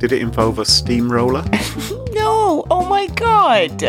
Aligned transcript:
Did 0.00 0.12
it 0.12 0.22
involve 0.22 0.58
a 0.58 0.64
steamroller? 0.64 1.42
no! 2.12 2.64
Oh 2.70 2.86
my 2.88 3.06
god! 3.08 3.82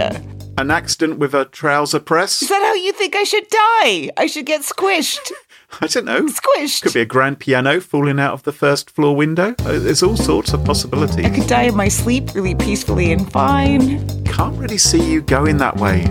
An 0.57 0.69
accident 0.69 1.19
with 1.19 1.33
a 1.33 1.45
trouser 1.45 2.01
press? 2.01 2.41
Is 2.41 2.49
that 2.49 2.61
how 2.61 2.73
you 2.73 2.91
think 2.91 3.15
I 3.15 3.23
should 3.23 3.47
die? 3.47 4.09
I 4.17 4.27
should 4.27 4.45
get 4.45 4.61
squished. 4.61 5.31
I 5.81 5.87
don't 5.87 6.03
know. 6.03 6.23
Squished. 6.25 6.81
Could 6.81 6.93
be 6.93 6.99
a 6.99 7.05
grand 7.05 7.39
piano 7.39 7.79
falling 7.79 8.19
out 8.19 8.33
of 8.33 8.43
the 8.43 8.51
first 8.51 8.89
floor 8.91 9.15
window. 9.15 9.55
Uh, 9.59 9.79
There's 9.79 10.03
all 10.03 10.17
sorts 10.17 10.51
of 10.51 10.65
possibilities. 10.65 11.25
I 11.25 11.29
could 11.29 11.47
die 11.47 11.63
in 11.63 11.75
my 11.77 11.87
sleep 11.87 12.35
really 12.35 12.55
peacefully 12.55 13.13
and 13.13 13.31
fine. 13.31 14.05
Can't 14.25 14.57
really 14.57 14.77
see 14.77 15.01
you 15.11 15.21
going 15.21 15.59
that 15.59 15.77
way. 15.77 16.05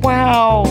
Wow. 0.00 0.64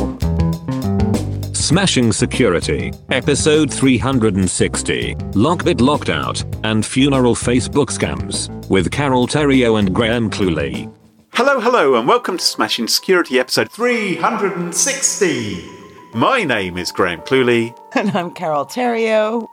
Smashing 1.66 2.14
Security, 2.14 2.94
episode 3.10 3.74
360 3.74 5.16
Lockbit 5.34 5.82
Locked 5.82 6.10
Out, 6.10 6.44
and 6.64 6.86
Funeral 6.86 7.34
Facebook 7.34 7.88
Scams, 7.88 8.52
with 8.70 8.92
Carole 8.92 9.26
Theriault 9.26 9.80
and 9.80 9.92
Graham 9.92 10.30
Cluley. 10.30 10.96
Hello, 11.34 11.60
hello, 11.60 11.96
and 11.96 12.08
welcome 12.08 12.38
to 12.38 12.44
Smashing 12.44 12.88
Security 12.88 13.40
episode 13.40 13.72
360. 13.72 15.68
My 16.14 16.44
name 16.44 16.78
is 16.78 16.92
Graham 16.92 17.22
Cluley. 17.22 17.76
And 17.96 18.16
I'm 18.16 18.30
Carole 18.30 18.66
Theriault. 18.66 19.48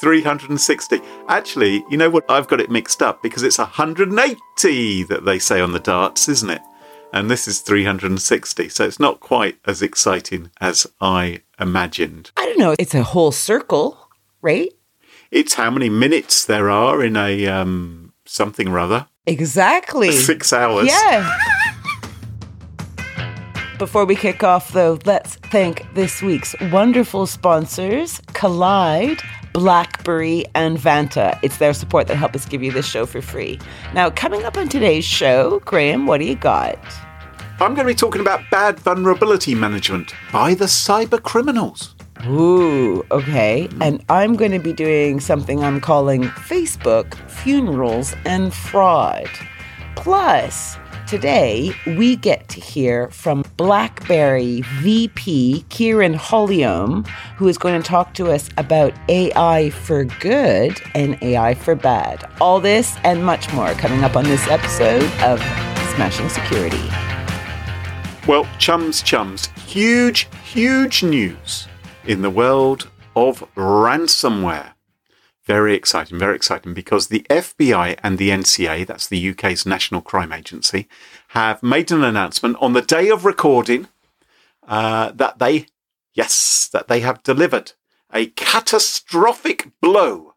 360. 0.00 1.02
Actually, 1.28 1.84
you 1.90 1.98
know 1.98 2.08
what? 2.08 2.24
I've 2.30 2.48
got 2.48 2.62
it 2.62 2.70
mixed 2.70 3.02
up 3.02 3.22
because 3.22 3.42
it's 3.42 3.58
180 3.58 5.02
that 5.02 5.26
they 5.26 5.38
say 5.38 5.60
on 5.60 5.72
the 5.72 5.80
darts, 5.80 6.30
isn't 6.30 6.48
it? 6.48 6.62
And 7.12 7.30
this 7.30 7.46
is 7.46 7.60
360, 7.60 8.70
so 8.70 8.86
it's 8.86 8.98
not 8.98 9.20
quite 9.20 9.58
as 9.66 9.82
exciting 9.82 10.50
as 10.62 10.86
I 11.00 11.42
imagined. 11.60 12.30
I 12.36 12.46
don't 12.46 12.58
know. 12.58 12.74
It's 12.78 12.94
a 12.94 13.02
whole 13.02 13.32
circle, 13.32 13.98
right? 14.42 14.72
It's 15.30 15.54
how 15.54 15.70
many 15.70 15.88
minutes 15.88 16.46
there 16.46 16.70
are 16.70 17.04
in 17.04 17.16
a 17.16 17.46
um, 17.46 18.12
something 18.24 18.68
or 18.68 18.78
other. 18.78 19.06
Exactly. 19.26 20.12
Six 20.32 20.52
hours. 20.52 20.86
Yeah. 20.88 21.36
Before 23.78 24.04
we 24.04 24.16
kick 24.16 24.42
off, 24.42 24.72
though, 24.72 24.98
let's 25.04 25.36
thank 25.36 25.86
this 25.94 26.20
week's 26.20 26.56
wonderful 26.72 27.26
sponsors 27.26 28.20
Kolide, 28.32 29.22
Blackberry, 29.52 30.44
and 30.56 30.76
Vanta. 30.78 31.38
It's 31.42 31.58
their 31.58 31.72
support 31.72 32.08
that 32.08 32.16
help 32.16 32.34
us 32.34 32.44
give 32.44 32.60
you 32.60 32.72
this 32.72 32.86
show 32.86 33.06
for 33.06 33.22
free. 33.22 33.60
Now, 33.94 34.10
coming 34.10 34.44
up 34.44 34.56
on 34.56 34.68
today's 34.68 35.04
show, 35.04 35.60
Graham, 35.60 36.06
what 36.06 36.18
do 36.18 36.24
you 36.24 36.34
got? 36.34 36.76
I'm 37.60 37.74
going 37.74 37.88
to 37.88 37.92
be 37.92 37.96
talking 37.96 38.20
about 38.20 38.48
bad 38.52 38.78
vulnerability 38.78 39.52
management 39.52 40.14
by 40.32 40.54
the 40.54 40.66
cyber 40.66 41.20
criminals. 41.20 41.96
Ooh, 42.24 43.04
okay. 43.10 43.68
And 43.80 44.04
I'm 44.08 44.36
going 44.36 44.52
to 44.52 44.60
be 44.60 44.72
doing 44.72 45.18
something 45.18 45.64
I'm 45.64 45.80
calling 45.80 46.22
Facebook 46.22 47.14
Funerals 47.28 48.14
and 48.24 48.54
Fraud. 48.54 49.28
Plus, 49.96 50.76
today 51.08 51.72
we 51.84 52.14
get 52.14 52.48
to 52.50 52.60
hear 52.60 53.10
from 53.10 53.44
BlackBerry 53.56 54.60
VP 54.76 55.64
Keiron 55.68 56.14
Holyome, 56.14 57.08
who 57.36 57.48
is 57.48 57.58
going 57.58 57.82
to 57.82 57.86
talk 57.86 58.14
to 58.14 58.30
us 58.30 58.48
about 58.56 58.94
AI 59.08 59.70
for 59.70 60.04
good 60.04 60.80
and 60.94 61.20
AI 61.24 61.54
for 61.54 61.74
bad. 61.74 62.24
All 62.40 62.60
this 62.60 62.96
and 63.02 63.24
much 63.24 63.52
more 63.52 63.72
coming 63.72 64.04
up 64.04 64.14
on 64.14 64.22
this 64.22 64.46
episode 64.46 65.02
of 65.22 65.40
Smashing 65.96 66.28
Security. 66.28 66.88
Well, 68.28 68.46
chums, 68.58 69.00
chums, 69.00 69.46
huge, 69.66 70.28
huge 70.44 71.02
news 71.02 71.66
in 72.04 72.20
the 72.20 72.28
world 72.28 72.90
of 73.16 73.42
ransomware. 73.54 74.72
Very 75.44 75.74
exciting, 75.74 76.18
very 76.18 76.36
exciting 76.36 76.74
because 76.74 77.06
the 77.06 77.24
FBI 77.30 77.98
and 78.02 78.18
the 78.18 78.28
NCA, 78.28 78.86
that's 78.86 79.06
the 79.06 79.30
UK's 79.30 79.64
National 79.64 80.02
Crime 80.02 80.30
Agency, 80.30 80.88
have 81.28 81.62
made 81.62 81.90
an 81.90 82.04
announcement 82.04 82.58
on 82.60 82.74
the 82.74 82.82
day 82.82 83.08
of 83.08 83.24
recording 83.24 83.88
uh, 84.68 85.10
that 85.12 85.38
they, 85.38 85.64
yes, 86.12 86.68
that 86.70 86.86
they 86.86 87.00
have 87.00 87.22
delivered 87.22 87.72
a 88.12 88.26
catastrophic 88.26 89.70
blow 89.80 90.34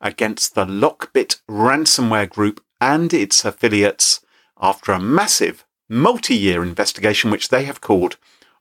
against 0.00 0.54
the 0.54 0.64
Lockbit 0.64 1.42
ransomware 1.46 2.30
group 2.30 2.64
and 2.80 3.12
its 3.12 3.44
affiliates 3.44 4.22
after 4.58 4.92
a 4.92 4.98
massive 4.98 5.65
multi 5.88 6.36
year 6.36 6.62
investigation, 6.62 7.30
which 7.30 7.48
they 7.48 7.64
have 7.64 7.80
called 7.80 8.16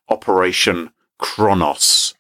Operation 0.10 0.92
Cronos. 1.18 2.14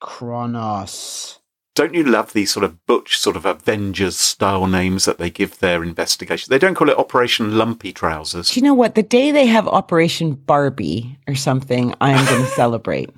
Cronos. 0.00 1.38
Don't 1.74 1.92
you 1.92 2.04
love 2.04 2.32
these 2.32 2.50
sort 2.52 2.64
of 2.64 2.86
butch, 2.86 3.18
sort 3.18 3.36
of 3.36 3.44
Avengers 3.44 4.18
style 4.18 4.66
names 4.66 5.04
that 5.04 5.18
they 5.18 5.28
give 5.28 5.58
their 5.58 5.82
investigation? 5.82 6.46
They 6.48 6.58
don't 6.58 6.74
call 6.74 6.88
it 6.88 6.96
Operation 6.96 7.58
Lumpy 7.58 7.92
Trousers. 7.92 8.50
Do 8.50 8.58
you 8.58 8.64
know 8.64 8.72
what? 8.72 8.94
The 8.94 9.02
day 9.02 9.30
they 9.30 9.44
have 9.44 9.68
Operation 9.68 10.32
Barbie 10.32 11.18
or 11.28 11.34
something, 11.34 11.94
I'm 12.00 12.24
going 12.24 12.44
to 12.46 12.50
celebrate. 12.50 13.10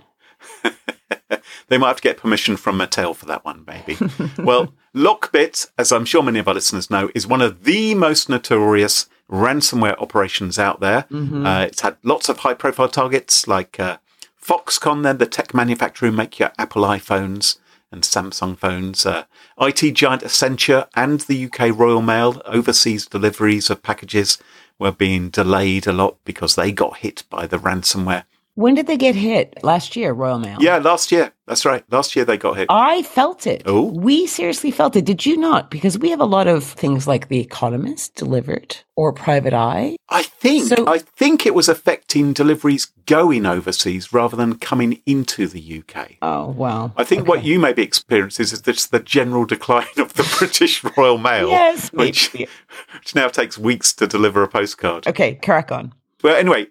they 1.69 1.79
might 1.79 1.89
have 1.89 1.97
to 1.97 2.03
get 2.03 2.17
permission 2.17 2.57
from 2.57 2.79
Mattel 2.79 3.15
for 3.15 3.27
that 3.27 3.45
one, 3.45 3.65
maybe. 3.67 3.97
well, 4.39 4.73
Lockbit, 4.95 5.69
as 5.79 5.93
I'm 5.93 6.05
sure 6.05 6.23
many 6.23 6.39
of 6.39 6.49
our 6.49 6.55
listeners 6.55 6.91
know, 6.91 7.11
is 7.15 7.27
one 7.27 7.43
of 7.43 7.65
the 7.65 7.95
most 7.95 8.29
notorious 8.29 9.09
ransomware 9.31 10.01
operations 10.01 10.59
out 10.59 10.81
there. 10.81 11.07
Uh, 11.47 11.65
it's 11.65 11.83
had 11.83 11.97
lots 12.03 12.29
of 12.29 12.39
high 12.39 12.55
profile 12.55 12.89
targets 12.89 13.47
like 13.47 13.79
uh, 13.79 13.99
Foxconn, 14.43 15.03
then 15.03 15.19
the 15.19 15.27
tech 15.27 15.53
manufacturer 15.53 16.11
who 16.11 16.17
make 16.17 16.39
your 16.39 16.53
Apple 16.59 16.83
iPhones 16.83 17.59
and 17.91 18.03
Samsung 18.03 18.57
phones, 18.59 19.07
uh, 19.07 19.25
IT 19.61 19.93
giant 19.95 20.23
Accenture 20.23 20.89
and 20.95 21.21
the 21.21 21.47
UK 21.47 21.79
Royal 21.79 22.03
Mail. 22.03 22.41
Overseas 22.45 23.07
deliveries 23.07 23.71
of 23.71 23.83
packages 23.83 24.39
were 24.79 24.93
being 24.93 25.31
delayed 25.31 25.87
a 25.87 25.93
lot 25.93 26.17
because 26.25 26.55
they 26.55 26.71
got 26.71 26.99
hit 26.99 27.25
by 27.31 27.47
the 27.47 27.59
ransomware. 27.59 28.25
When 28.59 28.75
did 28.75 28.89
they 28.89 28.97
get 28.97 29.15
hit? 29.15 29.57
Last 29.63 29.95
year, 29.95 30.13
Royal 30.13 30.41
Mail. 30.41 30.57
Yeah, 30.61 30.79
last 30.79 31.13
year. 31.13 31.31
That's 31.47 31.65
right. 31.65 31.85
Last 31.93 32.17
year 32.17 32.25
they 32.25 32.37
got 32.37 32.57
hit. 32.57 32.67
I 32.69 33.03
felt 33.05 33.47
it. 33.47 33.63
Oh. 33.67 33.83
We 33.93 34.27
seriously 34.27 34.73
felt 34.73 34.97
it. 34.97 35.05
Did 35.05 35.25
you 35.25 35.37
not? 35.37 35.71
Because 35.71 35.97
we 35.97 36.11
have 36.11 36.19
a 36.19 36.25
lot 36.25 36.49
of 36.49 36.65
things 36.65 37.07
like 37.07 37.29
The 37.29 37.39
Economist 37.39 38.17
delivered 38.17 38.77
or 38.97 39.13
Private 39.13 39.53
Eye. 39.55 39.97
I 40.09 40.25
think 40.25 40.65
So- 40.71 40.89
I 40.89 40.99
think 40.99 41.47
it 41.47 41.55
was 41.55 41.69
affecting 41.69 42.33
deliveries 42.33 42.87
going 43.07 43.47
overseas 43.47 44.13
rather 44.13 44.37
than 44.37 44.59
coming 44.59 45.03
into 45.07 45.47
the 45.47 45.61
UK. 45.79 46.17
Oh, 46.21 46.49
wow. 46.49 46.91
I 46.97 47.05
think 47.05 47.29
what 47.29 47.45
you 47.45 47.61
may 47.61 47.73
be 47.73 47.83
experiencing 47.85 48.43
is 48.43 48.61
just 48.61 48.91
the 48.91 48.99
general 48.99 49.45
decline 49.55 49.87
of 49.99 50.15
the 50.15 50.29
British 50.37 50.83
Royal 50.97 51.17
Mail, 51.17 51.49
Yes, 51.49 51.93
which, 51.93 52.33
which 52.33 53.15
now 53.15 53.29
takes 53.29 53.57
weeks 53.57 53.93
to 53.93 54.09
deliver 54.09 54.43
a 54.43 54.49
postcard. 54.49 55.07
Okay, 55.07 55.37
crack 55.37 55.71
on. 55.71 55.95
Well, 56.25 56.35
anyway, 56.35 56.67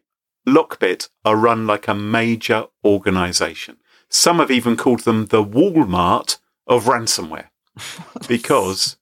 Lockbit 0.47 1.09
are 1.25 1.35
run 1.35 1.67
like 1.67 1.87
a 1.87 1.93
major 1.93 2.67
organisation. 2.85 3.77
Some 4.09 4.39
have 4.39 4.49
even 4.49 4.77
called 4.77 5.01
them 5.01 5.25
the 5.25 5.43
Walmart 5.43 6.37
of 6.65 6.85
ransomware 6.85 7.49
because 8.27 8.97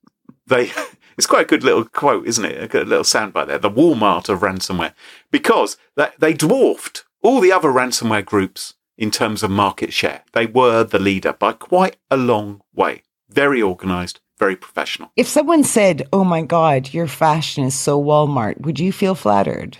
they 0.47 0.71
it's 1.17 1.27
quite 1.27 1.45
a 1.45 1.49
good 1.49 1.63
little 1.63 1.85
quote, 1.85 2.25
isn't 2.27 2.45
it? 2.45 2.63
A 2.63 2.67
good 2.67 2.87
little 2.87 3.03
soundbite 3.03 3.47
there. 3.47 3.59
The 3.59 3.69
Walmart 3.69 4.27
of 4.27 4.39
ransomware, 4.39 4.93
because 5.31 5.77
they 6.17 6.33
dwarfed 6.33 7.05
all 7.21 7.39
the 7.39 7.51
other 7.51 7.69
ransomware 7.69 8.25
groups 8.25 8.73
in 8.97 9.11
terms 9.11 9.43
of 9.43 9.51
market 9.51 9.93
share. 9.93 10.23
They 10.33 10.45
were 10.47 10.83
the 10.83 10.99
leader 10.99 11.33
by 11.33 11.53
quite 11.53 11.97
a 12.09 12.17
long 12.17 12.61
way. 12.73 13.03
Very 13.29 13.61
organized, 13.61 14.19
very 14.39 14.55
professional. 14.55 15.11
If 15.15 15.27
someone 15.27 15.63
said, 15.63 16.07
"Oh 16.11 16.23
my 16.23 16.41
God, 16.41 16.93
your 16.93 17.07
fashion 17.07 17.65
is 17.65 17.75
so 17.75 18.01
Walmart," 18.01 18.61
would 18.61 18.79
you 18.79 18.91
feel 18.91 19.15
flattered? 19.15 19.77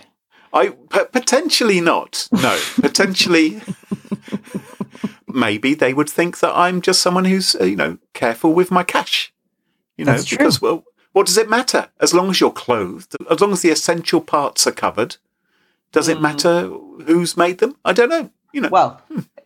I 0.56 0.70
p- 0.70 1.04
potentially 1.12 1.80
not. 1.80 2.28
No, 2.32 2.58
potentially. 2.76 3.60
maybe 5.28 5.74
they 5.74 5.92
would 5.94 6.08
think 6.08 6.40
that 6.40 6.52
I'm 6.56 6.80
just 6.80 7.02
someone 7.02 7.24
who's 7.26 7.54
uh, 7.56 7.64
you 7.64 7.76
know 7.76 7.98
careful 8.14 8.52
with 8.52 8.70
my 8.70 8.82
cash. 8.82 9.32
You 9.96 10.04
know, 10.04 10.12
That's 10.12 10.24
true. 10.26 10.38
because 10.38 10.60
well, 10.62 10.84
what 11.12 11.26
does 11.26 11.36
it 11.38 11.48
matter? 11.48 11.88
As 12.00 12.12
long 12.12 12.30
as 12.30 12.40
you're 12.40 12.50
clothed, 12.50 13.16
as 13.30 13.40
long 13.40 13.52
as 13.52 13.62
the 13.62 13.70
essential 13.70 14.20
parts 14.20 14.66
are 14.66 14.72
covered, 14.72 15.16
does 15.92 16.08
it 16.08 16.20
matter 16.20 16.68
who's 17.06 17.36
made 17.36 17.58
them? 17.58 17.76
I 17.84 17.92
don't 17.92 18.08
know. 18.10 18.30
You 18.52 18.62
know. 18.62 18.68
Well, 18.70 19.02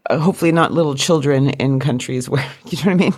uh, 0.08 0.18
hopefully 0.18 0.52
not 0.52 0.72
little 0.72 0.94
children 0.94 1.50
in 1.50 1.80
countries 1.80 2.28
where 2.30 2.44
you 2.66 2.78
know 2.78 2.92
what 2.92 2.92
I 2.92 2.94
mean. 2.94 3.14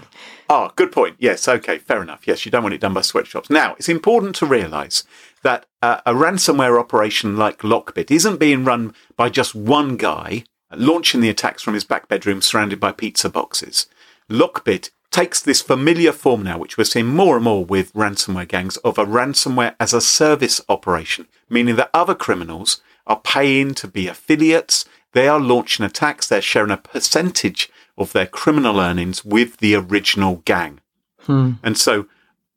Ah, 0.49 0.73
good 0.77 0.93
point. 0.93 1.17
Yes, 1.19 1.49
okay, 1.49 1.79
fair 1.79 2.03
enough. 2.03 2.27
Yes, 2.27 2.45
you 2.45 2.51
don't 2.53 2.63
want 2.63 2.75
it 2.75 2.81
done 2.81 2.93
by 2.93 3.01
sweatshops. 3.01 3.49
Now, 3.49 3.75
it's 3.79 3.89
important 3.89 4.35
to 4.37 4.47
realise 4.47 5.05
that 5.43 5.67
uh, 5.83 6.01
a 6.07 6.13
ransomware 6.15 6.79
operation 6.79 7.37
like 7.37 7.59
Lockbit 7.59 8.11
isn't 8.11 8.39
being 8.39 8.65
run 8.65 8.95
by 9.17 9.29
just 9.29 9.55
one 9.55 9.97
guy 9.97 10.45
launching 10.75 11.21
the 11.21 11.29
attacks 11.29 11.63
from 11.63 11.75
his 11.75 11.85
back 11.85 12.09
bedroom 12.09 12.41
surrounded 12.41 12.81
by 12.81 12.93
pizza 12.93 13.29
boxes. 13.29 13.87
Lockbit 14.31 14.91
takes 15.11 15.43
this 15.43 15.61
familiar 15.61 16.13
form 16.13 16.43
now, 16.43 16.57
which 16.59 16.79
we're 16.79 16.85
seeing 16.85 17.07
more 17.07 17.37
and 17.37 17.45
more 17.45 17.65
with 17.65 17.93
ransomware 17.93 18.49
gangs, 18.49 18.79
of 18.79 18.97
a 18.97 19.05
ransomware 19.05 19.75
as 19.79 19.93
a 19.93 20.01
service 20.01 20.61
operation, 20.69 21.29
meaning 21.51 21.77
that 21.77 21.91
other 21.93 22.15
criminals 22.15 22.81
are 23.07 23.21
paying 23.21 23.75
to 23.75 23.87
be 23.87 24.09
affiliates. 24.09 24.87
They 25.13 25.29
are 25.29 25.41
launching 25.41 25.85
attacks. 25.85 26.29
They're 26.29 26.41
sharing 26.41 26.71
a 26.71 26.79
percentage 26.79 27.71
of 27.99 28.13
their 28.13 28.27
criminal 28.27 28.81
earnings 28.81 29.23
with 29.23 29.59
the 29.59 29.75
original 29.75 30.37
gang. 30.47 30.81
And 31.63 31.77
so 31.77 32.07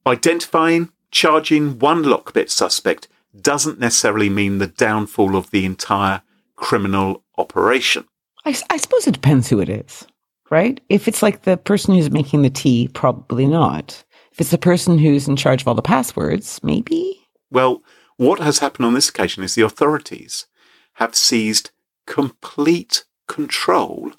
identifying, 0.07 0.91
charging 1.15 1.79
one 1.79 2.03
Lockbit 2.03 2.49
suspect 2.49 3.07
doesn't 3.39 3.79
necessarily 3.79 4.29
mean 4.29 4.57
the 4.57 4.67
downfall 4.67 5.37
of 5.37 5.49
the 5.49 5.63
entire 5.65 6.21
criminal 6.57 7.23
operation. 7.37 8.05
I 8.43 8.51
suppose 8.51 9.07
it 9.07 9.13
depends 9.13 9.47
who 9.47 9.59
it 9.59 9.69
is, 9.69 10.05
right? 10.51 10.79
If 10.89 11.07
it's 11.07 11.23
like 11.23 11.43
the 11.43 11.55
person 11.55 11.95
who's 11.95 12.11
making 12.11 12.41
the 12.41 12.49
tea, 12.49 12.89
probably 12.89 13.47
not. 13.47 14.03
If 14.33 14.41
it's 14.41 14.51
the 14.51 14.57
person 14.57 14.99
who's 14.99 15.27
in 15.27 15.37
charge 15.37 15.61
of 15.61 15.69
all 15.69 15.73
the 15.73 15.81
passwords, 15.81 16.59
maybe. 16.61 17.25
Well, 17.49 17.81
what 18.17 18.39
has 18.39 18.59
happened 18.59 18.85
on 18.85 18.93
this 18.93 19.09
occasion 19.09 19.41
is 19.41 19.55
the 19.55 19.63
authorities 19.63 20.47
have 20.95 21.15
seized 21.15 21.71
complete 22.05 23.05
control, 23.27 24.11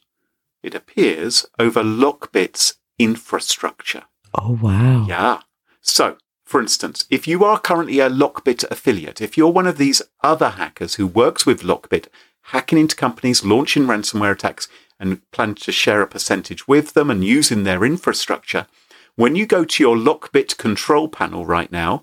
it 0.63 0.75
appears, 0.75 1.45
over 1.59 1.83
Lockbit's 1.83 2.77
infrastructure. 2.99 4.05
Oh 4.35 4.59
wow! 4.61 5.05
Yeah. 5.07 5.41
So, 5.83 6.17
for 6.47 6.61
instance, 6.61 7.07
if 7.11 7.27
you 7.27 7.45
are 7.45 7.59
currently 7.59 7.99
a 7.99 8.09
Lockbit 8.09 8.65
affiliate, 8.71 9.21
if 9.21 9.37
you're 9.37 9.51
one 9.51 9.67
of 9.67 9.79
these 9.79 10.01
other 10.23 10.51
hackers 10.51 10.95
who 10.95 11.07
works 11.07 11.45
with 11.45 11.63
Lockbit, 11.63 12.07
hacking 12.53 12.79
into 12.79 12.95
companies, 12.95 13.45
launching 13.45 13.83
ransomware 13.83 14.31
attacks, 14.31 14.69
and 15.01 15.29
plan 15.33 15.57
to 15.57 15.73
share 15.73 16.03
a 16.03 16.07
percentage 16.07 16.69
with 16.69 16.95
them 16.95 17.11
and 17.11 17.25
using 17.25 17.65
their 17.65 17.85
infrastructure, 17.85 18.69
when 19.17 19.35
you 19.35 19.45
go 19.45 19.65
to 19.65 19.83
your 19.83 19.97
Lockbit 19.97 20.57
control 20.57 21.09
panel 21.09 21.45
right 21.45 21.73
now, 21.73 22.03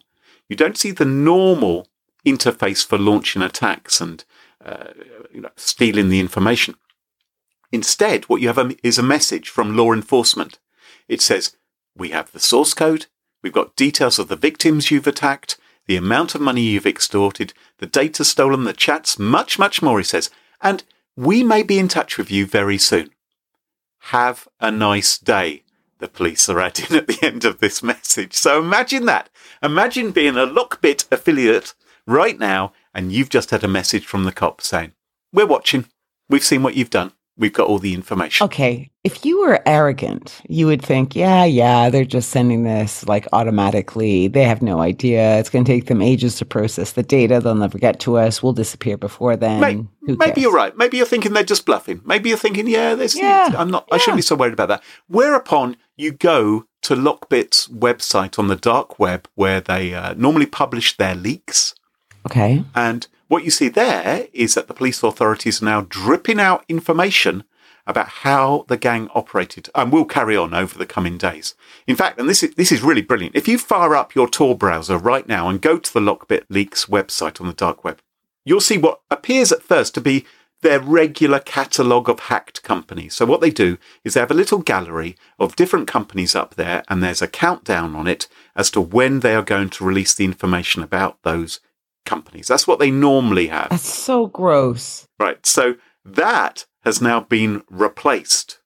you 0.50 0.58
don't 0.58 0.78
see 0.78 0.92
the 0.92 1.06
normal 1.06 1.88
interface 2.26 2.86
for 2.86 2.98
launching 2.98 3.42
attacks 3.42 4.02
and 4.02 4.26
uh, 4.64 4.88
you 5.34 5.40
know, 5.40 5.52
stealing 5.56 6.10
the 6.10 6.20
information. 6.20 6.76
Instead, 7.72 8.26
what 8.26 8.42
you 8.42 8.50
have 8.50 8.76
is 8.84 8.98
a 8.98 9.04
message 9.04 9.48
from 9.48 9.78
law 9.78 9.94
enforcement. 9.94 10.60
It 11.08 11.22
says, 11.22 11.56
we 11.96 12.10
have 12.10 12.32
the 12.34 12.40
source 12.42 12.74
code, 12.74 13.06
we've 13.44 13.54
got 13.54 13.76
details 13.76 14.18
of 14.18 14.30
the 14.30 14.36
victims 14.36 14.90
you've 14.90 15.06
attacked, 15.08 15.58
the 15.86 15.98
amount 15.98 16.34
of 16.34 16.42
money 16.42 16.62
you've 16.62 16.88
extorted, 16.88 17.54
the 17.78 17.86
data 17.86 18.24
stolen, 18.24 18.64
the 18.64 18.74
chats, 18.74 19.20
much, 19.20 19.60
much 19.60 19.82
more, 19.82 20.00
he 20.00 20.04
says. 20.04 20.30
And 20.62 20.84
we 21.16 21.44
may 21.44 21.62
be 21.62 21.78
in 21.78 21.90
touch 21.90 22.18
with 22.18 22.32
you 22.32 22.46
very 22.46 22.78
soon. 22.78 23.12
Have 24.08 24.48
a 24.60 24.72
nice 24.72 25.18
day, 25.18 25.64
the 26.00 26.08
police 26.08 26.50
are 26.50 26.60
adding 26.60 26.98
at 26.98 27.08
the 27.08 27.20
end 27.22 27.46
of 27.46 27.60
this 27.60 27.84
message. 27.84 28.34
So 28.34 28.60
imagine 28.60 29.06
that. 29.06 29.30
Imagine 29.62 30.12
being 30.12 30.38
a 30.38 30.48
Lockbit 30.48 31.06
affiliate 31.12 31.74
right 32.08 32.40
now, 32.40 32.74
and 32.94 33.12
you've 33.12 33.30
just 33.30 33.52
had 33.52 33.64
a 33.64 33.68
message 33.68 34.06
from 34.06 34.24
the 34.24 34.32
cop 34.32 34.62
saying, 34.62 34.94
We're 35.32 35.46
watching. 35.46 35.86
We've 36.30 36.44
seen 36.44 36.64
what 36.64 36.76
you've 36.76 36.90
done. 36.90 37.12
We've 37.36 37.52
got 37.52 37.68
all 37.68 37.80
the 37.80 37.96
information. 37.96 38.46
Okay, 38.46 38.92
if 39.04 39.26
you 39.26 39.42
were 39.42 39.60
arrogant, 39.66 40.40
you 40.48 40.68
would 40.68 40.84
think, 40.84 41.16
yeah, 41.16 41.46
yeah, 41.46 41.90
they're 41.90 42.06
just 42.06 42.30
sending 42.30 42.62
this 42.64 43.08
like 43.08 43.28
automatically. 43.34 44.28
They 44.28 44.44
have 44.44 44.62
no 44.62 44.82
idea. 44.82 45.40
It's 45.40 45.50
going 45.50 45.66
to 45.66 45.72
take 45.72 45.88
them 45.88 46.02
ages 46.02 46.36
to 46.36 46.46
process 46.46 46.92
the 46.92 47.02
data. 47.02 47.40
They'll 47.40 47.56
never 47.56 47.80
get 47.80 48.00
to 48.02 48.18
us. 48.18 48.44
We'll 48.44 48.54
disappear 48.54 48.98
before 48.98 49.36
then. 49.36 49.90
Maybe 50.04 50.42
you're 50.42 50.54
right. 50.54 50.78
Maybe 50.78 50.98
you're 50.98 51.08
thinking 51.08 51.34
they're 51.34 51.44
just 51.44 51.66
bluffing. 51.66 52.02
Maybe 52.06 52.30
you're 52.30 52.38
thinking, 52.38 52.68
yeah, 52.68 52.94
there's. 52.94 53.18
Yeah, 53.18 53.50
I'm 53.58 53.72
not. 53.72 53.88
I 53.92 53.98
shouldn't 53.98 54.18
be 54.18 54.22
so 54.22 54.36
worried 54.36 54.54
about 54.54 54.68
that. 54.68 54.84
Whereupon 55.08 55.76
you 55.98 56.12
go 56.12 56.66
to 56.84 56.96
Lockbit's 56.96 57.68
website 57.68 58.38
on 58.38 58.48
the 58.48 58.56
dark 58.56 59.00
web, 59.00 59.28
where 59.34 59.60
they 59.60 59.96
uh, 59.96 60.14
normally 60.14 60.46
publish 60.46 60.98
their 60.98 61.16
leaks, 61.16 61.74
Okay. 62.28 62.64
and 62.76 63.08
what 63.28 63.44
you 63.44 63.52
see 63.52 63.70
there 63.70 64.28
is 64.34 64.56
that 64.56 64.68
the 64.68 64.74
police 64.74 65.02
authorities 65.04 65.62
are 65.62 65.66
now 65.66 65.82
dripping 65.90 66.40
out 66.40 66.66
information 66.68 67.44
about 67.86 68.08
how 68.08 68.66
the 68.70 68.78
gang 68.78 69.10
operated 69.14 69.70
and 69.76 69.92
will 69.92 70.06
carry 70.06 70.38
on 70.38 70.54
over 70.54 70.78
the 70.78 70.86
coming 70.86 71.18
days. 71.18 71.54
In 71.86 71.96
fact, 71.96 72.20
and 72.20 72.30
this 72.30 72.44
is, 72.44 72.56
this 72.56 72.72
is 72.72 72.82
really 72.82 73.02
brilliant. 73.02 73.36
If 73.36 73.48
you 73.48 73.58
fire 73.58 73.96
up 73.96 74.16
your 74.16 74.30
Tor 74.30 74.58
browser 74.58 74.98
right 74.98 75.28
now 75.28 75.50
and 75.50 75.62
go 75.62 75.78
to 75.78 75.94
the 75.94 76.00
Lockbit 76.00 76.44
Leaks 76.50 76.86
website 76.86 77.42
on 77.42 77.48
the 77.48 77.54
dark 77.54 77.84
web, 77.84 78.00
you'll 78.46 78.62
see 78.62 78.78
what 78.78 79.02
appears 79.12 79.52
at 79.52 79.64
first 79.64 79.94
to 79.96 80.02
be 80.02 80.26
their 80.62 80.80
regular 80.80 81.40
catalogue 81.40 82.10
of 82.10 82.22
hacked 82.22 82.64
companies. 82.64 83.14
So 83.14 83.26
what 83.26 83.42
they 83.42 83.52
do 83.52 83.78
is 84.06 84.14
they 84.14 84.22
have 84.22 84.32
a 84.32 84.36
little 84.36 84.60
gallery 84.60 85.18
of 85.38 85.58
different 85.58 85.88
companies 85.88 86.36
up 86.36 86.56
there 86.56 86.84
and 86.88 87.04
there's 87.04 87.22
a 87.22 87.28
countdown 87.28 87.96
on 87.96 88.08
it 88.08 88.30
as 88.56 88.72
to 88.72 88.82
when 88.82 89.20
they 89.20 89.36
are 89.36 89.44
going 89.44 89.70
to 89.72 89.84
release 89.84 90.14
the 90.14 90.24
information 90.24 90.82
about 90.82 91.22
those 91.24 91.60
companies. 92.06 92.48
That's 92.48 92.68
what 92.68 92.80
they 92.80 92.92
normally 92.92 93.48
have. 93.48 93.70
That's 93.70 93.84
so 93.94 94.28
gross. 94.28 95.08
Right. 95.20 95.46
So 95.46 95.76
that 96.06 96.66
has 96.84 97.02
now 97.02 97.22
been 97.22 97.64
replaced. 97.70 98.60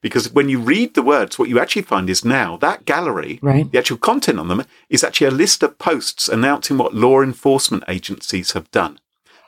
Because 0.00 0.32
when 0.32 0.48
you 0.48 0.60
read 0.60 0.94
the 0.94 1.02
words, 1.02 1.38
what 1.38 1.48
you 1.48 1.58
actually 1.58 1.82
find 1.82 2.08
is 2.08 2.24
now 2.24 2.56
that 2.58 2.84
gallery, 2.84 3.40
Right. 3.42 3.70
the 3.70 3.78
actual 3.78 3.98
content 3.98 4.38
on 4.38 4.48
them, 4.48 4.64
is 4.88 5.02
actually 5.02 5.26
a 5.26 5.32
list 5.32 5.62
of 5.62 5.78
posts 5.78 6.28
announcing 6.28 6.78
what 6.78 6.94
law 6.94 7.20
enforcement 7.20 7.82
agencies 7.88 8.52
have 8.52 8.70
done. 8.70 9.00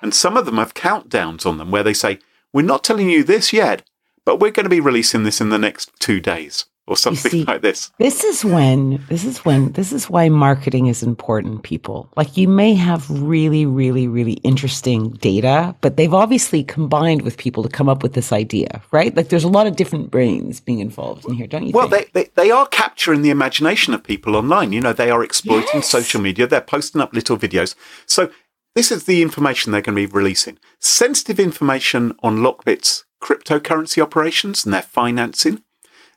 And 0.02 0.12
some 0.12 0.36
of 0.36 0.46
them 0.46 0.56
have 0.56 0.74
countdowns 0.74 1.46
on 1.46 1.58
them 1.58 1.70
where 1.70 1.84
they 1.84 1.94
say, 1.94 2.18
We're 2.52 2.62
not 2.62 2.82
telling 2.82 3.08
you 3.10 3.22
this 3.22 3.52
yet, 3.52 3.82
but 4.24 4.40
we're 4.40 4.50
going 4.50 4.64
to 4.64 4.70
be 4.70 4.80
releasing 4.80 5.22
this 5.22 5.40
in 5.40 5.50
the 5.50 5.58
next 5.58 5.92
two 6.00 6.20
days 6.20 6.66
or 6.90 6.96
something 6.96 7.30
see- 7.30 7.44
like 7.48 7.62
this. 7.62 7.90
This 7.98 8.24
is 8.24 8.44
when, 8.44 9.02
this 9.08 9.24
is 9.24 9.38
when, 9.44 9.72
this 9.72 9.92
is 9.92 10.10
why 10.10 10.28
marketing 10.28 10.86
is 10.88 11.02
important, 11.02 11.62
people. 11.62 12.08
Like 12.16 12.36
you 12.36 12.48
may 12.48 12.74
have 12.74 13.08
really, 13.08 13.64
really, 13.64 14.08
really 14.08 14.34
interesting 14.42 15.10
data, 15.12 15.74
but 15.80 15.96
they've 15.96 16.12
obviously 16.12 16.64
combined 16.64 17.22
with 17.22 17.38
people 17.38 17.62
to 17.62 17.68
come 17.68 17.88
up 17.88 18.02
with 18.02 18.12
this 18.14 18.32
idea, 18.32 18.82
right? 18.90 19.16
Like 19.16 19.28
there's 19.28 19.44
a 19.44 19.48
lot 19.48 19.66
of 19.66 19.76
different 19.76 20.10
brains 20.10 20.60
being 20.60 20.80
involved 20.80 21.24
in 21.26 21.34
here, 21.34 21.46
don't 21.46 21.64
you 21.66 21.72
Well, 21.72 21.88
think? 21.88 22.12
they, 22.12 22.24
they, 22.24 22.30
they 22.34 22.50
are 22.50 22.66
capturing 22.66 23.22
the 23.22 23.30
imagination 23.30 23.94
of 23.94 24.02
people 24.02 24.34
online. 24.36 24.72
You 24.72 24.80
know, 24.80 24.92
they 24.92 25.10
are 25.10 25.22
exploiting 25.24 25.70
Yes. 25.80 25.88
social 25.88 26.20
media. 26.20 26.46
They're 26.46 26.60
posting 26.60 27.00
up 27.00 27.14
little 27.14 27.38
videos. 27.38 27.74
So 28.06 28.30
this 28.74 28.90
is 28.90 29.04
the 29.04 29.22
information 29.22 29.70
they're 29.70 29.80
going 29.82 29.96
to 29.96 30.06
be 30.06 30.12
releasing. 30.12 30.58
Sensitive 30.80 31.38
information 31.38 32.16
on 32.22 32.38
Lockbit's 32.38 33.04
cryptocurrency 33.22 34.02
operations 34.02 34.64
and 34.64 34.74
their 34.74 34.82
financing, 34.82 35.62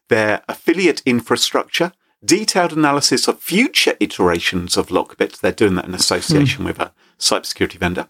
their 0.09 0.43
affiliate 0.47 1.01
infrastructure, 1.05 1.91
detailed 2.23 2.73
analysis 2.73 3.27
of 3.27 3.39
future 3.39 3.95
iterations 3.99 4.77
of 4.77 4.87
Lockbit. 4.87 5.39
They're 5.39 5.51
doing 5.51 5.75
that 5.75 5.85
in 5.85 5.93
association 5.93 6.63
with 6.65 6.79
a 6.79 6.93
cybersecurity 7.19 7.77
vendor. 7.77 8.07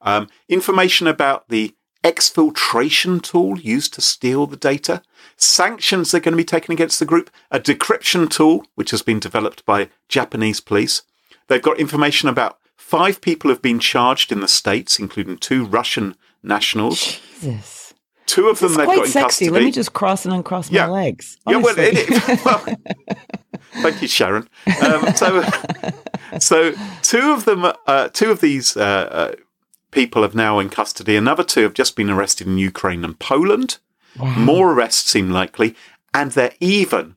Um, 0.00 0.28
information 0.48 1.06
about 1.06 1.48
the 1.48 1.74
exfiltration 2.04 3.22
tool 3.22 3.58
used 3.58 3.94
to 3.94 4.00
steal 4.00 4.46
the 4.46 4.56
data, 4.56 5.02
sanctions 5.36 6.10
that 6.10 6.18
are 6.18 6.20
going 6.20 6.32
to 6.32 6.36
be 6.36 6.44
taken 6.44 6.72
against 6.72 7.00
the 7.00 7.06
group, 7.06 7.30
a 7.50 7.58
decryption 7.58 8.28
tool 8.28 8.66
which 8.74 8.90
has 8.90 9.02
been 9.02 9.18
developed 9.18 9.64
by 9.64 9.88
Japanese 10.08 10.60
police. 10.60 11.02
They've 11.48 11.62
got 11.62 11.80
information 11.80 12.28
about 12.28 12.58
five 12.76 13.20
people 13.22 13.48
have 13.50 13.62
been 13.62 13.78
charged 13.78 14.30
in 14.30 14.40
the 14.40 14.48
states, 14.48 14.98
including 14.98 15.38
two 15.38 15.64
Russian 15.64 16.14
nationals. 16.42 17.20
Jesus. 17.40 17.73
Two 18.26 18.48
of 18.48 18.58
them 18.58 18.68
It's 18.70 18.76
they've 18.78 18.86
quite 18.86 18.96
got 18.96 19.06
in 19.06 19.10
sexy. 19.12 19.24
custody. 19.46 19.50
Let 19.50 19.62
me 19.64 19.70
just 19.70 19.92
cross 19.92 20.24
and 20.24 20.34
uncross 20.34 20.70
Yeah. 20.70 20.86
my 20.86 20.92
legs. 20.92 21.36
Yeah, 21.46 21.56
well, 21.58 21.74
honestly. 21.78 22.14
it, 22.14 22.44
well, 22.44 22.64
Thank 23.82 24.02
you, 24.02 24.08
Sharon. 24.08 24.48
Um, 24.84 25.14
so, 25.14 25.42
so 26.38 26.72
two 27.02 27.32
of 27.32 27.44
them, 27.44 27.70
uh, 27.86 28.08
two 28.08 28.30
of 28.30 28.40
these 28.40 28.76
uh, 28.76 28.80
uh, 28.80 29.32
people 29.90 30.22
have 30.22 30.34
now 30.34 30.58
in 30.58 30.70
custody. 30.70 31.16
Another 31.16 31.44
two 31.44 31.62
have 31.62 31.74
just 31.74 31.96
been 31.96 32.08
arrested 32.10 32.46
in 32.46 32.56
Ukraine 32.58 33.04
and 33.04 33.18
Poland. 33.18 33.78
More 34.16 34.72
arrests 34.72 35.10
seem 35.10 35.30
likely, 35.30 35.74
and 36.14 36.30
they're 36.32 36.54
even 36.60 37.16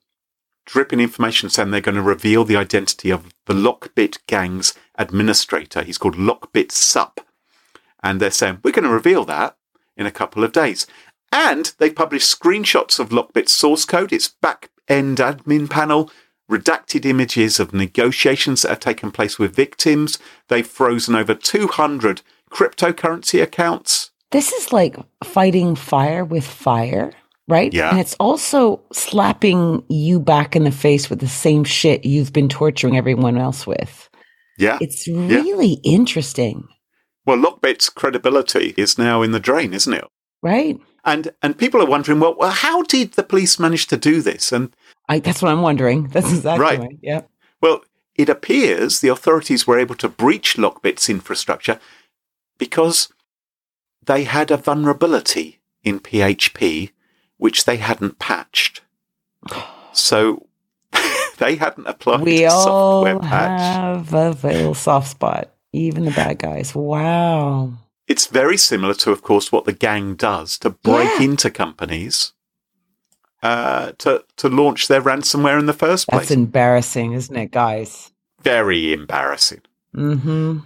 dripping 0.66 1.00
information 1.00 1.48
saying 1.48 1.70
they're 1.70 1.80
going 1.80 1.94
to 1.96 2.02
reveal 2.02 2.44
the 2.44 2.58
identity 2.58 3.12
of 3.12 3.32
the 3.46 3.54
Lockbit 3.54 4.18
gang's 4.28 4.74
administrator. 4.96 5.84
He's 5.84 6.00
called 6.00 6.16
LockBitSupp, 6.16 7.20
and 8.04 8.20
they're 8.20 8.32
saying 8.32 8.60
we're 8.64 8.72
going 8.72 8.84
to 8.84 8.90
reveal 8.90 9.26
that 9.26 9.56
in 9.98 10.06
a 10.06 10.12
couple 10.12 10.44
of 10.44 10.52
days. 10.52 10.88
And 11.32 11.74
they've 11.78 11.96
published 11.96 12.40
screenshots 12.40 13.00
of 13.00 13.10
Lockbit's 13.10 13.52
source 13.52 13.84
code, 13.84 14.14
its 14.14 14.30
back 14.30 14.70
end 14.88 15.18
admin 15.18 15.70
panel, 15.70 16.10
redacted 16.50 17.06
images 17.06 17.60
of 17.60 17.74
negotiations 17.74 18.62
that 18.62 18.70
have 18.70 18.80
taken 18.80 19.12
place 19.12 19.38
with 19.38 19.56
victims. 19.56 20.18
They've 20.48 20.66
frozen 20.66 21.16
over 21.16 21.36
200 21.36 22.22
cryptocurrency 22.50 23.42
accounts. 23.42 24.12
This 24.32 24.52
is 24.54 24.72
like 24.72 24.98
fighting 25.24 25.76
fire 25.76 26.24
with 26.24 26.46
fire, 26.46 27.12
right? 27.48 27.74
Yeah. 27.74 27.90
And 27.90 28.00
it's 28.00 28.16
also 28.20 28.82
slapping 28.92 29.84
you 29.90 30.20
back 30.20 30.56
in 30.56 30.64
the 30.64 30.72
face 30.72 31.10
with 31.10 31.20
the 31.20 31.28
same 31.28 31.64
shit 31.64 32.06
you've 32.06 32.34
been 32.34 32.50
torturing 32.50 32.98
everyone 32.98 33.38
else 33.38 33.68
with. 33.68 34.10
Yeah. 34.58 34.78
It's 34.82 35.08
really 35.08 35.80
interesting, 35.84 36.68
Well, 37.28 37.38
Lockbit's 37.38 37.90
credibility 37.90 38.74
is 38.78 38.98
now 38.98 39.22
in 39.22 39.32
the 39.34 39.40
drain, 39.40 39.74
isn't 39.74 39.94
it? 39.94 40.06
right? 40.42 40.80
And 41.06 41.32
and 41.42 41.58
people 41.58 41.82
are 41.82 41.86
wondering, 41.86 42.20
well, 42.20 42.36
well 42.38 42.50
how 42.52 42.82
did 42.84 43.14
the 43.14 43.24
police 43.24 43.60
manage 43.60 43.86
to 43.88 43.98
do 43.98 44.22
this? 44.22 44.52
And 44.52 44.74
I, 45.08 45.20
that's 45.20 45.42
what 45.42 45.52
I'm 45.52 45.62
wondering. 45.62 46.08
That's 46.14 46.32
exactly 46.34 46.64
Right. 46.64 46.80
right. 46.80 46.98
Yeah. 47.02 47.22
Well, 47.62 47.82
it 48.16 48.28
appears 48.30 49.00
the 49.00 49.08
authorities 49.10 49.66
were 49.68 49.80
able 49.80 49.96
to 49.96 50.10
breach 50.10 50.56
Lockbit's 50.58 51.10
infrastructure 51.10 51.80
because 52.58 53.10
they 54.06 54.24
had 54.26 54.50
a 54.52 54.58
vulnerability 54.58 55.60
in 55.84 56.00
PHP 56.00 56.92
which 57.38 57.66
they 57.66 57.78
hadn't 57.78 58.20
patched. 58.20 58.82
So 59.94 60.48
they 61.38 61.56
hadn't 61.56 61.88
applied 61.88 62.22
we 62.22 62.46
all 62.46 62.64
software 62.64 63.20
patch. 63.20 63.60
have 63.78 64.14
a 64.14 64.30
little 64.32 64.74
soft 64.74 65.10
spot, 65.12 65.52
even 65.74 66.06
the 66.06 66.12
bad 66.12 66.40
guys. 66.40 66.74
Wow. 66.76 67.74
It's 68.08 68.28
very 68.28 68.58
similar 68.58 68.94
to, 68.96 69.12
of 69.12 69.22
course, 69.22 69.52
what 69.52 69.66
the 69.66 69.74
gang 69.74 70.16
does 70.16 70.58
to 70.60 70.70
break 70.70 71.10
Yeah. 71.20 71.26
into 71.26 71.50
companies 71.52 72.34
uh, 73.44 73.92
to 74.00 74.24
to 74.38 74.50
launch 74.50 74.88
their 74.88 75.02
ransomware 75.02 75.60
in 75.60 75.66
the 75.68 75.74
first 75.74 76.08
place. 76.08 76.22
That's 76.22 76.32
embarrassing, 76.32 77.14
isn't 77.14 77.36
it, 77.36 77.52
guys? 77.52 78.12
very 78.42 78.94
embarrassing. 78.94 79.62
Mm-hmm. 79.96 80.60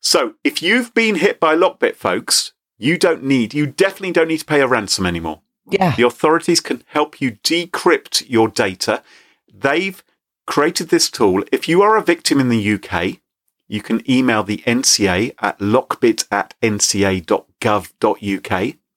So, 0.00 0.34
if 0.44 0.62
you've 0.62 0.94
been 0.94 1.16
hit 1.16 1.38
by 1.40 1.54
Lockbit, 1.56 1.96
folks, 1.96 2.52
you 2.78 2.96
don't 2.96 3.24
need, 3.24 3.52
you 3.52 3.66
definitely 3.66 4.12
don't 4.12 4.28
need 4.28 4.38
to 4.38 4.44
pay 4.44 4.60
a 4.60 4.66
ransom 4.66 5.04
anymore. 5.04 5.40
Yeah. 5.68 5.94
The 5.96 6.04
authorities 6.06 6.60
can 6.60 6.82
help 6.86 7.20
you 7.20 7.32
decrypt 7.42 8.24
your 8.28 8.48
data. 8.48 9.02
They've 9.52 10.02
created 10.46 10.88
this 10.88 11.10
tool. 11.10 11.42
If 11.52 11.68
you 11.68 11.82
are 11.82 11.96
a 11.96 12.02
victim 12.02 12.38
in 12.40 12.48
the 12.48 12.74
UK, 12.74 13.18
you 13.68 13.82
can 13.82 14.08
email 14.10 14.42
the 14.42 14.58
NCA 14.58 15.34
at 15.40 15.58
lockbit 15.58 16.26
at 16.30 16.54
nca.gov.uk. 16.62 17.26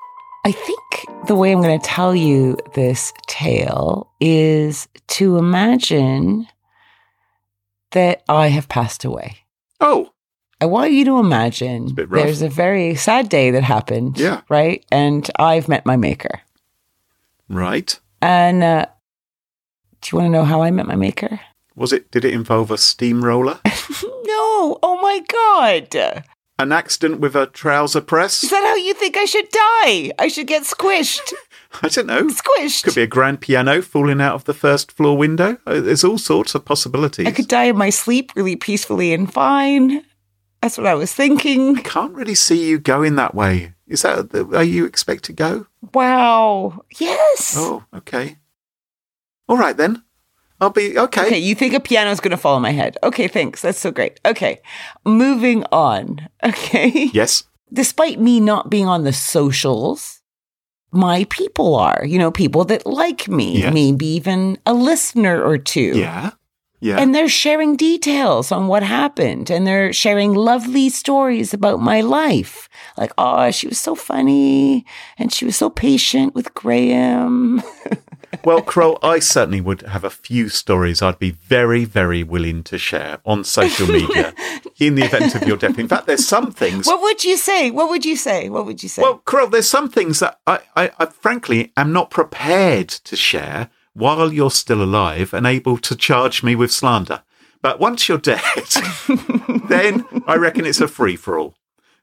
I 0.48 0.54
think 0.54 1.28
the 1.28 1.36
way 1.36 1.52
I'm 1.52 1.62
going 1.62 1.78
to 1.78 1.86
tell 1.86 2.16
you 2.16 2.56
this 2.74 3.12
tale 3.28 4.10
is 4.22 4.88
to 5.08 5.38
imagine 5.38 6.48
that 7.92 8.24
I 8.30 8.48
have 8.48 8.70
passed 8.70 9.04
away. 9.04 9.40
Oh, 9.82 10.10
I 10.62 10.66
want 10.66 10.94
you 10.94 11.04
to 11.04 11.20
imagine 11.20 11.94
rough. 11.94 12.10
there's 12.10 12.42
a 12.42 12.48
very 12.48 12.96
sad 12.96 13.28
day 13.28 13.52
that 13.52 13.64
happened. 13.64 14.18
Yeah. 14.18 14.40
Right. 14.48 14.86
And 14.90 15.30
I've 15.38 15.68
met 15.68 15.86
my 15.86 15.98
maker. 15.98 16.40
right. 17.50 18.00
And 18.22 18.64
uh, 18.64 18.86
do 20.02 20.10
you 20.10 20.20
want 20.22 20.28
to 20.28 20.32
know 20.32 20.46
how 20.46 20.62
I 20.62 20.72
met 20.72 20.88
my 20.88 20.96
maker? 20.96 21.42
Was 21.76 21.92
it? 21.92 22.10
Did 22.10 22.24
it 22.24 22.34
involve 22.34 22.72
a 22.72 22.78
steamroller? 22.78 23.60
no. 23.66 24.80
Oh 24.82 24.98
my 25.02 25.20
God. 25.28 26.24
An 26.60 26.72
accident 26.72 27.20
with 27.20 27.36
a 27.36 27.46
trouser 27.46 28.02
press. 28.02 28.44
Is 28.44 28.50
that 28.50 28.64
how 28.64 28.76
you 28.76 28.94
think 28.96 29.16
I 29.16 29.26
should 29.26 29.48
die? 29.50 30.12
I 30.18 30.28
should 30.28 30.48
get 30.48 30.64
squished. 30.64 31.34
I 31.84 31.88
don't 31.90 32.08
know. 32.08 32.28
Squished. 32.28 32.84
Could 32.84 32.96
be 32.96 33.04
a 33.04 33.08
grand 33.08 33.42
piano 33.42 33.82
falling 33.84 34.22
out 34.22 34.34
of 34.34 34.46
the 34.46 34.56
first 34.56 34.92
floor 34.92 35.16
window. 35.16 35.58
Uh, 35.68 35.82
There's 35.82 36.04
all 36.04 36.18
sorts 36.18 36.56
of 36.56 36.66
possibilities. 36.66 37.28
I 37.28 37.32
could 37.32 37.48
die 37.48 37.66
in 37.66 37.78
my 37.78 37.92
sleep 37.92 38.32
really 38.36 38.56
peacefully 38.56 39.14
and 39.14 39.32
fine. 39.32 40.04
That's 40.62 40.78
what 40.80 40.88
I 40.88 40.96
was 40.96 41.14
thinking. 41.14 41.78
I 41.78 41.82
Can't 41.82 42.16
really 42.16 42.34
see 42.34 42.68
you 42.68 42.80
going 42.80 43.16
that 43.16 43.36
way. 43.36 43.74
Is 43.86 44.02
that 44.02 44.32
the 44.32 44.44
way 44.44 44.66
you 44.66 44.86
expect 44.86 45.26
to 45.26 45.34
go? 45.34 45.68
Wow. 45.94 46.84
Yes. 46.98 47.54
Oh, 47.56 47.86
okay. 47.94 48.38
All 49.48 49.58
right 49.58 49.78
then. 49.78 50.04
I'll 50.60 50.72
be 50.72 50.98
okay. 50.98 51.22
Okay, 51.28 51.38
you 51.38 51.54
think 51.56 51.74
a 51.74 51.80
piano 51.80 52.10
is 52.12 52.20
going 52.20 52.32
to 52.32 52.38
fall 52.38 52.56
on 52.56 52.62
my 52.62 52.72
head. 52.72 52.98
Okay, 53.04 53.28
thanks. 53.28 53.62
That's 53.62 53.80
so 53.80 53.92
great. 53.92 54.20
Okay, 54.26 54.60
moving 55.06 55.64
on. 55.72 56.28
Okay. 56.44 57.10
Yes. 57.14 57.44
Despite 57.74 58.20
me 58.20 58.40
not 58.40 58.70
being 58.70 58.88
on 58.88 59.04
the 59.04 59.12
socials, 59.14 60.22
my 60.92 61.26
people 61.30 61.76
are, 61.76 62.04
you 62.06 62.18
know, 62.18 62.32
people 62.32 62.64
that 62.66 62.86
like 62.86 63.28
me, 63.28 63.60
Yes. 63.60 63.74
maybe 63.74 64.06
even 64.08 64.58
a 64.66 64.74
listener 64.74 65.42
or 65.44 65.58
two. 65.58 65.98
Yeah. 65.98 66.32
Yeah. 66.80 66.98
And 67.00 67.14
they're 67.14 67.28
sharing 67.28 67.76
details 67.76 68.52
on 68.52 68.68
what 68.68 68.84
happened 68.84 69.50
and 69.50 69.66
they're 69.66 69.92
sharing 69.92 70.34
lovely 70.36 70.90
stories 70.90 71.52
about 71.54 71.82
my 71.82 72.02
life. 72.02 72.70
Like, 72.98 73.12
oh, 73.18 73.50
she 73.52 73.68
was 73.68 73.80
so 73.80 73.96
funny 73.96 74.86
and 75.18 75.34
she 75.34 75.44
was 75.46 75.56
so 75.58 75.70
patient 75.72 76.36
with 76.36 76.54
Graham. 76.54 77.64
well, 78.44 78.62
Carole, 78.62 79.00
I 79.02 79.20
certainly 79.20 79.62
would 79.62 79.82
have 79.82 80.04
a 80.04 80.10
few 80.10 80.50
stories 80.50 81.02
I'd 81.02 81.20
be 81.20 81.32
very, 81.32 81.86
very 81.86 82.24
willing 82.24 82.64
to 82.64 82.78
share 82.78 83.20
on 83.26 83.44
social 83.44 83.88
media 83.88 84.34
in 84.80 84.96
the 84.96 85.04
event 85.04 85.36
of 85.36 85.48
your 85.48 85.58
death. 85.58 85.80
In 85.80 85.88
fact, 85.88 86.08
there's 86.08 86.28
some 86.28 86.52
things. 86.52 86.88
What 86.88 87.02
would 87.02 87.24
you 87.24 87.38
say? 87.38 87.72
What 87.72 87.90
would 87.90 88.06
you 88.06 88.16
say? 88.16 88.50
What 88.50 88.66
would 88.66 88.84
you 88.84 88.90
say? 88.90 89.02
Well, 89.02 89.20
Carole, 89.20 89.50
there's 89.50 89.70
some 89.70 89.90
things 89.90 90.20
that 90.20 90.40
I, 90.48 90.60
I, 90.76 90.92
I 91.00 91.06
frankly 91.08 91.74
am 91.78 91.94
not 91.94 92.10
prepared 92.10 92.90
to 92.90 93.16
share 93.16 93.70
while 93.94 94.32
you're 94.32 94.52
still 94.52 94.84
alive 94.84 95.34
and 95.34 95.48
able 95.48 95.78
to 95.80 95.96
charge 95.96 96.44
me 96.44 96.56
with 96.56 96.72
slander. 96.72 97.24
But 97.62 97.80
once 97.80 98.08
you're 98.08 98.18
dead, 98.18 98.42
then 99.68 100.06
I 100.28 100.36
reckon 100.36 100.66
it's 100.66 100.82
a 100.82 100.88
free 100.88 101.16
for 101.16 101.40
all. 101.40 101.56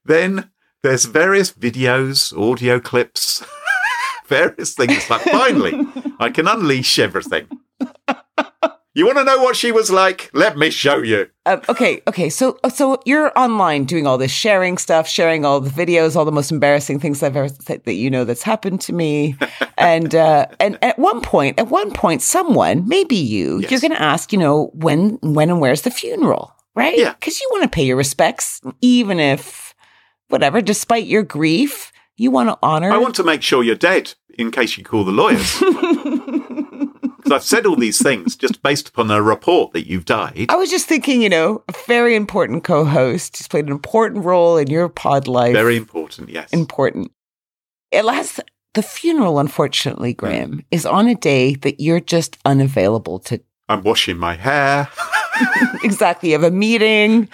Then 0.05 0.51
there's 0.83 1.05
various 1.07 1.53
videos, 1.53 2.37
audio 2.37 2.81
clips, 2.81 3.45
various 4.27 4.75
things 4.75 5.09
like 5.11 5.21
finally 5.39 5.75
I 6.19 6.31
can 6.31 6.47
unleash 6.49 6.99
everything. 6.99 7.47
You 8.97 9.07
want 9.07 9.19
to 9.19 9.25
know 9.25 9.39
what 9.43 9.57
she 9.57 9.73
was 9.73 9.91
like? 9.91 10.31
Let 10.35 10.57
me 10.57 10.71
show 10.71 10.99
you. 10.99 11.29
Um, 11.47 11.61
okay, 11.69 12.01
okay. 12.07 12.31
So, 12.31 12.57
so 12.73 13.01
you're 13.05 13.37
online 13.37 13.87
doing 13.87 14.07
all 14.07 14.19
this 14.19 14.31
sharing 14.31 14.79
stuff, 14.79 15.09
sharing 15.09 15.45
all 15.45 15.59
the 15.59 15.69
videos, 15.69 16.15
all 16.15 16.25
the 16.25 16.31
most 16.31 16.53
embarrassing 16.53 17.01
things 17.01 17.21
I've 17.21 17.35
ever 17.37 17.49
said 17.49 17.83
that 17.87 17.95
you 17.95 18.09
know 18.09 18.23
that's 18.25 18.45
happened 18.45 18.81
to 18.83 18.93
me, 18.93 19.35
and 19.79 20.15
uh, 20.15 20.47
and 20.61 20.79
at 20.81 20.97
one 20.97 21.23
point, 21.23 21.59
at 21.59 21.67
one 21.71 21.91
point, 21.91 22.23
someone, 22.23 22.87
maybe 22.87 23.17
you, 23.17 23.59
Yes. 23.63 23.73
you're 23.73 23.81
going 23.81 23.91
to 23.99 24.01
ask, 24.01 24.33
you 24.33 24.39
know, 24.39 24.71
when, 24.75 25.19
when, 25.23 25.51
and 25.51 25.61
where's 25.61 25.83
the 25.83 25.91
funeral, 25.91 26.55
right? 26.77 26.97
Yeah. 26.97 27.15
because 27.15 27.41
you 27.41 27.49
want 27.51 27.65
to 27.65 27.69
pay 27.69 27.85
your 27.85 27.97
respects, 27.97 28.61
even 28.81 29.19
if 29.19 29.75
whatever, 30.29 30.61
despite 30.61 31.07
your 31.07 31.25
grief, 31.25 31.91
you 32.17 32.31
want 32.31 32.49
to 32.49 32.59
honor. 32.63 32.91
I 32.91 32.99
want 32.99 33.15
to 33.17 33.25
make 33.25 33.43
sure 33.43 33.63
you're 33.63 33.75
dead 33.75 34.15
in 34.39 34.51
case 34.51 34.77
you 34.77 34.85
call 34.85 35.05
the 35.05 35.13
lawyers. 35.13 35.63
Because 37.25 37.37
I've 37.37 37.49
said 37.49 37.65
all 37.65 37.77
these 37.77 38.03
things 38.03 38.37
just 38.37 38.63
based 38.63 38.91
upon 38.91 39.11
a 39.11 39.23
report 39.23 39.73
that 39.73 39.87
you've 39.89 40.05
died. 40.05 40.45
I 40.51 40.57
was 40.57 40.69
just 40.69 40.87
thinking, 40.87 41.23
you 41.23 41.31
know, 41.31 41.65
a 41.69 41.73
very 41.87 42.17
important 42.17 42.65
co-host. 42.65 43.39
He's 43.39 43.49
played 43.49 43.65
an 43.65 43.73
important 43.73 44.27
role 44.27 44.59
in 44.59 44.69
your 44.69 44.91
pod 44.91 45.27
life. 45.27 45.55
Very 45.55 45.79
important, 45.79 46.29
yes. 46.29 46.53
important. 46.53 47.13
Lasts. 47.95 48.41
The 48.75 48.83
funeral, 48.83 49.39
unfortunately, 49.39 50.13
hmm. 50.13 50.17
Graham, 50.17 50.65
is 50.71 50.85
on 50.85 51.09
a 51.09 51.15
day 51.15 51.55
that 51.55 51.81
you're 51.81 52.01
just 52.01 52.37
unavailable 52.45 53.21
to. 53.21 53.41
I'm 53.71 53.83
washing 53.83 54.19
my 54.19 54.35
hair. 54.35 54.89
exactly, 55.83 56.31
you 56.31 56.35
have 56.35 56.43
a 56.43 56.51
meeting. 56.51 57.29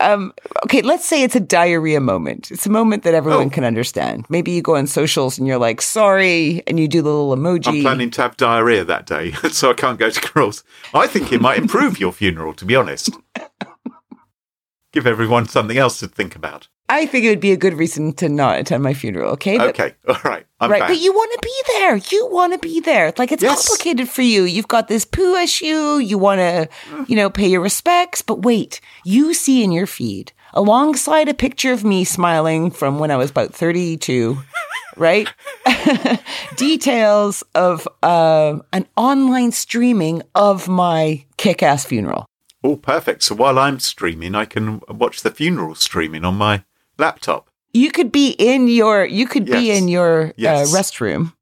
Um, 0.00 0.32
okay, 0.64 0.82
let's 0.82 1.04
say 1.04 1.22
it's 1.22 1.34
a 1.36 1.40
diarrhea 1.40 2.00
moment. 2.00 2.50
It's 2.50 2.66
a 2.66 2.70
moment 2.70 3.02
that 3.02 3.14
everyone 3.14 3.46
Oh. 3.46 3.50
can 3.50 3.64
understand. 3.64 4.26
Maybe 4.28 4.50
you 4.52 4.62
go 4.62 4.76
on 4.76 4.86
socials 4.86 5.38
and 5.38 5.46
you're 5.46 5.58
like, 5.58 5.82
sorry, 5.82 6.62
and 6.66 6.78
you 6.78 6.88
do 6.88 7.02
the 7.02 7.08
little 7.12 7.36
emoji. 7.36 7.66
I'm 7.78 7.82
planning 7.82 8.10
to 8.12 8.22
have 8.22 8.36
diarrhea 8.36 8.84
that 8.84 9.06
day, 9.06 9.32
so 9.50 9.70
I 9.70 9.74
can't 9.74 9.98
go 9.98 10.10
to 10.10 10.20
Carole's. 10.20 10.62
I 10.94 11.06
think 11.06 11.32
it 11.32 11.40
might 11.40 11.58
improve 11.58 11.98
your 12.00 12.12
funeral, 12.12 12.54
to 12.54 12.64
be 12.64 12.76
honest. 12.76 13.10
Give 14.92 15.06
everyone 15.06 15.46
something 15.48 15.76
else 15.76 15.98
to 16.00 16.08
think 16.08 16.34
about. 16.34 16.68
I 16.90 17.04
think 17.06 17.24
it 17.24 17.28
would 17.28 17.40
be 17.40 17.52
a 17.52 17.56
good 17.56 17.74
reason 17.74 18.12
to 18.14 18.28
not 18.30 18.58
attend 18.58 18.82
my 18.82 18.94
funeral, 18.94 19.32
okay? 19.32 19.58
But- 19.58 19.68
Okay, 19.70 19.94
all 20.08 20.16
right. 20.24 20.46
I'm 20.60 20.70
right, 20.70 20.80
back. 20.80 20.88
but 20.88 20.98
you 20.98 21.12
want 21.12 21.32
to 21.34 21.38
be 21.42 21.54
there. 21.78 21.96
You 21.96 22.28
want 22.32 22.52
to 22.54 22.58
be 22.58 22.80
there. 22.80 23.12
Like 23.16 23.30
it's 23.30 23.42
Yes. 23.42 23.68
complicated 23.68 24.08
for 24.08 24.22
you. 24.22 24.42
You've 24.44 24.66
got 24.68 24.88
this 24.88 25.04
poo 25.04 25.34
issue. 25.36 25.98
You 25.98 26.18
want 26.18 26.38
to, 26.40 26.68
you 27.06 27.14
know, 27.14 27.30
pay 27.30 27.46
your 27.48 27.60
respects. 27.60 28.22
But 28.22 28.42
wait, 28.42 28.80
you 29.04 29.34
see 29.34 29.62
in 29.62 29.70
your 29.70 29.86
feed 29.86 30.32
alongside 30.54 31.28
a 31.28 31.34
picture 31.34 31.72
of 31.72 31.84
me 31.84 32.02
smiling 32.04 32.70
from 32.72 32.98
when 32.98 33.10
I 33.12 33.16
was 33.16 33.30
about 33.30 33.54
thirty-two, 33.54 34.38
right? 34.96 35.28
Details 36.56 37.42
of 37.54 37.86
uh, 38.02 38.58
an 38.72 38.86
online 38.96 39.52
streaming 39.52 40.22
of 40.34 40.68
my 40.68 41.24
kick-ass 41.36 41.84
funeral. 41.84 42.26
Oh, 42.64 42.76
perfect. 42.76 43.22
So 43.22 43.34
while 43.36 43.58
I'm 43.58 43.78
streaming, 43.78 44.34
I 44.34 44.44
can 44.44 44.80
watch 44.88 45.20
the 45.22 45.30
funeral 45.30 45.74
streaming 45.76 46.24
on 46.24 46.34
my 46.34 46.64
laptop. 46.98 47.48
You 47.72 47.90
could 47.90 48.10
be 48.12 48.30
in 48.30 48.66
your 48.68 49.04
you 49.04 49.26
could 49.26 49.46
be 49.46 49.70
in 49.70 49.88
your 49.88 50.32
Yes. 50.36 50.72
uh, 50.74 50.78
restroom 50.78 51.32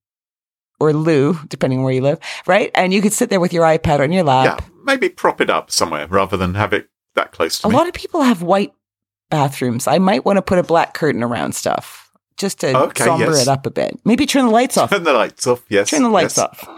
or 0.78 0.92
loo, 0.92 1.38
depending 1.48 1.82
where 1.82 1.92
you 1.92 2.02
live, 2.02 2.18
right? 2.46 2.70
And 2.74 2.92
you 2.92 3.00
could 3.00 3.12
sit 3.12 3.30
there 3.30 3.40
with 3.40 3.52
your 3.52 3.64
iPad 3.64 4.00
on 4.00 4.12
your 4.12 4.24
lap. 4.24 4.60
yeah, 4.60 4.68
maybe 4.84 5.08
prop 5.08 5.40
it 5.40 5.48
up 5.50 5.70
somewhere 5.70 6.06
rather 6.08 6.36
than 6.36 6.54
have 6.54 6.72
it 6.72 6.88
that 7.14 7.32
close 7.32 7.60
to 7.60 7.66
A 7.66 7.70
me. 7.70 7.76
lot 7.76 7.88
of 7.88 7.94
people 7.94 8.22
have 8.22 8.42
white 8.42 8.74
bathrooms. 9.30 9.86
I 9.86 9.98
might 9.98 10.24
want 10.24 10.36
to 10.36 10.42
put 10.42 10.58
a 10.58 10.62
black 10.62 10.92
curtain 10.94 11.22
around 11.22 11.54
stuff 11.54 12.10
just 12.36 12.60
to 12.60 12.76
Okay, 12.76 13.04
somber 13.04 13.26
yes. 13.26 13.42
it 13.42 13.48
up 13.48 13.64
a 13.66 13.70
bit. 13.70 13.98
Maybe 14.04 14.26
turn 14.26 14.44
the 14.46 14.52
lights 14.52 14.76
off. 14.76 14.90
Turn 14.90 15.04
the 15.04 15.12
lights 15.14 15.46
off. 15.46 15.64
Yes. 15.70 15.88
turn 15.90 16.02
the 16.02 16.10
lights 16.10 16.36
yes. 16.36 16.44
off. 16.46 16.68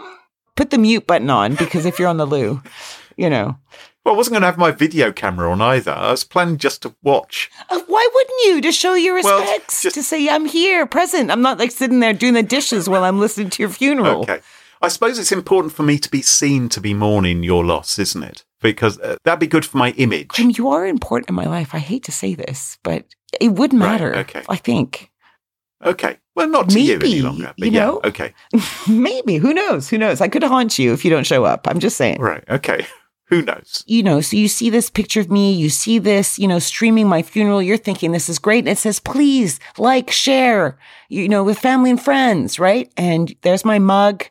Put 0.55 0.69
the 0.69 0.77
mute 0.77 1.05
button 1.05 1.29
on 1.29 1.55
because 1.55 1.85
if 1.85 1.99
you're 1.99 2.07
on 2.07 2.17
the 2.17 2.25
loo, 2.27 2.61
you 3.17 3.29
know. 3.29 3.57
Well, 4.05 4.13
I 4.13 4.17
wasn't 4.17 4.33
going 4.33 4.41
to 4.41 4.47
have 4.47 4.57
my 4.57 4.71
video 4.71 5.11
camera 5.11 5.51
on 5.51 5.61
either. 5.61 5.91
I 5.91 6.11
was 6.11 6.23
planning 6.23 6.57
just 6.57 6.81
to 6.83 6.95
watch. 7.03 7.49
Uh, 7.69 7.79
why 7.87 8.07
wouldn't 8.13 8.39
you? 8.45 8.61
To 8.61 8.71
show 8.71 8.93
your 8.93 9.21
Well, 9.21 9.39
respects, 9.41 9.81
just- 9.81 9.95
to 9.95 10.03
say 10.03 10.29
I'm 10.29 10.45
here, 10.45 10.85
present. 10.85 11.29
I'm 11.31 11.41
not 11.41 11.59
like 11.59 11.71
sitting 11.71 11.99
there 11.99 12.13
doing 12.13 12.33
the 12.33 12.43
dishes 12.43 12.87
while 12.89 13.03
I'm 13.03 13.19
listening 13.19 13.49
to 13.51 13.63
your 13.63 13.69
funeral. 13.69 14.21
Okay. 14.21 14.39
I 14.81 14.87
suppose 14.87 15.19
it's 15.19 15.33
important 15.33 15.73
for 15.73 15.83
me 15.83 15.99
to 15.99 16.09
be 16.09 16.21
seen 16.21 16.69
to 16.69 16.79
be 16.79 16.93
mourning 16.93 17.43
your 17.43 17.65
loss, 17.65 17.99
isn't 17.99 18.23
it? 18.23 18.45
Because 18.61 18.97
uh, 18.99 19.17
that'd 19.25 19.39
be 19.41 19.47
good 19.47 19.65
for 19.65 19.77
my 19.77 19.91
image. 19.91 20.29
Jim, 20.33 20.51
you 20.55 20.69
are 20.69 20.85
important 20.87 21.27
in 21.29 21.35
my 21.35 21.45
life. 21.45 21.75
I 21.75 21.79
hate 21.79 22.03
to 22.05 22.13
say 22.13 22.33
this, 22.33 22.77
but 22.83 23.03
it 23.41 23.49
would 23.49 23.73
Right, 23.73 23.79
matter. 23.79 24.15
okay. 24.19 24.43
I 24.47 24.55
think. 24.55 25.11
Okay. 25.83 26.17
Well, 26.35 26.47
not 26.47 26.69
to 26.69 26.79
you 26.79 26.95
any 26.95 27.21
longer. 27.21 27.53
But 27.57 27.67
you 27.67 27.73
yeah. 27.73 27.85
know? 27.85 28.01
Okay. 28.05 28.33
Maybe. 28.87 29.35
Who 29.35 29.53
knows? 29.53 29.89
Who 29.89 29.97
knows? 29.97 30.21
I 30.21 30.29
could 30.29 30.43
haunt 30.43 30.79
you 30.79 30.93
if 30.93 31.03
you 31.03 31.11
don't 31.11 31.25
show 31.25 31.43
up. 31.43 31.67
I'm 31.67 31.79
just 31.79 31.97
saying. 31.97 32.21
Right. 32.21 32.43
Okay. 32.49 32.85
Who 33.29 33.43
knows? 33.43 33.83
You 33.85 34.01
know, 34.01 34.21
so 34.21 34.35
you 34.35 34.47
see 34.47 34.71
this 34.71 34.89
picture 34.89 35.19
of 35.19 35.29
me, 35.29 35.53
you 35.53 35.69
see 35.69 35.99
this, 35.99 36.39
you 36.39 36.47
know, 36.47 36.57
streaming 36.57 37.07
my 37.07 37.21
funeral. 37.21 37.61
You're 37.61 37.77
thinking 37.77 38.11
this 38.11 38.27
is 38.27 38.39
great. 38.39 38.59
And 38.59 38.69
it 38.69 38.79
says, 38.79 38.99
please 38.99 39.59
like, 39.77 40.09
share, 40.09 40.79
you 41.09 41.29
know, 41.29 41.43
with 41.43 41.59
family 41.59 41.91
and 41.91 42.01
friends, 42.01 42.57
right? 42.59 42.91
And 42.97 43.35
there's 43.41 43.63
my 43.63 43.77
mug, 43.77 44.25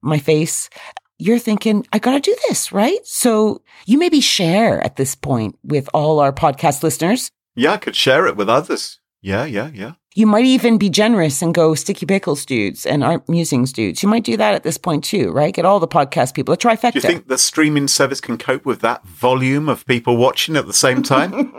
my 0.00 0.18
face. 0.18 0.70
You're 1.18 1.38
thinking, 1.38 1.86
I 1.92 1.98
got 1.98 2.12
to 2.12 2.20
do 2.20 2.34
this, 2.48 2.72
right? 2.72 3.04
So 3.04 3.60
you 3.84 3.98
maybe 3.98 4.20
share 4.20 4.80
at 4.80 4.96
this 4.96 5.14
point 5.14 5.58
with 5.62 5.88
all 5.92 6.18
our 6.18 6.32
podcast 6.32 6.82
listeners. 6.82 7.30
Yeah, 7.54 7.72
I 7.72 7.76
could 7.76 7.96
share 7.96 8.26
it 8.26 8.36
with 8.36 8.48
others. 8.48 8.98
Yeah, 9.20 9.44
yeah, 9.44 9.70
yeah. 9.74 9.94
You 10.18 10.26
might 10.26 10.46
even 10.46 10.78
be 10.78 10.90
generous 10.90 11.42
and 11.42 11.54
go 11.54 11.76
Sticky 11.76 12.04
Pickles 12.04 12.44
dudes 12.44 12.84
and 12.84 13.04
Art 13.04 13.28
Musings 13.28 13.72
dudes. 13.72 14.02
You 14.02 14.08
might 14.08 14.24
do 14.24 14.36
that 14.36 14.52
at 14.52 14.64
this 14.64 14.76
point 14.76 15.04
too, 15.04 15.30
right? 15.30 15.54
Get 15.54 15.64
all 15.64 15.78
the 15.78 15.86
podcast 15.86 16.34
people, 16.34 16.52
a 16.52 16.56
trifecta. 16.56 16.94
Do 16.94 16.98
you 16.98 17.02
think 17.02 17.28
the 17.28 17.38
streaming 17.38 17.86
service 17.86 18.20
can 18.20 18.36
cope 18.36 18.66
with 18.66 18.80
that 18.80 19.06
volume 19.06 19.68
of 19.68 19.86
people 19.86 20.16
watching 20.16 20.56
at 20.56 20.66
the 20.66 20.72
same 20.72 21.04
time? 21.04 21.52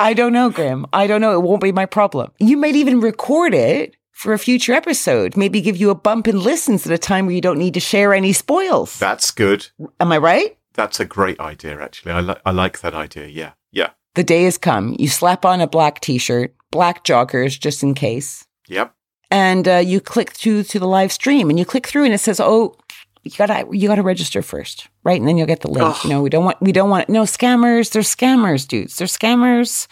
I 0.00 0.14
don't 0.14 0.32
know, 0.32 0.50
Graham. 0.50 0.84
I 0.92 1.06
don't 1.06 1.20
know. 1.20 1.34
It 1.38 1.42
won't 1.42 1.62
be 1.62 1.70
my 1.70 1.86
problem. 1.86 2.32
You 2.40 2.56
might 2.56 2.74
even 2.74 2.98
record 2.98 3.54
it 3.54 3.94
for 4.10 4.32
a 4.32 4.40
future 4.40 4.72
episode. 4.72 5.36
Maybe 5.36 5.60
give 5.60 5.76
you 5.76 5.90
a 5.90 5.94
bump 5.94 6.26
in 6.26 6.40
listens 6.40 6.84
at 6.86 6.92
a 6.92 6.98
time 6.98 7.26
where 7.26 7.36
you 7.36 7.40
don't 7.40 7.60
need 7.60 7.74
to 7.74 7.80
share 7.80 8.12
any 8.12 8.32
spoils. 8.32 8.98
That's 8.98 9.30
good. 9.30 9.68
Am 10.00 10.10
I 10.10 10.18
right? 10.18 10.58
That's 10.74 10.98
a 10.98 11.04
great 11.04 11.38
idea, 11.38 11.80
actually. 11.80 12.10
I, 12.10 12.20
li- 12.20 12.40
I 12.44 12.50
like 12.50 12.80
that 12.80 12.94
idea. 12.94 13.28
Yeah, 13.28 13.52
yeah. 13.70 13.90
The 14.16 14.24
day 14.24 14.44
has 14.44 14.58
come. 14.58 14.96
You 14.98 15.08
slap 15.08 15.44
on 15.44 15.60
a 15.60 15.66
black 15.66 16.00
t-shirt, 16.00 16.54
black 16.70 17.04
joggers, 17.04 17.58
just 17.60 17.82
in 17.82 17.94
case. 17.94 18.44
Yep. 18.68 18.92
and 19.30 19.68
uh, 19.68 19.76
you 19.76 20.00
click 20.00 20.30
through 20.32 20.64
to 20.64 20.78
the 20.80 20.88
live 20.88 21.12
stream 21.12 21.48
and 21.50 21.58
you 21.58 21.64
click 21.64 21.86
through 21.86 22.04
and 22.04 22.12
it 22.14 22.18
says 22.18 22.40
oh 22.40 22.74
you 23.22 23.30
gotta 23.38 23.64
you 23.70 23.86
gotta 23.88 24.02
register 24.02 24.42
first 24.42 24.88
right 25.04 25.18
and 25.20 25.28
then 25.28 25.36
you'll 25.36 25.46
get 25.54 25.60
the 25.60 25.70
link 25.70 25.86
Ugh. 25.86 26.04
you 26.04 26.10
know 26.10 26.20
we 26.22 26.30
don't 26.30 26.44
want 26.44 26.60
we 26.60 26.72
don't 26.72 26.90
want 26.90 27.08
no 27.08 27.22
scammers 27.22 27.92
they're 27.92 28.02
scammers 28.02 28.66
dudes 28.66 28.96
they're 28.96 29.06
scammers 29.06 29.86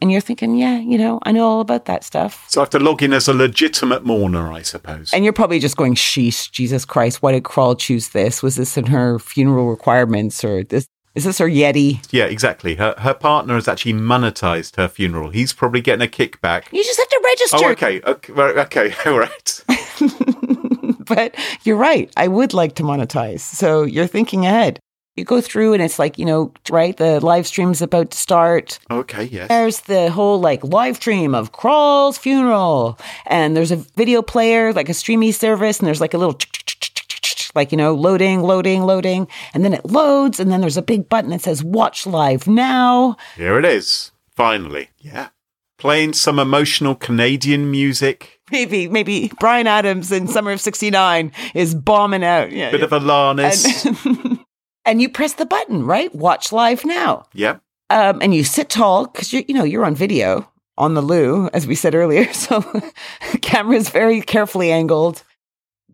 and 0.00 0.10
you're 0.12 0.20
thinking 0.20 0.56
yeah 0.56 0.78
you 0.78 0.96
know 0.98 1.18
i 1.24 1.32
know 1.32 1.46
all 1.48 1.60
about 1.60 1.84
that 1.86 2.02
stuff 2.04 2.44
So 2.48 2.60
I 2.60 2.62
have 2.62 2.70
to 2.70 2.78
log 2.80 3.02
in 3.02 3.12
as 3.12 3.26
a 3.28 3.34
legitimate 3.34 4.04
mourner, 4.04 4.52
I 4.52 4.62
suppose. 4.62 5.12
and 5.12 5.24
you're 5.24 5.32
probably 5.32 5.58
just 5.58 5.76
going 5.76 5.94
sheesh 5.96 6.50
jesus 6.52 6.84
christ 6.84 7.22
why 7.22 7.32
did 7.32 7.42
crawl 7.44 7.74
choose 7.74 8.10
this 8.10 8.42
was 8.42 8.54
this 8.56 8.76
in 8.76 8.86
her 8.86 9.18
funeral 9.18 9.68
requirements 9.68 10.44
or 10.44 10.62
this 10.64 10.86
is 11.14 11.24
this 11.24 11.38
her 11.38 11.48
yeti 11.48 12.04
yeah, 12.10 12.24
exactly. 12.24 12.74
Her 12.76 12.94
her 12.98 13.14
partner 13.14 13.54
has 13.54 13.68
actually 13.68 13.94
monetized 13.94 14.76
her 14.76 14.88
funeral. 14.88 15.30
He's 15.30 15.52
probably 15.52 15.80
getting 15.80 16.06
a 16.06 16.10
kickback. 16.10 16.64
you 16.72 16.82
just 16.84 16.98
have 16.98 17.08
to 17.08 17.20
register 17.24 17.56
Oh, 17.62 17.70
okay. 17.72 18.00
Okay. 18.02 18.32
Okay. 18.32 18.94
All 19.06 19.18
right. 19.18 19.64
but 21.06 21.34
you're 21.64 21.76
right. 21.76 22.10
I 22.16 22.28
would 22.28 22.54
like 22.54 22.74
to 22.76 22.82
monetize. 22.82 23.40
So 23.40 23.82
you're 23.82 24.06
thinking 24.06 24.46
ahead. 24.46 24.78
You 25.16 25.24
go 25.24 25.42
through 25.42 25.74
and 25.74 25.82
it's 25.82 25.98
like, 25.98 26.18
you 26.18 26.24
know, 26.24 26.54
right, 26.70 26.96
the 26.96 27.20
live 27.20 27.46
stream's 27.46 27.82
about 27.82 28.12
to 28.12 28.16
start. 28.18 28.78
Okay. 28.90 29.24
Yes. 29.24 29.48
There's 29.48 29.80
the 29.82 30.10
whole 30.10 30.40
like 30.40 30.64
live 30.64 30.96
stream 30.96 31.34
of 31.34 31.52
Carole's 31.52 32.16
funeral. 32.16 32.98
And 33.26 33.54
there's 33.54 33.70
a 33.72 33.76
video 33.76 34.22
player, 34.22 34.72
like 34.72 34.88
a 34.88 34.94
streamy 34.94 35.32
service, 35.32 35.78
and 35.78 35.86
there's 35.86 36.00
like 36.00 36.14
a 36.14 36.18
little 36.18 36.38
like, 37.54 37.72
you 37.72 37.78
know, 37.78 37.94
loading, 37.94 38.42
loading, 38.42 38.82
loading. 38.82 39.28
And 39.54 39.64
then 39.64 39.74
it 39.74 39.84
loads, 39.84 40.40
and 40.40 40.50
then 40.50 40.60
there's 40.60 40.76
a 40.76 40.82
big 40.82 41.08
button 41.08 41.30
that 41.30 41.42
says 41.42 41.62
watch 41.62 42.06
live 42.06 42.46
now. 42.46 43.16
Here 43.36 43.58
it 43.58 43.64
is. 43.64 44.12
Finally. 44.34 44.88
Yeah. 44.98 45.28
Playing 45.78 46.12
some 46.12 46.38
emotional 46.38 46.94
Canadian 46.94 47.70
music. 47.70 48.40
Maybe, 48.50 48.88
maybe 48.88 49.32
Bryan 49.40 49.66
Adams 49.66 50.12
in 50.12 50.28
Summer 50.28 50.52
of 50.52 50.60
69 50.60 51.32
is 51.54 51.74
bombing 51.74 52.24
out. 52.24 52.52
Yeah. 52.52 52.70
Bit 52.70 52.80
yeah. 52.80 52.86
of 52.86 52.90
Alanis. 52.92 53.86
and, 54.04 54.38
and 54.84 55.02
you 55.02 55.08
press 55.08 55.34
the 55.34 55.46
button, 55.46 55.84
right? 55.84 56.14
Watch 56.14 56.52
live 56.52 56.84
now. 56.84 57.26
Yep. 57.34 57.62
Um, 57.90 58.22
and 58.22 58.34
you 58.34 58.42
sit 58.42 58.70
tall 58.70 59.06
because 59.06 59.34
you 59.34 59.44
you 59.46 59.54
know 59.54 59.64
you're 59.64 59.84
on 59.84 59.94
video 59.94 60.50
on 60.78 60.94
the 60.94 61.02
loo, 61.02 61.50
as 61.52 61.66
we 61.66 61.74
said 61.74 61.94
earlier. 61.94 62.26
So 62.32 62.60
the 62.60 63.38
camera's 63.42 63.90
very 63.90 64.20
carefully 64.20 64.72
angled. 64.72 65.22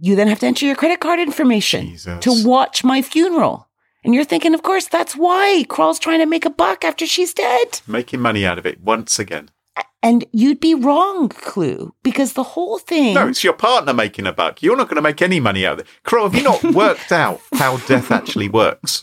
You 0.00 0.16
then 0.16 0.28
have 0.28 0.40
to 0.40 0.46
enter 0.46 0.66
your 0.66 0.76
credit 0.76 1.00
card 1.00 1.18
information 1.18 1.88
Jesus. 1.88 2.20
to 2.24 2.44
watch 2.46 2.84
my 2.84 3.02
funeral. 3.02 3.68
And 4.04 4.14
you're 4.14 4.24
thinking, 4.24 4.54
of 4.54 4.62
course, 4.62 4.87
that's 4.87 5.16
why 5.16 5.64
Carole's 5.68 5.98
trying 5.98 6.20
to 6.20 6.26
make 6.26 6.44
a 6.44 6.50
buck 6.50 6.84
after 6.84 7.06
she's 7.06 7.34
dead. 7.34 7.80
Making 7.87 8.20
money 8.20 8.46
out 8.46 8.58
of 8.58 8.64
it 8.66 8.80
once 8.80 9.18
again. 9.18 9.50
And 10.02 10.24
you'd 10.32 10.61
be 10.61 10.74
wrong, 10.74 11.28
Clue, 11.28 11.92
because 12.04 12.34
the 12.34 12.44
whole 12.44 12.78
thing. 12.78 13.14
No, 13.14 13.26
it's 13.26 13.42
your 13.42 13.52
partner 13.52 13.92
making 13.92 14.26
a 14.26 14.32
buck. 14.32 14.62
You're 14.62 14.76
not 14.76 14.88
going 14.88 14.96
to 14.96 15.02
make 15.02 15.20
any 15.20 15.40
money 15.40 15.66
out 15.66 15.74
of 15.74 15.80
it. 15.80 15.87
Crow, 16.04 16.22
have 16.24 16.34
you 16.34 16.44
not 16.44 16.62
worked 16.74 17.11
out 17.11 17.40
how 17.54 17.78
death 17.78 18.12
actually 18.12 18.48
works? 18.48 19.02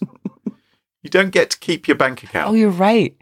You 1.03 1.10
don't 1.10 1.31
get 1.31 1.49
to 1.51 1.60
keep 1.60 1.88
your 1.88 1.97
bank 1.97 2.23
account. 2.23 2.49
Oh, 2.49 2.53
you're 2.53 2.69
right. 2.69 3.15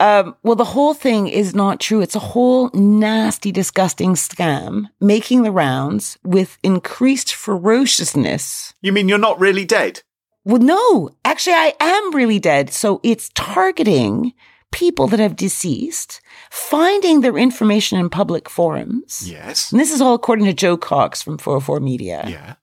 Um, 0.00 0.36
well, 0.42 0.56
the 0.56 0.64
whole 0.64 0.94
thing 0.94 1.28
is 1.28 1.54
not 1.54 1.80
true. 1.80 2.00
It's 2.00 2.16
a 2.16 2.20
whole 2.20 2.70
nasty, 2.74 3.52
disgusting 3.52 4.14
scam 4.14 4.86
making 5.00 5.42
the 5.42 5.52
rounds 5.52 6.18
with 6.24 6.58
increased 6.62 7.34
ferociousness. 7.34 8.74
You 8.82 8.92
mean 8.92 9.08
you're 9.08 9.18
not 9.18 9.38
really 9.38 9.64
dead? 9.64 10.02
Well, 10.44 10.60
no, 10.60 11.10
actually, 11.24 11.54
I 11.54 11.74
am 11.80 12.14
really 12.14 12.38
dead. 12.38 12.70
So 12.70 13.00
it's 13.02 13.30
targeting 13.34 14.34
people 14.72 15.06
that 15.06 15.20
have 15.20 15.36
deceased, 15.36 16.20
finding 16.50 17.20
their 17.20 17.38
information 17.38 17.98
in 17.98 18.10
public 18.10 18.50
forums. 18.50 19.30
Yes. 19.30 19.70
And 19.70 19.80
this 19.80 19.92
is 19.92 20.00
all 20.00 20.14
according 20.14 20.46
to 20.46 20.52
Joe 20.52 20.76
Cox 20.76 21.22
from 21.22 21.38
404 21.38 21.78
Media. 21.78 22.24
Yeah. 22.26 22.54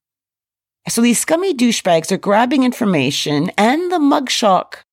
So 0.90 1.02
these 1.02 1.20
scummy 1.20 1.54
douchebags 1.54 2.12
are 2.12 2.18
grabbing 2.18 2.64
information 2.64 3.52
and 3.58 3.92
the 3.92 4.00
mugshot, 4.00 4.84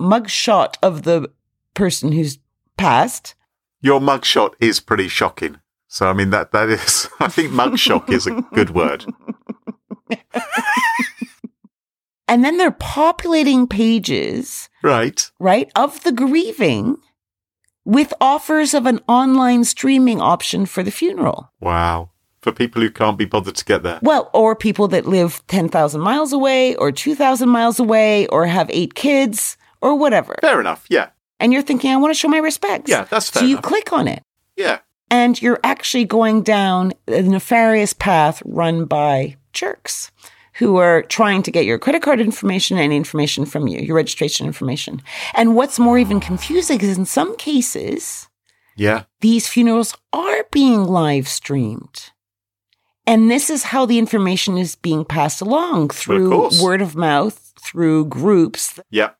mugshot 0.00 0.76
of 0.82 1.02
the 1.02 1.30
person 1.74 2.12
who's 2.12 2.38
passed. 2.76 3.34
Your 3.80 4.00
mugshot 4.00 4.54
is 4.60 4.80
pretty 4.80 5.08
shocking. 5.08 5.58
So 5.88 6.08
I 6.08 6.12
mean 6.12 6.30
that 6.30 6.52
that 6.52 6.68
is 6.68 7.08
I 7.20 7.28
think 7.28 7.52
mugshot 7.52 8.08
is 8.10 8.26
a 8.26 8.40
good 8.54 8.70
word. 8.70 9.04
And 12.28 12.42
then 12.44 12.56
they're 12.56 12.70
populating 12.70 13.66
pages, 13.66 14.70
Right. 14.82 15.30
right, 15.38 15.70
of 15.76 16.02
the 16.02 16.12
grieving 16.12 16.96
with 17.84 18.14
offers 18.22 18.72
of 18.72 18.86
an 18.86 19.00
online 19.06 19.64
streaming 19.64 20.20
option 20.20 20.64
for 20.64 20.82
the 20.82 20.90
funeral. 20.92 21.50
Wow. 21.60 22.10
For 22.40 22.50
people 22.52 22.80
who 22.80 22.90
can't 22.90 23.18
be 23.18 23.26
bothered 23.26 23.56
to 23.56 23.64
get 23.64 23.82
there. 23.82 23.98
Well, 24.02 24.30
or 24.32 24.56
people 24.56 24.88
that 24.88 25.04
live 25.04 25.42
10,000 25.48 26.00
miles 26.00 26.32
away 26.32 26.74
or 26.76 26.90
2,000 26.90 27.48
miles 27.50 27.78
away 27.78 28.26
or 28.28 28.46
have 28.46 28.70
eight 28.70 28.94
kids 28.94 29.58
or 29.82 29.94
whatever. 29.96 30.36
Fair 30.40 30.60
enough. 30.60 30.86
Yeah. 30.88 31.10
And 31.42 31.52
you're 31.52 31.60
thinking, 31.62 31.90
I 31.90 31.96
want 31.96 32.14
to 32.14 32.18
show 32.18 32.28
my 32.28 32.38
respects. 32.38 32.88
Yeah, 32.90 33.04
that's 33.04 33.28
fair 33.28 33.40
So 33.40 33.46
you 33.46 33.56
enough. 33.56 33.64
click 33.64 33.92
on 33.92 34.08
it. 34.08 34.22
Yeah. 34.56 34.78
and 35.10 35.40
you're 35.42 35.60
actually 35.64 36.04
going 36.06 36.42
down 36.42 36.92
a 37.06 37.20
nefarious 37.22 37.92
path 37.92 38.42
run 38.46 38.86
by 38.86 39.36
jerks 39.52 40.10
who 40.54 40.76
are 40.76 41.02
trying 41.02 41.42
to 41.42 41.50
get 41.50 41.64
your 41.66 41.78
credit 41.78 42.00
card 42.02 42.20
information 42.20 42.78
and 42.78 42.92
information 42.92 43.44
from 43.44 43.66
you, 43.66 43.80
your 43.80 43.96
registration 43.96 44.46
information. 44.46 45.02
And 45.34 45.54
what's 45.56 45.78
more 45.78 45.98
even 45.98 46.20
confusing 46.20 46.80
is 46.80 46.96
in 46.96 47.04
some 47.06 47.36
cases, 47.36 48.28
Yeah. 48.76 49.04
these 49.20 49.48
funerals 49.48 49.94
are 50.12 50.44
being 50.50 50.84
live 50.84 51.26
streamed. 51.28 52.10
And 53.06 53.30
this 53.30 53.50
is 53.50 53.64
how 53.64 53.84
the 53.86 53.98
information 53.98 54.56
is 54.58 54.76
being 54.76 55.04
passed 55.04 55.40
along 55.40 55.88
through 55.90 56.50
word 56.62 56.80
of 56.82 56.94
mouth, 56.94 57.52
through 57.60 58.06
groups 58.06 58.78
Yeah. 58.90 59.10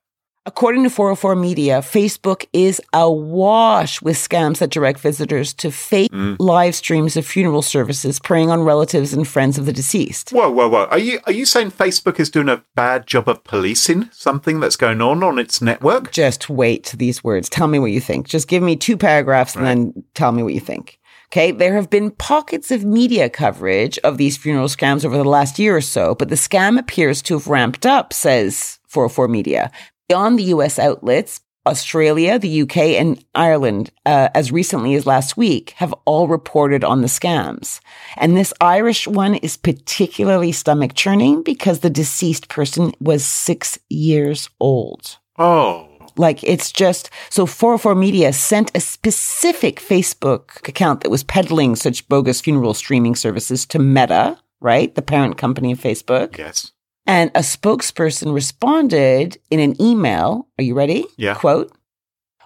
According 0.45 0.83
to 0.83 0.91
404 0.91 1.37
Media, 1.37 1.79
Facebook 1.79 2.47
is 2.53 2.81
awash 2.93 4.03
with 4.03 4.17
scams 4.17 4.59
that 4.59 4.71
direct 4.71 4.99
visitors 4.99 5.55
to 5.55 5.71
fake 5.71 6.11
Mm. 6.11 6.35
live 6.41 6.75
streams 6.75 7.17
of 7.17 7.25
funeral 7.25 7.63
services 7.63 8.19
preying 8.19 8.51
on 8.51 8.63
relatives 8.65 9.13
and 9.13 9.27
friends 9.27 9.57
of 9.57 9.67
the 9.67 9.73
deceased. 9.73 10.31
Whoa, 10.31 10.51
whoa, 10.51 10.69
whoa. 10.69 10.87
Are 10.87 10.99
you 10.99 11.21
are 11.27 11.33
you 11.33 11.47
saying 11.47 11.71
Facebook 11.71 12.19
is 12.19 12.29
doing 12.29 12.49
a 12.49 12.65
bad 12.75 13.07
job 13.07 13.29
of 13.29 13.45
policing 13.45 14.09
something 14.11 14.59
that's 14.59 14.75
going 14.75 15.01
on 15.01 15.23
on 15.23 15.39
its 15.39 15.63
network? 15.63 16.11
Just 16.11 16.51
wait 16.51 16.83
to 16.87 16.97
these 16.97 17.23
words. 17.23 17.49
Tell 17.49 17.69
me 17.69 17.79
what 17.79 17.93
you 17.93 18.01
think. 18.01 18.27
Just 18.27 18.49
give 18.49 18.65
me 18.65 18.75
two 18.75 18.97
paragraphs 18.97 19.55
and 19.55 19.65
then 19.65 20.05
tell 20.15 20.33
me 20.33 20.43
what 20.43 20.55
you 20.55 20.61
think. 20.61 20.99
Okay, 21.29 21.53
there 21.53 21.75
have 21.77 21.89
been 21.89 22.11
pockets 22.11 22.71
of 22.73 22.85
media 22.85 23.31
coverage 23.31 23.97
of 24.01 24.19
these 24.19 24.37
funeral 24.37 24.67
scams 24.69 25.05
over 25.05 25.17
the 25.17 25.25
last 25.25 25.59
year 25.59 25.77
or 25.77 25.81
so, 25.81 26.15
but 26.17 26.29
the 26.31 26.35
scam 26.35 26.79
appears 26.79 27.23
to 27.23 27.35
have 27.35 27.47
ramped 27.47 27.87
up, 27.87 28.13
says 28.13 28.81
404 28.89 29.29
Media. 29.29 29.71
Beyond 30.13 30.39
the 30.39 30.53
US 30.57 30.79
outlets, 30.79 31.41
Australia, 31.67 32.39
the 32.39 32.61
UK, 32.61 32.77
and 33.01 33.25
Ireland, 33.35 33.91
uh, 34.05 34.29
as 34.35 34.53
recently 34.53 34.95
as 34.95 35.07
last 35.07 35.39
week, 35.39 35.71
have 35.77 35.95
all 36.05 36.29
reported 36.29 36.85
on 36.85 37.01
the 37.01 37.07
scams. 37.09 37.81
And 38.19 38.37
this 38.37 38.53
Irish 38.61 39.09
one 39.09 39.37
is 39.37 39.57
particularly 39.57 40.53
stomach 40.53 40.93
churning 40.95 41.43
because 41.43 41.81
the 41.81 41.89
deceased 41.89 42.51
person 42.51 42.93
was 43.01 43.25
six 43.25 43.79
years 43.89 44.51
old. 44.61 45.17
Oh. 45.39 45.89
Like 46.19 46.45
it's 46.45 46.71
just 46.71 47.09
so 47.31 47.47
404 47.47 47.95
Media 47.95 48.35
sent 48.35 48.71
a 48.75 48.81
specific 48.81 49.81
Facebook 49.81 50.69
account 50.69 51.01
that 51.01 51.11
was 51.11 51.25
peddling 51.25 51.75
such 51.75 52.07
bogus 52.07 52.43
funeral 52.43 52.75
streaming 52.75 53.15
services 53.15 53.65
to 53.65 53.79
Meta, 53.79 54.37
right? 54.61 54.95
The 54.95 55.01
parent 55.01 55.39
company 55.39 55.73
of 55.73 55.81
Facebook. 55.81 56.37
Yes. 56.37 56.73
And 57.07 57.31
a 57.35 57.41
spokesperson 57.41 58.33
responded 58.33 59.39
in 59.51 59.61
an 59.61 59.81
email. 59.81 60.49
Are 60.59 60.65
you 60.65 60.75
ready? 60.75 61.07
Yeah. 61.17 61.35
Quote, 61.35 61.73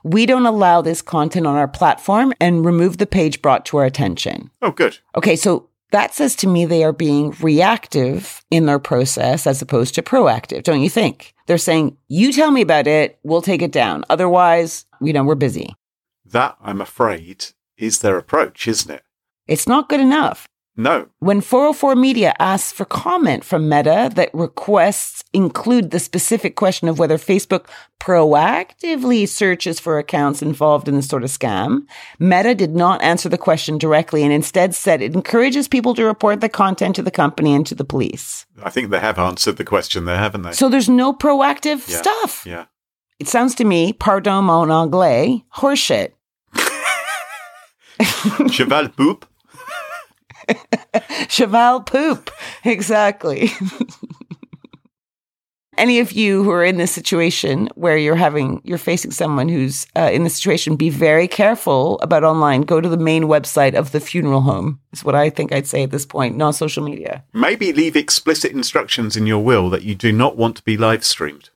we 0.03 0.25
don't 0.25 0.47
allow 0.47 0.83
this 0.83 1.03
content 1.03 1.47
on 1.47 1.57
our 1.57 1.69
platform 1.69 2.33
and 2.41 2.65
remove 2.65 2.99
the 2.99 3.07
page 3.07 3.43
brought 3.43 3.67
to 3.67 3.79
our 3.79 3.85
attention. 3.85 4.51
Oh 4.63 4.71
good. 4.71 4.99
Okay, 5.17 5.35
so 5.35 5.69
that 5.91 6.15
says 6.15 6.37
to 6.37 6.47
me 6.47 6.65
they 6.65 6.85
are 6.85 6.93
being 6.93 7.35
reactive 7.41 8.45
in 8.51 8.67
their 8.67 8.79
process 8.79 9.47
as 9.47 9.61
opposed 9.61 9.95
to 9.97 10.03
proactive, 10.03 10.63
don't 10.63 10.81
you 10.81 10.91
think? 10.91 11.35
They're 11.47 11.59
saying, 11.59 11.97
you 12.09 12.33
tell 12.33 12.51
me 12.51 12.61
about 12.61 12.87
it, 12.87 13.19
we'll 13.25 13.43
take 13.43 13.63
it 13.63 13.73
down. 13.73 14.05
Otherwise, 14.09 14.85
you 15.01 15.13
know, 15.13 15.25
we're 15.25 15.35
busy. 15.35 15.75
That, 16.25 16.57
I'm 16.61 16.81
afraid, 16.81 17.47
is 17.77 18.01
their 18.01 18.17
approach, 18.17 18.67
isn't 18.67 18.93
it? 18.93 19.03
It's 19.47 19.69
not 19.69 19.89
good 19.89 20.01
enough. 20.01 20.49
No. 20.79 21.07
When 21.21 21.41
404 21.41 21.97
Media 21.97 22.35
asks 22.39 22.71
for 22.71 22.85
comment 22.85 23.45
from 23.45 23.67
Meta 23.69 24.11
that 24.15 24.29
requests 24.35 25.25
include 25.33 25.91
the 25.91 25.99
specific 25.99 26.55
question 26.55 26.87
of 26.89 26.99
whether 26.99 27.17
Facebook 27.17 27.65
proactively 27.99 29.27
searches 29.27 29.81
for 29.81 29.99
accounts 29.99 30.43
involved 30.43 30.87
in 30.87 30.95
this 30.97 31.09
sort 31.09 31.25
of 31.25 31.31
scam, 31.31 31.87
Meta 32.19 32.55
did 32.55 32.77
not 32.77 33.01
answer 33.03 33.29
the 33.31 33.39
question 33.39 33.79
directly 33.79 34.23
and 34.23 34.33
instead 34.33 34.75
said 34.75 35.01
it 35.01 35.15
encourages 35.15 35.67
people 35.67 35.95
to 35.95 36.05
report 36.05 36.41
the 36.43 36.49
content 36.49 36.95
to 36.97 37.03
the 37.03 37.11
company 37.11 37.55
and 37.55 37.67
to 37.67 37.75
the 37.75 37.85
police. 37.85 38.45
I 38.63 38.69
think 38.69 38.91
they 38.91 39.01
have 39.01 39.19
answered 39.19 39.57
the 39.57 39.65
question 39.65 40.05
there, 40.05 40.19
haven't 40.19 40.43
they? 40.43 40.53
So 40.53 40.69
there's 40.69 40.89
no 40.91 41.13
proactive 41.15 41.89
Yeah. 41.89 41.97
stuff. 42.03 42.45
yeah. 42.47 42.65
It 43.19 43.29
sounds 43.29 43.55
to 43.55 43.65
me, 43.65 43.95
pardon 43.95 44.45
mon 44.45 44.71
anglais, 44.71 45.43
horseshit. 45.57 46.13
Cheval 48.51 48.89
boop. 48.89 49.23
Cheval 51.29 51.83
poop. 51.83 52.31
Exactly. 52.65 53.51
Any 55.79 56.01
of 56.01 56.13
you 56.13 56.43
who 56.43 56.51
are 56.53 56.65
in 56.65 56.79
this 56.79 56.91
situation 56.91 57.69
where 57.75 57.99
you're 57.99 58.17
having, 58.17 58.63
you're 58.65 58.79
facing 58.79 59.11
someone 59.11 59.49
who's 59.49 59.87
uh, 59.95 60.11
in 60.11 60.25
this 60.25 60.37
situation, 60.37 60.75
be 60.75 60.89
very 60.89 61.29
careful 61.29 61.99
about 62.01 62.25
online. 62.25 62.63
Go 62.63 62.81
to 62.81 62.89
the 62.89 62.97
main 62.97 63.25
website 63.25 63.75
of 63.75 63.93
the 63.93 64.01
funeral 64.01 64.41
home, 64.41 64.81
is 64.93 65.05
what 65.05 65.15
I 65.15 65.29
think 65.29 65.53
I'd 65.53 65.67
say 65.67 65.83
at 65.83 65.91
this 65.91 66.07
point, 66.07 66.37
not 66.37 66.55
social 66.55 66.83
media. 66.83 67.25
Maybe 67.35 67.75
leave 67.75 67.95
explicit 67.95 68.53
instructions 68.53 69.17
in 69.17 69.27
your 69.27 69.45
will 69.45 69.69
that 69.69 69.83
you 69.83 69.95
do 69.95 70.13
not 70.13 70.39
want 70.39 70.57
to 70.57 70.63
be 70.63 70.79
live 70.79 71.05
streamed. 71.05 71.51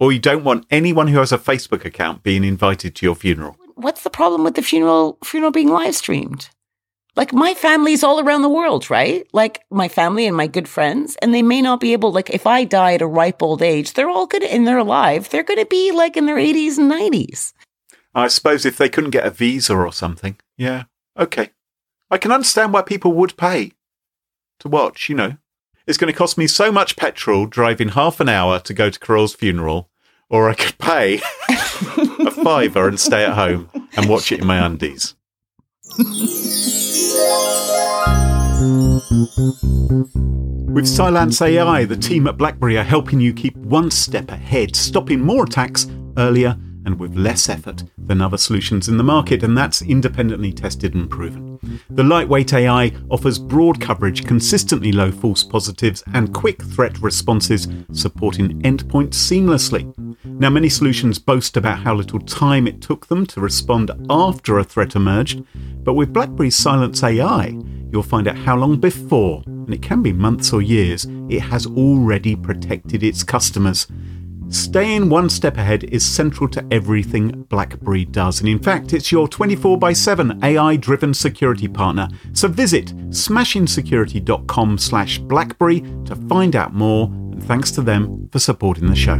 Or 0.00 0.10
you 0.10 0.18
don't 0.18 0.44
want 0.44 0.66
anyone 0.70 1.08
who 1.08 1.18
has 1.18 1.32
a 1.32 1.38
Facebook 1.38 1.84
account 1.84 2.22
being 2.22 2.44
invited 2.44 2.94
to 2.96 3.06
your 3.06 3.14
funeral. 3.14 3.58
What's 3.74 4.02
the 4.02 4.10
problem 4.10 4.42
with 4.42 4.54
the 4.54 4.62
funeral 4.62 5.18
funeral 5.22 5.52
being 5.52 5.68
live 5.68 5.94
streamed? 5.94 6.48
Like 7.16 7.32
my 7.32 7.54
family's 7.54 8.04
all 8.04 8.20
around 8.20 8.42
the 8.42 8.48
world, 8.48 8.90
right? 8.90 9.26
Like 9.32 9.64
my 9.70 9.88
family 9.88 10.26
and 10.26 10.36
my 10.36 10.46
good 10.46 10.68
friends, 10.68 11.16
and 11.22 11.32
they 11.32 11.42
may 11.42 11.62
not 11.62 11.80
be 11.80 11.94
able. 11.94 12.12
Like 12.12 12.30
if 12.30 12.46
I 12.46 12.64
die 12.64 12.94
at 12.94 13.02
a 13.02 13.06
ripe 13.06 13.42
old 13.42 13.62
age, 13.62 13.94
they're 13.94 14.10
all 14.10 14.26
good 14.26 14.42
and 14.42 14.66
they're 14.66 14.78
alive. 14.78 15.30
They're 15.30 15.42
going 15.42 15.58
to 15.58 15.66
be 15.66 15.92
like 15.92 16.16
in 16.16 16.26
their 16.26 16.38
eighties 16.38 16.76
and 16.76 16.88
nineties. 16.88 17.54
I 18.14 18.28
suppose 18.28 18.66
if 18.66 18.76
they 18.76 18.90
couldn't 18.90 19.10
get 19.10 19.26
a 19.26 19.30
visa 19.30 19.74
or 19.74 19.92
something. 19.92 20.36
Yeah. 20.56 20.84
Okay. 21.18 21.50
I 22.10 22.18
can 22.18 22.32
understand 22.32 22.72
why 22.72 22.82
people 22.82 23.12
would 23.14 23.36
pay 23.36 23.72
to 24.60 24.68
watch, 24.68 25.08
you 25.08 25.14
know. 25.14 25.36
It's 25.86 25.98
going 25.98 26.12
to 26.12 26.18
cost 26.18 26.36
me 26.36 26.46
so 26.46 26.72
much 26.72 26.96
petrol 26.96 27.46
driving 27.46 27.90
half 27.90 28.20
an 28.20 28.28
hour 28.28 28.58
to 28.60 28.74
go 28.74 28.90
to 28.90 28.98
Carole's 28.98 29.34
funeral, 29.34 29.88
or 30.28 30.50
I 30.50 30.54
could 30.54 30.78
pay 30.78 31.20
a 31.48 32.30
fiver 32.30 32.88
and 32.88 32.98
stay 32.98 33.24
at 33.24 33.34
home 33.34 33.70
and 33.96 34.08
watch 34.08 34.32
it 34.32 34.40
in 34.40 34.46
my 34.46 34.64
undies. 34.64 35.14
With 40.68 40.86
Cylance 40.86 41.40
AI, 41.40 41.84
the 41.84 41.96
team 41.96 42.26
at 42.26 42.36
BlackBerry 42.36 42.76
are 42.76 42.84
helping 42.84 43.20
you 43.20 43.32
keep 43.32 43.56
one 43.56 43.90
step 43.90 44.30
ahead, 44.30 44.76
stopping 44.76 45.20
more 45.20 45.44
attacks 45.44 45.86
earlier 46.18 46.58
and 46.86 46.98
with 46.98 47.16
less 47.16 47.48
effort 47.48 47.84
than 47.98 48.22
other 48.22 48.38
solutions 48.38 48.88
in 48.88 48.96
the 48.96 49.02
market, 49.02 49.42
and 49.42 49.58
that's 49.58 49.82
independently 49.82 50.52
tested 50.52 50.94
and 50.94 51.10
proven. 51.10 51.58
The 51.90 52.04
lightweight 52.04 52.54
AI 52.54 52.92
offers 53.10 53.38
broad 53.38 53.80
coverage, 53.80 54.24
consistently 54.24 54.92
low 54.92 55.10
false 55.10 55.42
positives, 55.42 56.02
and 56.14 56.32
quick 56.32 56.62
threat 56.62 56.98
responses, 57.00 57.68
supporting 57.92 58.62
endpoints 58.62 59.14
seamlessly. 59.14 59.92
Now, 60.24 60.50
many 60.50 60.68
solutions 60.68 61.18
boast 61.18 61.56
about 61.56 61.80
how 61.80 61.94
little 61.94 62.20
time 62.20 62.66
it 62.66 62.80
took 62.80 63.06
them 63.06 63.26
to 63.26 63.40
respond 63.40 63.90
after 64.08 64.58
a 64.58 64.64
threat 64.64 64.94
emerged, 64.94 65.44
but 65.84 65.94
with 65.94 66.12
BlackBerry's 66.12 66.56
Cylance 66.56 67.02
AI, 67.02 67.58
you'll 67.90 68.02
find 68.02 68.28
out 68.28 68.38
how 68.38 68.56
long 68.56 68.78
before, 68.78 69.42
and 69.46 69.74
it 69.74 69.82
can 69.82 70.02
be 70.02 70.12
months 70.12 70.52
or 70.52 70.62
years, 70.62 71.06
it 71.28 71.40
has 71.40 71.66
already 71.66 72.36
protected 72.36 73.02
its 73.02 73.24
customers. 73.24 73.86
Staying 74.48 75.08
one 75.08 75.28
step 75.28 75.56
ahead 75.56 75.84
is 75.84 76.04
central 76.04 76.48
to 76.50 76.64
everything 76.70 77.42
BlackBerry 77.44 78.04
does, 78.04 78.40
and 78.40 78.48
in 78.48 78.58
fact, 78.58 78.92
it's 78.92 79.10
your 79.10 79.26
24 79.26 79.78
by 79.78 79.92
7 79.92 80.42
AI 80.44 80.76
driven 80.76 81.12
security 81.14 81.66
partner. 81.66 82.08
So 82.32 82.46
visit 82.48 82.86
smashingsecurity.com 83.08 84.78
slash 84.78 85.18
BlackBerry 85.18 85.80
to 86.04 86.14
find 86.28 86.54
out 86.54 86.74
more, 86.74 87.06
and 87.06 87.42
thanks 87.42 87.70
to 87.72 87.82
them 87.82 88.28
for 88.30 88.38
supporting 88.38 88.86
the 88.86 88.94
show. 88.94 89.16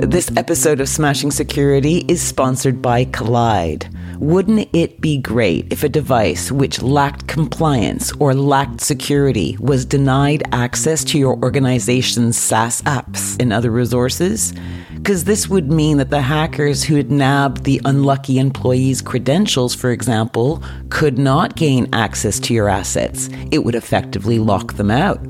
This 0.00 0.30
episode 0.36 0.80
of 0.80 0.88
Smashing 0.88 1.32
Security 1.32 2.04
is 2.06 2.22
sponsored 2.22 2.80
by 2.80 3.04
Kolide. 3.04 3.92
Wouldn't 4.20 4.68
it 4.72 5.00
be 5.00 5.18
great 5.18 5.72
if 5.72 5.82
a 5.82 5.88
device 5.88 6.52
which 6.52 6.80
lacked 6.80 7.26
compliance 7.26 8.12
or 8.20 8.32
lacked 8.32 8.80
security 8.80 9.56
was 9.58 9.84
denied 9.84 10.44
access 10.52 11.02
to 11.04 11.18
your 11.18 11.36
organization's 11.42 12.38
SaaS 12.38 12.80
apps 12.82 13.36
and 13.40 13.52
other 13.52 13.72
resources? 13.72 14.54
Because 14.94 15.24
this 15.24 15.48
would 15.48 15.70
mean 15.70 15.96
that 15.96 16.10
the 16.10 16.22
hackers 16.22 16.84
who 16.84 16.94
had 16.94 17.10
nabbed 17.10 17.64
the 17.64 17.80
unlucky 17.84 18.38
employee's 18.38 19.02
credentials, 19.02 19.74
for 19.74 19.90
example, 19.90 20.62
could 20.90 21.18
not 21.18 21.56
gain 21.56 21.88
access 21.92 22.38
to 22.40 22.54
your 22.54 22.68
assets. 22.68 23.28
It 23.50 23.64
would 23.64 23.74
effectively 23.74 24.38
lock 24.38 24.74
them 24.74 24.92
out. 24.92 25.20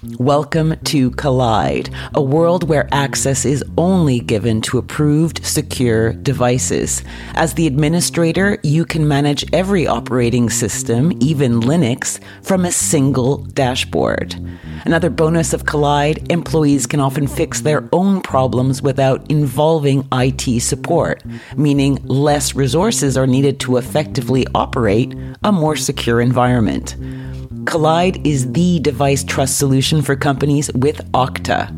Welcome 0.00 0.76
to 0.84 1.10
Kolide, 1.10 1.92
a 2.14 2.22
world 2.22 2.68
where 2.68 2.88
access 2.92 3.44
is 3.44 3.64
only 3.76 4.20
given 4.20 4.60
to 4.60 4.78
approved, 4.78 5.44
secure 5.44 6.12
devices. 6.12 7.02
As 7.34 7.54
the 7.54 7.66
administrator, 7.66 8.58
you 8.62 8.84
can 8.84 9.08
manage 9.08 9.44
every 9.52 9.88
operating 9.88 10.50
system, 10.50 11.10
even 11.18 11.58
Linux, 11.58 12.20
from 12.44 12.64
a 12.64 12.70
single 12.70 13.38
dashboard. 13.38 14.36
Another 14.84 15.10
bonus 15.10 15.52
of 15.52 15.64
Kolide 15.64 16.30
employees 16.30 16.86
can 16.86 17.00
often 17.00 17.26
fix 17.26 17.62
their 17.62 17.88
own 17.92 18.20
problems 18.20 18.80
without 18.80 19.28
involving 19.28 20.06
IT 20.12 20.60
support, 20.62 21.24
meaning 21.56 21.96
less 22.04 22.54
resources 22.54 23.16
are 23.16 23.26
needed 23.26 23.58
to 23.60 23.78
effectively 23.78 24.46
operate 24.54 25.12
a 25.42 25.50
more 25.50 25.74
secure 25.74 26.20
environment. 26.20 26.94
Kolide 27.68 28.24
is 28.26 28.50
the 28.52 28.80
device 28.80 29.22
trust 29.22 29.58
solution 29.58 29.87
for 30.02 30.14
companies 30.14 30.70
with 30.74 30.98
Okta. 31.12 31.68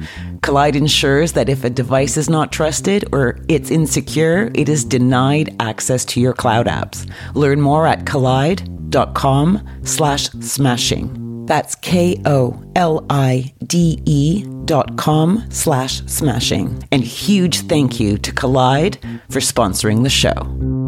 Kolide 0.41 0.75
ensures 0.75 1.33
that 1.33 1.49
if 1.49 1.65
a 1.65 1.71
device 1.71 2.17
is 2.17 2.29
not 2.29 2.51
trusted 2.51 3.05
or 3.13 3.39
it's 3.49 3.71
insecure, 3.71 4.51
it 4.55 4.69
is 4.69 4.85
denied 4.85 5.55
access 5.61 6.05
to 6.07 6.21
your 6.21 6.33
cloud 6.33 6.67
apps. 6.67 7.09
Learn 7.35 7.61
more 7.61 7.87
at 7.87 8.05
kolide.com 8.05 9.67
slash 9.85 10.31
smashing. 10.41 11.47
That's 11.47 11.75
K 11.75 12.21
O 12.27 12.63
L 12.77 13.05
I 13.11 13.53
D 13.67 14.01
E 14.07 14.45
dot 14.65 14.97
com 14.97 15.45
slash 15.51 16.03
smashing. 16.07 16.83
And 16.93 17.03
huge 17.03 17.61
thank 17.63 17.99
you 17.99 18.19
to 18.19 18.33
Kolide 18.33 18.99
for 19.31 19.41
sponsoring 19.41 20.03
the 20.03 20.11
show. 20.11 20.80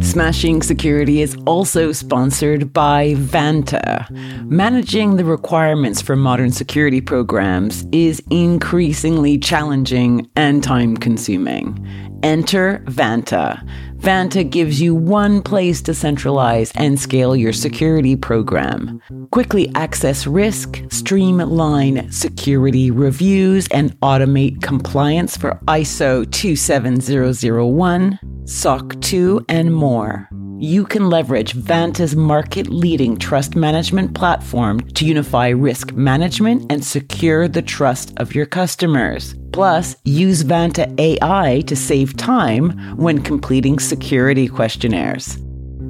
Smashing 0.00 0.62
Security 0.62 1.20
is 1.20 1.36
also 1.46 1.92
sponsored 1.92 2.72
by 2.72 3.14
Vanta. 3.14 4.08
Managing 4.48 5.16
the 5.16 5.24
requirements 5.24 6.00
for 6.00 6.16
modern 6.16 6.52
security 6.52 7.00
programs 7.00 7.84
is 7.92 8.22
increasingly 8.30 9.38
challenging 9.38 10.30
and 10.36 10.62
time 10.62 10.96
consuming. 10.96 11.78
Enter 12.22 12.82
Vanta. 12.86 13.62
Vanta 13.96 14.48
gives 14.48 14.80
you 14.80 14.94
one 14.94 15.42
place 15.42 15.82
to 15.82 15.94
centralize 15.94 16.72
and 16.74 16.98
scale 17.00 17.34
your 17.34 17.52
security 17.52 18.16
program. 18.16 19.00
Quickly 19.32 19.70
access 19.74 20.26
risk, 20.26 20.82
streamline 20.90 22.10
security 22.10 22.90
reviews, 22.90 23.68
and 23.68 23.98
automate 24.00 24.62
compliance 24.62 25.36
for 25.36 25.60
ISO 25.66 26.30
27001, 26.30 28.18
SOC 28.46 29.00
2, 29.00 29.44
and 29.48 29.74
more. 29.74 30.28
You 30.58 30.86
can 30.86 31.10
leverage 31.10 31.52
Vanta's 31.52 32.14
market 32.14 32.68
leading 32.68 33.16
trust 33.16 33.56
management 33.56 34.14
platform 34.14 34.80
to 34.92 35.04
unify 35.04 35.48
risk 35.48 35.92
management 35.92 36.70
and 36.70 36.84
secure 36.84 37.48
the 37.48 37.60
trust 37.60 38.14
of 38.18 38.36
your 38.36 38.46
customers. 38.46 39.34
Plus, 39.52 39.96
use 40.04 40.44
Vanta 40.44 40.98
AI 41.00 41.62
to 41.62 41.74
save 41.74 42.16
time 42.16 42.70
when 42.96 43.20
completing 43.20 43.80
security 43.80 44.46
questionnaires. 44.46 45.38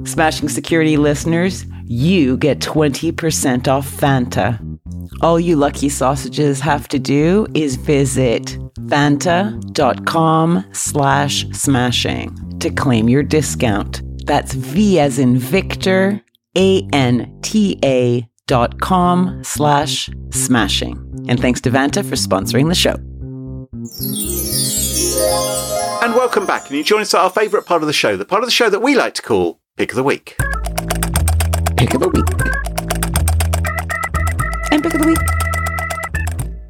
Smashing 0.05 0.49
Security 0.49 0.97
listeners, 0.97 1.63
you 1.85 2.37
get 2.37 2.59
20% 2.59 3.67
off 3.67 3.87
Vanta. 3.97 4.59
All 5.21 5.39
you 5.39 5.55
lucky 5.55 5.89
sausages 5.89 6.59
have 6.59 6.87
to 6.89 6.99
do 6.99 7.47
is 7.53 7.75
visit 7.75 8.57
vanta.com 8.81 10.63
slash 10.73 11.45
smashing 11.49 12.59
to 12.59 12.69
claim 12.69 13.09
your 13.09 13.23
discount. 13.23 14.01
That's 14.25 14.53
V 14.53 14.99
as 14.99 15.19
in 15.19 15.37
Victor, 15.37 16.21
A-N-T-A 16.57 18.27
dot 18.47 18.79
com 18.81 19.43
slash 19.43 20.09
smashing. 20.31 21.25
And 21.27 21.39
thanks 21.39 21.61
to 21.61 21.71
Vanta 21.71 22.03
for 22.03 22.15
sponsoring 22.15 22.69
the 22.69 22.75
show. 22.75 22.95
And 26.03 26.13
welcome 26.15 26.45
back, 26.45 26.67
and 26.69 26.77
you 26.77 26.83
join 26.83 27.01
us 27.01 27.13
at 27.13 27.21
our 27.21 27.29
favourite 27.29 27.65
part 27.65 27.81
of 27.81 27.87
the 27.87 27.93
show, 27.93 28.15
the 28.15 28.25
part 28.25 28.43
of 28.43 28.47
the 28.47 28.51
show 28.51 28.69
that 28.69 28.81
we 28.81 28.95
like 28.95 29.13
to 29.15 29.21
call 29.21 29.59
Pick 29.75 29.91
of 29.91 29.97
the 29.97 30.03
Week. 30.03 30.37
Pick 31.75 31.93
of 31.93 32.01
the 32.01 32.09
week. 32.09 32.46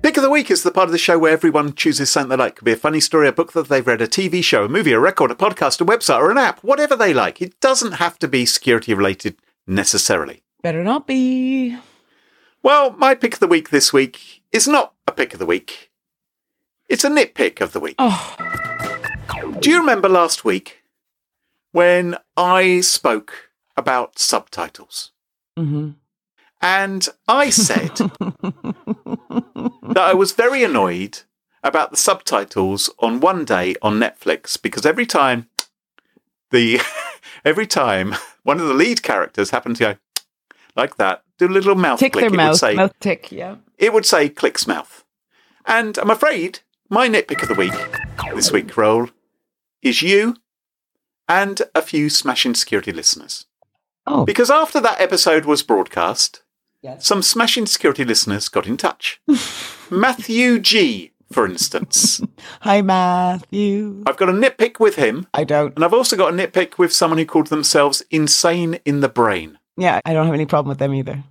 Pick 0.08 0.16
of 0.16 0.24
the 0.24 0.30
Week 0.30 0.50
is 0.50 0.64
the 0.64 0.72
part 0.72 0.86
of 0.86 0.94
the 0.94 0.98
show 0.98 1.20
where 1.20 1.34
everyone 1.34 1.74
chooses 1.74 2.10
something 2.10 2.30
they 2.30 2.38
like. 2.42 2.54
It 2.54 2.56
could 2.56 2.64
be 2.64 2.72
a 2.72 2.78
funny 2.78 3.02
story, 3.02 3.28
a 3.28 3.34
book 3.34 3.52
that 3.52 3.68
they've 3.68 3.86
read, 3.86 4.02
a 4.02 4.08
TV 4.08 4.42
show, 4.42 4.64
a 4.64 4.70
movie, 4.70 4.94
a 4.94 5.00
record, 5.02 5.32
a 5.32 5.36
podcast, 5.36 5.82
a 5.82 5.86
website, 5.86 6.20
or 6.22 6.32
an 6.32 6.38
app, 6.38 6.64
whatever 6.64 6.96
they 6.96 7.14
like. 7.14 7.42
It 7.42 7.60
doesn't 7.60 7.92
have 7.92 8.18
to 8.20 8.28
be 8.30 8.46
security 8.46 8.94
related 8.94 9.36
necessarily. 9.68 10.44
Better 10.64 10.82
not 10.82 11.08
be. 11.08 11.78
Well, 12.64 12.92
my 12.92 13.16
pick 13.16 13.34
of 13.34 13.42
the 13.42 13.48
week 13.48 13.70
this 13.70 13.92
week 13.92 14.44
is 14.54 14.66
not 14.66 14.94
a 15.06 15.12
pick 15.12 15.34
of 15.34 15.40
the 15.40 15.46
week. 15.46 15.92
It's 16.88 17.04
a 17.04 17.10
nitpick 17.10 17.60
of 17.60 17.74
the 17.74 17.82
week. 17.82 17.96
Oh, 18.00 18.38
Do 19.60 19.70
you 19.70 19.78
remember 19.78 20.08
last 20.08 20.46
week 20.46 20.84
when 21.74 22.16
I 22.38 22.80
spoke 22.80 23.50
about 23.76 24.20
subtitles? 24.20 25.12
hmm 25.58 25.90
And 26.62 27.10
I 27.28 27.50
said 27.50 28.00
that 29.98 30.08
I 30.08 30.14
was 30.14 30.32
very 30.34 30.64
annoyed 30.64 31.22
about 31.64 31.90
the 31.90 31.98
subtitles 31.98 32.88
on 33.00 33.20
one 33.20 33.44
day 33.46 33.74
on 33.82 34.00
Netflix 34.00 34.62
because 34.62 34.86
every 34.86 35.08
time 35.08 35.50
the 36.52 36.80
every 37.46 37.66
time 37.66 38.14
one 38.44 38.60
of 38.60 38.68
the 38.68 38.76
lead 38.76 39.02
characters 39.02 39.50
happened 39.50 39.78
to 39.78 39.84
go 39.84 40.24
like 40.76 40.98
that, 40.98 41.24
do 41.40 41.48
a 41.48 41.50
little 41.50 41.74
mouth 41.74 41.98
tick 42.00 42.14
click, 42.14 42.22
their 42.22 42.28
it 42.28 42.32
would 42.32 42.38
mouth. 42.38 42.58
say 42.58 42.76
mouth 42.76 42.94
tick, 43.00 43.32
yeah. 43.32 43.56
it 43.80 43.92
would 43.92 44.06
say 44.06 44.30
clicks 44.30 44.68
mouth. 44.68 45.04
And 45.66 45.98
I'm 45.98 46.12
afraid 46.12 46.60
my 46.90 47.10
nitpick 47.10 47.42
of 47.42 47.48
the 47.48 47.56
week 47.56 47.74
this 48.36 48.52
week, 48.52 48.78
Roll, 48.78 49.10
is 49.82 50.04
you 50.04 50.36
and 51.28 51.60
a 51.74 51.82
few 51.82 52.12
smashing 52.12 52.54
security 52.54 52.92
listeners. 52.92 53.48
Oh, 54.06 54.26
Because 54.26 54.52
after 54.52 54.80
that 54.80 55.02
episode 55.02 55.46
was 55.46 55.64
broadcast, 55.64 56.44
yes. 56.88 57.06
some 57.06 57.22
smashing 57.22 57.66
security 57.66 58.04
listeners 58.04 58.50
got 58.50 58.68
in 58.68 58.78
touch. 58.78 59.22
Matthew 59.92 60.60
G, 60.60 61.12
for 61.32 61.46
instance. 61.46 62.22
Hi, 62.62 62.82
Matthew. 62.82 64.04
I've 64.06 64.18
got 64.18 64.30
a 64.30 64.34
nitpick 64.34 64.80
with 64.80 64.96
him, 64.96 65.28
I 65.34 65.44
don't. 65.44 65.76
and 65.76 65.84
I've 65.84 65.94
also 65.94 66.16
got 66.16 66.34
a 66.34 66.36
nitpick 66.36 66.78
with 66.78 66.94
someone 66.94 67.18
who 67.18 67.26
called 67.26 67.48
themselves 67.48 68.04
insane 68.10 68.80
in 68.86 69.02
the 69.02 69.10
brain. 69.10 69.60
Yeah, 69.76 70.00
I 70.06 70.14
don't 70.14 70.26
have 70.26 70.34
any 70.34 70.46
problem 70.46 70.70
with 70.70 70.80
them 70.80 70.94
either. 70.94 71.24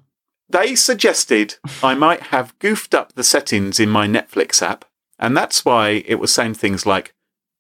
They 0.49 0.77
suggested 0.77 1.57
I 1.83 1.95
might 1.95 2.25
have 2.25 2.57
goofed 2.61 2.95
up 2.95 3.15
the 3.15 3.25
settings 3.25 3.81
in 3.81 3.89
my 3.89 4.07
Netflix 4.07 4.63
app, 4.63 4.85
and 5.19 5.37
that's 5.37 5.65
why 5.65 6.05
it 6.07 6.17
was 6.17 6.33
saying 6.33 6.55
things 6.55 6.87
like 6.87 7.13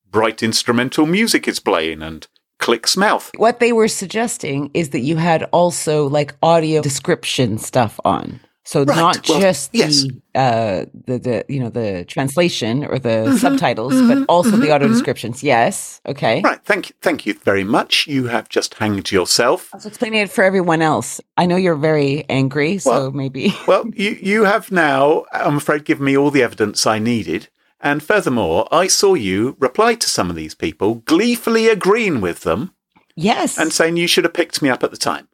bright 0.09 0.43
instrumental 0.43 1.05
music 1.05 1.49
is 1.49 1.59
playing 1.59 2.03
and 2.03 2.29
clicks 2.59 2.97
mouth. 2.97 3.31
What 3.37 3.61
they 3.61 3.73
were 3.73 3.89
suggesting 3.89 4.71
is 4.75 4.91
that 4.91 5.01
you 5.01 5.17
had 5.17 5.45
also 5.53 6.09
like 6.09 6.35
audio 6.43 6.83
description 6.83 7.59
stuff 7.59 8.01
on. 8.05 8.41
So 8.65 8.83
Right, 8.83 8.97
not 8.97 9.29
well, 9.29 9.41
just 9.41 9.71
yes. 9.73 10.03
the 10.03 10.11
uh 10.35 10.85
the 11.07 11.19
the 11.19 11.45
you 11.49 11.61
know 11.61 11.71
the 11.71 12.05
translation 12.09 12.85
or 12.85 12.99
the 12.99 13.09
Mm-hmm, 13.27 13.37
subtitles, 13.37 13.95
but 14.09 14.25
also 14.29 14.57
the 14.57 14.73
audio 14.73 14.89
descriptions. 14.89 15.45
Yes. 15.45 16.01
Okay. 16.05 16.41
Right. 16.43 16.59
Thank 16.65 16.89
you. 16.89 16.95
Thank 17.01 17.27
you 17.27 17.35
very 17.45 17.63
much. 17.63 18.09
You 18.09 18.27
have 18.27 18.49
just 18.49 18.75
hanged 18.75 19.05
to 19.07 19.15
yourself. 19.15 19.71
I 19.73 19.77
was 19.77 19.87
explaining 19.87 20.21
it 20.21 20.31
for 20.31 20.43
everyone 20.43 20.83
else. 20.83 21.21
I 21.37 21.47
know 21.47 21.55
you're 21.55 21.77
very 21.77 22.25
angry, 22.29 22.79
so 22.79 22.91
Well- 22.91 23.13
maybe 23.13 23.55
Well, 23.69 23.85
you, 23.95 24.19
you 24.21 24.45
have 24.45 24.73
now, 24.73 25.27
I'm 25.33 25.59
afraid, 25.59 25.85
given 25.85 26.05
me 26.05 26.17
all 26.17 26.33
the 26.33 26.43
evidence 26.43 26.87
I 26.89 26.99
needed. 26.99 27.49
And 27.81 28.03
furthermore, 28.03 28.67
I 28.73 28.87
saw 28.87 29.15
you 29.15 29.57
reply 29.59 29.95
to 29.95 30.09
some 30.09 30.31
of 30.31 30.37
these 30.37 30.55
people, 30.55 30.97
gleefully 30.97 31.69
agreeing 31.69 32.21
with 32.21 32.41
them 32.41 32.73
yes. 33.15 33.59
and 33.59 33.73
saying 33.73 33.97
you 33.97 34.07
should 34.07 34.25
have 34.25 34.35
picked 34.35 34.63
me 34.63 34.69
up 34.69 34.83
at 34.83 34.91
the 34.91 34.97
time. 34.97 35.29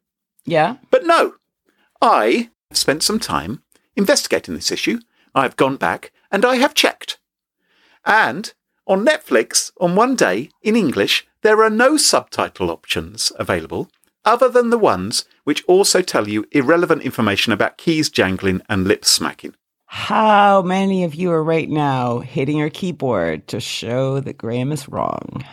yeah. 0.45 0.77
But 0.91 1.05
no, 1.05 1.35
I 2.01 2.51
have 2.71 2.79
spent 2.79 3.03
some 3.03 3.21
time 3.21 3.63
investigating 3.97 4.55
this 4.55 4.73
issue. 4.73 4.99
I 5.35 5.43
have 5.43 5.57
gone 5.57 5.77
back 5.77 6.13
and 6.31 6.45
I 6.45 6.57
have 6.57 6.75
checked. 6.75 7.19
And 8.05 8.53
on 8.87 9.07
Netflix, 9.07 9.71
on 9.81 9.95
one 9.95 10.17
day 10.17 10.51
in 10.63 10.75
English, 10.75 11.27
there 11.43 11.63
are 11.63 11.71
no 11.71 11.97
subtitle 11.97 12.71
options 12.71 13.33
available 13.39 13.91
other 14.25 14.49
than 14.49 14.71
the 14.71 14.79
ones 14.79 15.25
which 15.45 15.65
also 15.65 16.03
tell 16.03 16.29
you 16.29 16.47
irrelevant 16.53 17.03
information 17.03 17.53
about 17.53 17.79
keys 17.79 18.09
jangling 18.11 18.63
and 18.69 18.87
lip 18.87 19.05
smacking. 19.05 19.55
How 19.95 20.63
many 20.63 21.05
of 21.05 21.15
you 21.15 21.31
are 21.33 21.45
right 21.45 21.69
now 21.69 22.21
hitting 22.21 22.57
your 22.57 22.71
keyboard 22.71 23.47
to 23.49 23.61
show 23.61 24.21
that 24.21 24.39
Graham 24.39 24.73
is 24.73 24.89
wrong? 24.89 25.45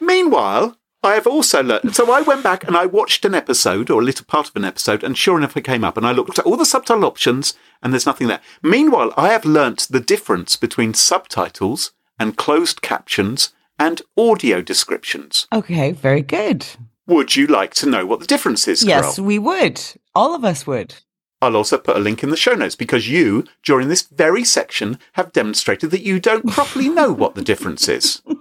Meanwhile, 0.00 0.76
I 1.04 1.14
have 1.14 1.28
also 1.28 1.62
learned. 1.62 1.94
So 1.94 2.10
I 2.10 2.22
went 2.22 2.42
back 2.42 2.66
and 2.66 2.76
I 2.76 2.86
watched 2.86 3.24
an 3.24 3.32
episode 3.32 3.90
or 3.90 4.02
a 4.02 4.04
little 4.04 4.26
part 4.26 4.48
of 4.48 4.56
an 4.56 4.64
episode, 4.64 5.04
and 5.04 5.16
sure 5.16 5.38
enough, 5.38 5.56
it 5.56 5.62
came 5.62 5.84
up. 5.84 5.96
And 5.96 6.04
I 6.04 6.10
looked 6.10 6.36
at 6.36 6.44
all 6.44 6.56
the 6.56 6.66
subtitle 6.66 7.04
options, 7.04 7.54
and 7.80 7.92
there's 7.92 8.06
nothing 8.06 8.26
there. 8.26 8.40
Meanwhile, 8.60 9.14
I 9.16 9.28
have 9.28 9.44
learnt 9.44 9.86
the 9.88 10.00
difference 10.00 10.56
between 10.56 10.92
subtitles 10.92 11.92
and 12.18 12.36
closed 12.36 12.82
captions 12.82 13.54
and 13.78 14.02
audio 14.18 14.62
descriptions. 14.62 15.46
Okay, 15.52 15.92
very 15.92 16.22
good. 16.22 16.66
Would 17.06 17.36
you 17.36 17.46
like 17.46 17.72
to 17.74 17.88
know 17.88 18.04
what 18.04 18.18
the 18.18 18.26
difference 18.26 18.66
is, 18.66 18.82
Yes, 18.82 19.20
we 19.20 19.38
would. 19.38 19.80
All 20.12 20.34
of 20.34 20.44
us 20.44 20.66
would. 20.66 20.96
I'll 21.44 21.56
also 21.56 21.78
put 21.78 21.96
a 21.96 22.00
link 22.00 22.22
in 22.22 22.30
the 22.30 22.36
show 22.36 22.54
notes 22.54 22.74
because 22.74 23.08
you, 23.08 23.44
during 23.62 23.88
this 23.88 24.02
very 24.02 24.42
section, 24.44 24.98
have 25.12 25.32
demonstrated 25.32 25.90
that 25.92 26.02
you 26.02 26.18
don't 26.18 26.50
properly 26.50 26.88
know 26.88 27.12
what 27.12 27.34
the 27.34 27.42
difference 27.42 27.88
is. 27.88 28.22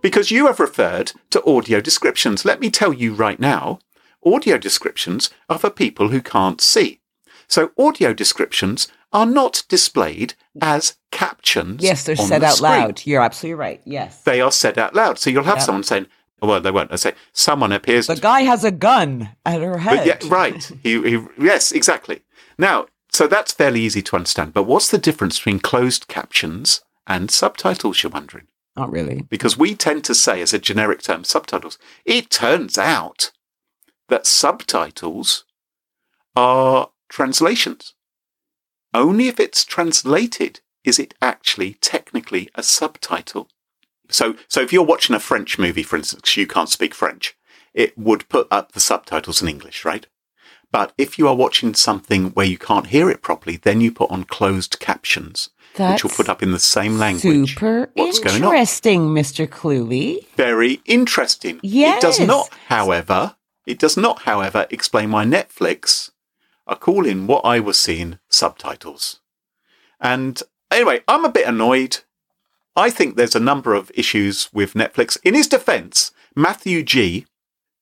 Because 0.00 0.30
you 0.30 0.46
have 0.46 0.60
referred 0.60 1.10
to 1.30 1.44
audio 1.44 1.80
descriptions. 1.80 2.44
Let 2.44 2.60
me 2.60 2.70
tell 2.70 2.92
you 2.92 3.14
right 3.14 3.40
now, 3.40 3.80
audio 4.24 4.56
descriptions 4.56 5.28
are 5.48 5.58
for 5.58 5.70
people 5.70 6.10
who 6.10 6.20
can't 6.20 6.60
see. 6.60 7.00
So 7.48 7.72
audio 7.76 8.12
descriptions 8.14 8.86
are 9.12 9.26
not 9.26 9.64
displayed 9.68 10.34
as 10.62 10.96
captions. 11.10 11.82
Yes, 11.82 12.04
they're 12.04 12.14
said 12.14 12.42
the 12.42 12.46
out 12.46 12.56
screen. 12.58 12.70
loud. 12.70 13.02
You're 13.06 13.22
absolutely 13.22 13.54
right. 13.54 13.80
Yes. 13.84 14.22
They 14.22 14.40
are 14.40 14.52
said 14.52 14.78
out 14.78 14.94
loud. 14.94 15.18
So 15.18 15.30
you'll 15.30 15.44
have 15.44 15.56
Yep. 15.56 15.64
someone 15.66 15.82
saying, 15.84 16.06
well, 16.40 16.60
they 16.60 16.70
won't. 16.70 16.90
They 16.90 16.96
say, 16.96 17.14
someone 17.32 17.72
appears 17.72 18.06
The 18.06 18.16
guy 18.16 18.42
has 18.42 18.64
a 18.64 18.70
gun 18.70 19.30
at 19.44 19.60
her 19.60 19.78
head. 19.78 20.06
Yeah, 20.06 20.18
right. 20.28 20.70
He, 20.82 21.02
he, 21.02 21.26
yes, 21.38 21.72
exactly. 21.72 22.22
Now, 22.58 22.86
so 23.12 23.26
that's 23.26 23.52
fairly 23.52 23.80
easy 23.80 24.02
to 24.02 24.16
understand. 24.16 24.52
But 24.52 24.64
what's 24.64 24.90
the 24.90 24.98
difference 24.98 25.38
between 25.38 25.60
closed 25.60 26.08
captions 26.08 26.82
and 27.06 27.30
subtitles, 27.30 28.02
you're 28.02 28.12
wondering? 28.12 28.46
Not 28.76 28.92
really. 28.92 29.22
Because 29.22 29.58
we 29.58 29.74
tend 29.74 30.04
to 30.04 30.14
say, 30.14 30.40
as 30.40 30.52
a 30.52 30.58
generic 30.58 31.02
term, 31.02 31.24
subtitles. 31.24 31.78
It 32.04 32.30
turns 32.30 32.78
out 32.78 33.32
that 34.08 34.26
subtitles 34.26 35.44
are 36.36 36.90
translations. 37.08 37.94
Only 38.94 39.28
if 39.28 39.40
it's 39.40 39.64
translated 39.64 40.60
is 40.84 40.98
it 40.98 41.14
actually 41.20 41.74
technically 41.74 42.48
a 42.54 42.62
subtitle. 42.62 43.48
So, 44.10 44.36
so 44.48 44.60
if 44.60 44.72
you're 44.72 44.82
watching 44.82 45.14
a 45.14 45.20
French 45.20 45.58
movie, 45.58 45.82
for 45.82 45.96
instance, 45.96 46.36
you 46.36 46.46
can't 46.46 46.68
speak 46.68 46.94
French, 46.94 47.36
it 47.74 47.96
would 47.96 48.28
put 48.28 48.48
up 48.50 48.72
the 48.72 48.80
subtitles 48.80 49.42
in 49.42 49.48
English, 49.48 49.84
right? 49.84 50.06
But 50.70 50.92
if 50.98 51.18
you 51.18 51.28
are 51.28 51.34
watching 51.34 51.74
something 51.74 52.30
where 52.30 52.46
you 52.46 52.58
can't 52.58 52.88
hear 52.88 53.08
it 53.10 53.22
properly, 53.22 53.56
then 53.56 53.80
you 53.80 53.90
put 53.90 54.10
on 54.10 54.24
closed 54.24 54.78
captions, 54.80 55.50
which 55.76 56.02
will 56.02 56.10
put 56.10 56.28
up 56.28 56.42
in 56.42 56.52
the 56.52 56.58
same 56.58 56.98
language. 56.98 57.54
Super 57.54 57.90
what's 57.94 58.18
going 58.18 58.44
on. 58.44 58.52
interesting, 58.52 59.08
Mr. 59.08 59.46
Cluley. 59.46 60.26
Very 60.36 60.80
interesting. 60.84 61.60
It 61.96 62.02
does 62.02 62.20
not, 62.20 62.50
however, 62.66 63.36
it 63.66 63.78
does 63.78 63.96
not, 63.96 64.22
however, 64.22 64.66
explain 64.70 65.10
why 65.10 65.24
Netflix 65.24 66.10
are 66.66 66.76
calling 66.76 67.26
what 67.26 67.44
I 67.44 67.60
was 67.60 67.78
seeing 67.78 68.18
subtitles. 68.28 69.20
And 70.00 70.42
anyway, 70.70 71.02
I'm 71.08 71.24
a 71.24 71.32
bit 71.32 71.46
annoyed. 71.46 71.98
I 72.78 72.90
think 72.90 73.16
there's 73.16 73.34
a 73.34 73.40
number 73.40 73.74
of 73.74 73.90
issues 73.94 74.48
with 74.52 74.74
Netflix. 74.74 75.18
In 75.24 75.34
his 75.34 75.48
defense, 75.48 76.12
Matthew 76.36 76.84
G 76.84 77.26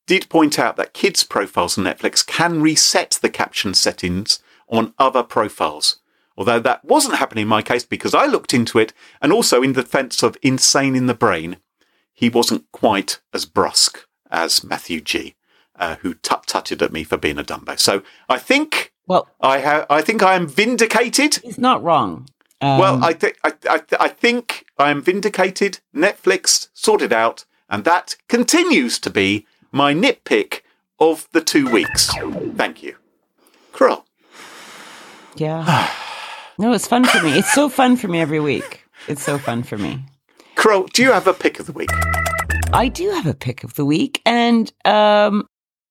did 0.07 0.29
point 0.31 0.59
out 0.59 0.77
that 0.77 0.95
kids' 0.95 1.23
profiles 1.23 1.77
on 1.77 1.85
Netflix 1.85 2.27
can 2.27 2.63
reset 2.63 3.19
the 3.21 3.29
caption 3.29 3.75
settings 3.75 4.41
on 4.69 4.95
other 4.99 5.23
profiles. 5.23 5.99
Although 6.37 6.61
that 6.61 6.85
wasn't 6.85 7.17
happening 7.17 7.43
in 7.43 7.49
my 7.49 7.61
case 7.63 7.85
because 7.85 8.15
I 8.15 8.27
looked 8.27 8.55
into 8.55 8.79
it 8.79 8.95
and 9.21 9.33
also 9.33 9.63
in 9.63 9.73
defense 9.75 10.23
of 10.23 10.37
Insane 10.43 10.97
in 10.97 11.07
the 11.07 11.15
Brain, 11.15 11.59
he 12.15 12.31
wasn't 12.31 12.71
quite 12.73 13.21
as 13.35 13.45
brusque 13.45 14.07
as 14.31 14.65
Matthew 14.65 15.01
G, 15.03 15.35
uh, 15.79 15.97
who 15.97 16.15
tut 16.15 16.47
tutted 16.47 16.83
at 16.83 16.93
me 16.93 17.05
for 17.05 17.19
being 17.19 17.39
a 17.39 17.45
Dumbo. 17.45 17.79
So 17.79 18.03
I 18.31 18.39
think 18.39 18.93
Well, 19.07 19.29
I 19.43 19.59
have, 19.59 19.87
I 19.91 20.01
think 20.01 20.23
I 20.23 20.37
am 20.37 20.47
vindicated. 20.47 21.37
he's 21.43 21.59
not 21.59 21.83
wrong. 21.83 22.29
Um, 22.63 22.79
well, 22.79 23.05
I 23.05 23.13
think 23.13 23.37
I, 23.45 23.53
I, 23.69 23.81
I 24.01 24.09
think 24.09 24.66
I 24.79 24.91
am 24.91 25.03
vindicated. 25.03 25.81
Netflix 25.95 26.69
sorted 26.75 27.13
out, 27.13 27.45
and 27.69 27.85
that 27.85 28.17
continues 28.29 28.99
to 29.01 29.11
be 29.11 29.47
my 29.73 29.95
nitpick 29.95 30.61
of 30.99 31.29
the 31.33 31.41
two 31.41 31.71
weeks. 31.71 32.11
Thank 32.57 32.83
you, 32.83 32.97
Carole. 33.73 34.05
yeah. 35.37 35.91
no, 36.59 36.73
it's 36.73 36.87
fun 36.87 37.05
for 37.05 37.23
me. 37.23 37.39
It's 37.39 37.53
so 37.53 37.69
fun 37.69 37.97
for 37.97 38.09
me 38.09 38.21
every 38.21 38.41
week. 38.41 38.85
It's 39.09 39.23
so 39.23 39.39
fun 39.39 39.63
for 39.63 39.79
me. 39.79 40.05
Carole, 40.55 40.89
do 40.93 41.03
you 41.03 41.13
have 41.13 41.27
a 41.27 41.35
pick 41.35 41.59
of 41.61 41.67
the 41.67 41.73
week? 41.73 41.91
I 42.73 42.89
do 42.89 43.11
have 43.11 43.27
a 43.27 43.35
pick 43.35 43.63
of 43.65 43.75
the 43.75 43.85
week, 43.85 44.21
and 44.27 44.73
um, 44.85 45.49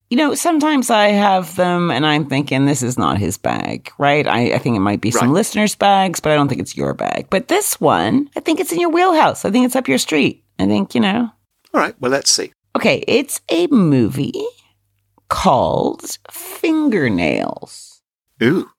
you 0.09 0.17
know, 0.17 0.35
sometimes 0.35 0.89
I 0.89 1.07
have 1.07 1.55
them, 1.55 1.89
and 1.89 2.05
I'm 2.05 2.25
thinking 2.25 2.65
this 2.65 2.83
is 2.83 2.97
not 2.97 3.17
his 3.17 3.37
bag, 3.37 3.91
right? 3.97 4.27
I, 4.27 4.53
I 4.53 4.57
think 4.59 4.75
it 4.75 4.81
might 4.81 5.01
be 5.01 5.11
some 5.11 5.33
listeners' 5.33 5.75
bags, 5.75 6.19
but 6.19 6.31
I 6.31 6.35
don't 6.35 6.47
think 6.47 6.61
it's 6.61 6.77
your 6.77 6.93
bag. 6.93 7.27
But 7.29 7.47
this 7.47 7.81
one, 7.81 8.29
I 8.35 8.39
think 8.39 8.59
it's 8.59 8.71
in 8.71 8.79
your 8.79 8.91
wheelhouse. 8.91 9.45
I 9.45 9.51
think 9.51 9.65
it's 9.65 9.75
up 9.75 9.87
your 9.87 9.97
street. 9.97 10.43
I 10.59 10.67
think 10.67 10.93
you 10.93 11.01
know. 11.01 11.31
All 11.73 11.81
right, 11.81 11.95
well, 11.99 12.11
let's 12.11 12.31
see. 12.31 12.53
Okay, 12.75 13.03
it's 13.07 13.41
a 13.49 13.67
movie 13.67 14.45
called 15.27 16.17
Fingernails. 16.29 18.01
Ooh, 18.43 18.69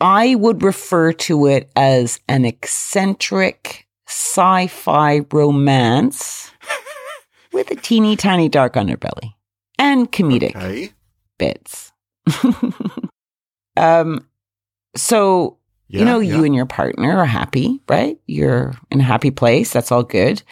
I 0.00 0.36
would 0.36 0.62
refer 0.62 1.12
to 1.12 1.46
it 1.46 1.70
as 1.74 2.20
an 2.28 2.44
eccentric 2.44 3.86
sci 4.06 4.66
fi 4.68 5.20
romance 5.32 6.52
with 7.52 7.70
a 7.72 7.76
teeny 7.76 8.14
tiny 8.14 8.48
dark 8.48 8.74
underbelly 8.74 9.34
and 9.80 10.12
comedic 10.12 10.54
okay. 10.54 10.92
bits. 11.38 11.90
um, 13.76 14.26
so, 14.94 15.56
Yeah, 15.88 16.00
you 16.00 16.04
know, 16.04 16.20
yeah. 16.20 16.36
you 16.36 16.44
and 16.44 16.54
your 16.54 16.66
partner 16.66 17.18
are 17.18 17.24
happy, 17.26 17.80
right? 17.88 18.18
You're 18.26 18.74
in 18.90 19.00
a 19.00 19.04
happy 19.04 19.30
place. 19.30 19.72
That's 19.72 19.90
all 19.90 20.02
good. 20.04 20.42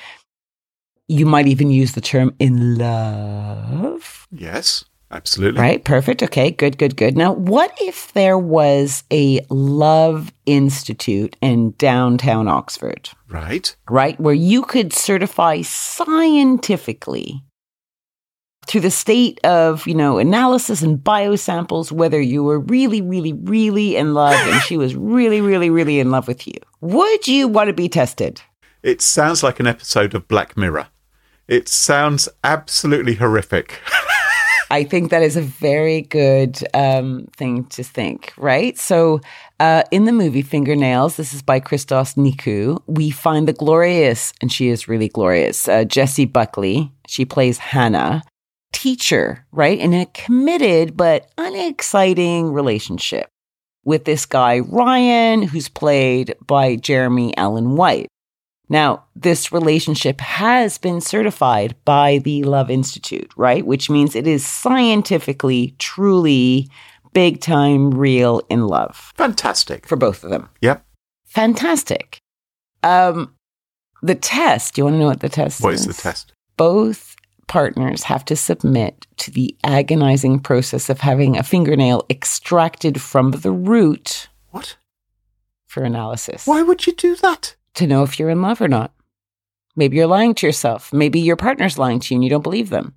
You 1.08 1.26
might 1.26 1.46
even 1.46 1.70
use 1.70 1.92
the 1.92 2.00
term 2.00 2.34
in 2.38 2.76
love. 2.78 4.26
Yes, 4.30 4.84
absolutely. 5.10 5.60
Right, 5.60 5.84
perfect. 5.84 6.22
Okay, 6.22 6.50
good, 6.50 6.76
good, 6.78 6.96
good. 6.96 7.16
Now, 7.16 7.32
what 7.32 7.76
if 7.80 8.12
there 8.14 8.36
was 8.38 9.04
a 9.12 9.40
love 9.50 10.32
institute 10.46 11.36
in 11.40 11.72
downtown 11.78 12.46
Oxford, 12.48 13.10
Right. 13.28 13.74
right, 13.90 14.18
where 14.20 14.34
you 14.34 14.62
could 14.62 14.92
certify 14.92 15.62
scientifically 15.62 17.42
through 18.68 18.82
the 18.82 18.90
state 18.90 19.40
of, 19.44 19.86
you 19.86 19.94
know, 19.94 20.18
analysis 20.18 20.82
and 20.82 20.98
biosamples 20.98 21.90
whether 21.90 22.20
you 22.20 22.44
were 22.44 22.60
really, 22.60 23.00
really, 23.00 23.32
really 23.32 23.96
in 23.96 24.14
love 24.14 24.34
and 24.34 24.60
she 24.62 24.76
was 24.76 24.94
really, 24.94 25.40
really, 25.40 25.70
really 25.70 25.98
in 25.98 26.10
love 26.10 26.28
with 26.28 26.46
you? 26.46 26.54
Would 26.80 27.26
you 27.26 27.48
want 27.48 27.68
to 27.68 27.72
be 27.72 27.88
tested? 27.88 28.42
It 28.82 29.00
sounds 29.00 29.42
like 29.42 29.58
an 29.58 29.66
episode 29.66 30.14
of 30.14 30.28
Black 30.28 30.56
Mirror. 30.56 30.88
It 31.48 31.68
sounds 31.68 32.28
absolutely 32.44 33.14
horrific. 33.14 33.80
I 34.70 34.84
think 34.84 35.10
that 35.10 35.22
is 35.22 35.36
a 35.36 35.40
very 35.40 36.02
good 36.02 36.58
um, 36.74 37.26
thing 37.36 37.64
to 37.66 37.82
think, 37.82 38.34
right? 38.36 38.78
So, 38.78 39.20
uh, 39.60 39.82
in 39.90 40.04
the 40.04 40.12
movie 40.12 40.42
Fingernails, 40.42 41.16
this 41.16 41.32
is 41.32 41.40
by 41.40 41.58
Christos 41.58 42.14
Nikou, 42.14 42.82
we 42.86 43.10
find 43.10 43.48
the 43.48 43.54
glorious, 43.54 44.34
and 44.42 44.52
she 44.52 44.68
is 44.68 44.86
really 44.86 45.08
glorious, 45.08 45.68
uh, 45.68 45.84
Jessie 45.84 46.26
Buckley. 46.26 46.92
She 47.06 47.24
plays 47.24 47.56
Hannah, 47.56 48.22
teacher, 48.82 49.44
right? 49.50 49.78
In 49.78 49.92
a 49.92 50.06
committed 50.06 50.96
but 50.96 51.28
unexciting 51.36 52.52
relationship 52.52 53.26
with 53.84 54.04
this 54.04 54.24
guy, 54.24 54.60
Ryan, 54.60 55.42
who's 55.42 55.68
played 55.68 56.34
by 56.46 56.76
Jeremy 56.76 57.36
Allen 57.36 57.74
White. 57.76 58.06
Now, 58.68 59.04
this 59.16 59.50
relationship 59.50 60.20
has 60.20 60.78
been 60.78 61.00
certified 61.00 61.74
by 61.84 62.18
the 62.18 62.44
Love 62.44 62.70
Institute, 62.70 63.32
right? 63.36 63.66
Which 63.66 63.88
means 63.90 64.14
it 64.14 64.26
is 64.26 64.46
scientifically, 64.46 65.74
truly 65.78 66.68
big 67.14 67.40
time 67.40 67.90
real 67.92 68.42
in 68.48 68.66
love 68.66 69.12
Fantastic. 69.16 69.86
for 69.88 69.96
both 69.96 70.22
of 70.22 70.30
them. 70.30 70.50
Yep. 70.60 70.84
Fantastic. 71.24 72.18
Um, 72.82 73.34
the 74.02 74.14
test, 74.14 74.74
do 74.74 74.80
you 74.80 74.84
want 74.84 74.94
to 74.94 74.98
know 75.00 75.06
what 75.06 75.20
the 75.20 75.28
test 75.28 75.62
What 75.62 75.74
is? 75.74 75.86
is 75.86 75.96
the 75.96 76.02
test? 76.02 76.32
Both 76.56 77.16
partners 77.48 78.04
have 78.04 78.24
to 78.26 78.36
submit 78.36 79.06
to 79.16 79.30
the 79.30 79.56
agonizing 79.64 80.38
process 80.38 80.88
of 80.88 81.00
having 81.00 81.36
a 81.36 81.42
fingernail 81.42 82.04
extracted 82.10 83.00
from 83.00 83.30
the 83.32 83.50
root 83.52 84.28
What? 84.50 84.76
for 85.66 85.82
analysis 85.82 86.46
Why 86.46 86.62
would 86.62 86.86
you 86.86 86.94
do 86.94 87.16
that? 87.16 87.56
to 87.74 87.86
know 87.86 88.02
if 88.02 88.18
you're 88.18 88.30
in 88.30 88.42
love 88.42 88.60
or 88.60 88.68
not. 88.68 88.92
Maybe 89.76 89.96
you're 89.96 90.06
lying 90.08 90.34
to 90.36 90.46
yourself. 90.46 90.92
Maybe 90.92 91.20
your 91.20 91.36
partner's 91.36 91.78
lying 91.78 92.00
to 92.00 92.14
you 92.14 92.16
and 92.18 92.24
you 92.24 92.30
don't 92.30 92.42
believe 92.42 92.70
them. 92.70 92.94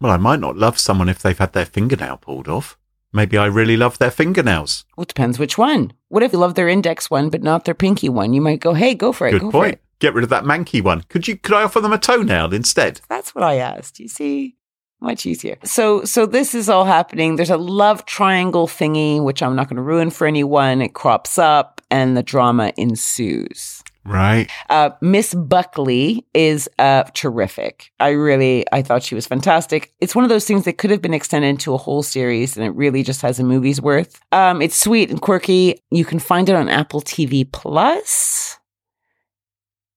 Well, 0.00 0.12
I 0.12 0.18
might 0.18 0.40
not 0.40 0.56
love 0.56 0.78
someone 0.78 1.08
if 1.08 1.20
they've 1.20 1.38
had 1.38 1.54
their 1.54 1.64
fingernail 1.64 2.18
pulled 2.18 2.46
off. 2.48 2.76
Maybe 3.10 3.38
I 3.38 3.46
really 3.46 3.76
love 3.78 3.96
their 3.96 4.10
fingernails. 4.10 4.84
Well, 4.96 5.04
it 5.04 5.08
depends 5.08 5.38
which 5.38 5.56
one. 5.56 5.92
What 6.08 6.22
if 6.22 6.32
you 6.34 6.38
love 6.38 6.54
their 6.56 6.68
index 6.68 7.10
one 7.10 7.30
but 7.30 7.42
not 7.42 7.64
their 7.64 7.74
pinky 7.74 8.10
one? 8.10 8.34
You 8.34 8.42
might 8.42 8.60
go, 8.60 8.74
hey, 8.74 8.94
go 8.94 9.12
for 9.12 9.26
it. 9.26 9.32
Good 9.32 9.40
go 9.40 9.50
for 9.50 9.62
point. 9.62 9.74
it. 9.74 9.80
Get 10.00 10.14
rid 10.14 10.24
of 10.24 10.30
that 10.30 10.44
manky 10.44 10.82
one. 10.82 11.02
Could 11.08 11.26
you? 11.26 11.36
Could 11.36 11.54
I 11.54 11.62
offer 11.62 11.80
them 11.80 11.92
a 11.92 11.98
toenail 11.98 12.54
instead? 12.54 13.00
That's 13.08 13.34
what 13.34 13.44
I 13.44 13.56
asked. 13.56 13.98
You 13.98 14.08
see, 14.08 14.56
much 15.00 15.26
easier. 15.26 15.56
So, 15.64 16.04
so 16.04 16.26
this 16.26 16.54
is 16.54 16.68
all 16.68 16.84
happening. 16.84 17.36
There's 17.36 17.50
a 17.50 17.56
love 17.56 18.04
triangle 18.06 18.66
thingy, 18.66 19.22
which 19.22 19.42
I'm 19.42 19.56
not 19.56 19.68
going 19.68 19.76
to 19.76 19.82
ruin 19.82 20.10
for 20.10 20.26
anyone. 20.26 20.82
It 20.82 20.94
crops 20.94 21.38
up, 21.38 21.80
and 21.90 22.16
the 22.16 22.22
drama 22.22 22.72
ensues. 22.76 23.82
Right. 24.04 24.50
Uh, 24.70 24.90
Miss 25.02 25.34
Buckley 25.34 26.26
is 26.32 26.68
uh, 26.78 27.04
terrific. 27.14 27.92
I 28.00 28.10
really, 28.10 28.64
I 28.72 28.80
thought 28.80 29.02
she 29.02 29.14
was 29.14 29.26
fantastic. 29.26 29.92
It's 30.00 30.14
one 30.14 30.24
of 30.24 30.30
those 30.30 30.46
things 30.46 30.64
that 30.64 30.78
could 30.78 30.90
have 30.90 31.02
been 31.02 31.12
extended 31.12 31.48
into 31.48 31.74
a 31.74 31.78
whole 31.78 32.02
series, 32.02 32.56
and 32.56 32.64
it 32.64 32.70
really 32.70 33.02
just 33.02 33.20
has 33.22 33.38
a 33.38 33.44
movie's 33.44 33.82
worth. 33.82 34.20
Um, 34.32 34.62
it's 34.62 34.76
sweet 34.76 35.10
and 35.10 35.20
quirky. 35.20 35.80
You 35.90 36.04
can 36.06 36.18
find 36.18 36.48
it 36.48 36.56
on 36.56 36.68
Apple 36.68 37.02
TV 37.02 37.50
Plus, 37.50 38.57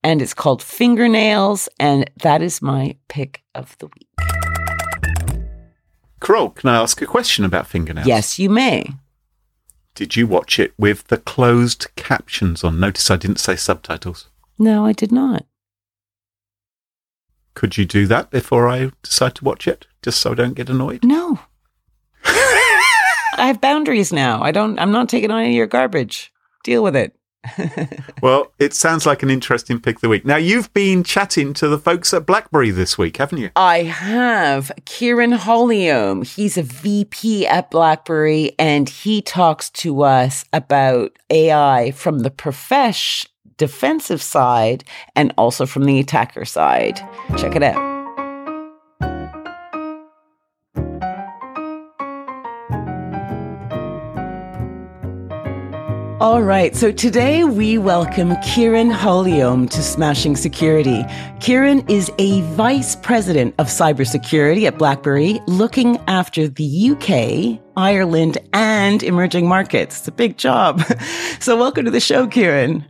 and 0.03 0.21
it's 0.21 0.33
called 0.33 0.61
Fingernails, 0.61 1.69
and 1.79 2.09
that 2.21 2.41
is 2.41 2.61
my 2.61 2.95
pick 3.07 3.43
of 3.55 3.77
the 3.79 3.87
week. 3.87 4.07
Carole, 6.19 6.51
can 6.51 6.69
I 6.69 6.81
ask 6.81 7.01
a 7.01 7.05
question 7.05 7.45
about 7.45 7.67
fingernails? 7.67 8.07
Yes, 8.07 8.37
you 8.37 8.49
may. 8.49 8.85
Did 9.95 10.15
you 10.15 10.27
watch 10.27 10.59
it 10.59 10.73
with 10.77 11.07
the 11.07 11.17
closed 11.17 11.87
captions 11.95 12.63
on? 12.63 12.79
Notice 12.79 13.09
I 13.11 13.17
didn't 13.17 13.39
say 13.39 13.55
subtitles. 13.55 14.29
No, 14.57 14.85
I 14.85 14.93
did 14.93 15.11
not. 15.11 15.45
Could 17.53 17.77
you 17.77 17.85
do 17.85 18.07
that 18.07 18.29
before 18.29 18.69
I 18.69 18.91
decide 19.03 19.35
to 19.35 19.43
watch 19.43 19.67
it, 19.67 19.87
just 20.01 20.21
so 20.21 20.31
I 20.31 20.35
don't 20.35 20.53
get 20.53 20.69
annoyed? 20.69 21.03
No. 21.03 21.39
I 22.23 23.47
have 23.47 23.59
boundaries 23.59 24.13
now. 24.13 24.41
I 24.41 24.51
don't. 24.51 24.79
I'm 24.79 24.91
not 24.91 25.09
taking 25.09 25.31
on 25.31 25.39
any 25.39 25.49
of 25.49 25.55
your 25.55 25.67
garbage. 25.67 26.31
Deal 26.63 26.83
with 26.83 26.95
it. 26.95 27.15
Well, 28.21 28.51
it 28.59 28.73
sounds 28.73 29.07
like 29.07 29.23
an 29.23 29.31
interesting 29.31 29.79
pick 29.79 29.95
of 29.95 30.01
the 30.01 30.09
week. 30.09 30.25
Now, 30.25 30.35
you've 30.35 30.71
been 30.73 31.03
chatting 31.03 31.53
to 31.55 31.67
the 31.67 31.79
folks 31.79 32.13
at 32.13 32.27
BlackBerry 32.27 32.69
this 32.69 32.97
week, 32.97 33.17
haven't 33.17 33.39
you? 33.39 33.49
I 33.55 33.83
have 33.83 34.71
Keiron 34.81 35.35
Holyome. 35.35 36.21
He's 36.23 36.55
a 36.55 36.61
VP 36.61 37.47
at 37.47 37.71
BlackBerry, 37.71 38.51
and 38.59 38.87
he 38.87 39.23
talks 39.23 39.71
to 39.71 40.03
us 40.03 40.45
about 40.53 41.17
AI 41.31 41.91
from 41.91 42.19
the 42.19 42.29
profesh 42.29 43.25
defensive 43.57 44.21
side 44.21 44.83
and 45.15 45.33
also 45.37 45.65
from 45.65 45.85
the 45.85 45.99
attacker 45.99 46.45
side. 46.45 46.97
Check 47.37 47.55
it 47.55 47.63
out. 47.63 47.90
All 56.21 56.43
right, 56.43 56.75
so 56.75 56.91
today 56.91 57.45
we 57.45 57.79
welcome 57.79 58.35
Keiron 58.43 58.93
Holyome 58.93 59.67
to 59.71 59.81
Smashing 59.81 60.35
Security. 60.35 61.01
Keiron 61.39 61.83
is 61.89 62.11
a 62.19 62.41
vice 62.53 62.95
president 62.95 63.55
of 63.57 63.65
cybersecurity 63.65 64.67
at 64.67 64.77
BlackBerry, 64.77 65.39
looking 65.47 65.97
after 66.05 66.47
the 66.47 66.91
UK, 66.91 67.59
Ireland, 67.75 68.37
and 68.53 69.01
emerging 69.01 69.47
markets. 69.47 69.97
It's 69.97 70.07
a 70.09 70.11
big 70.11 70.37
job. 70.37 70.83
So, 71.39 71.57
welcome 71.57 71.85
to 71.85 71.91
the 71.91 71.99
show, 71.99 72.27
Keiron. 72.27 72.85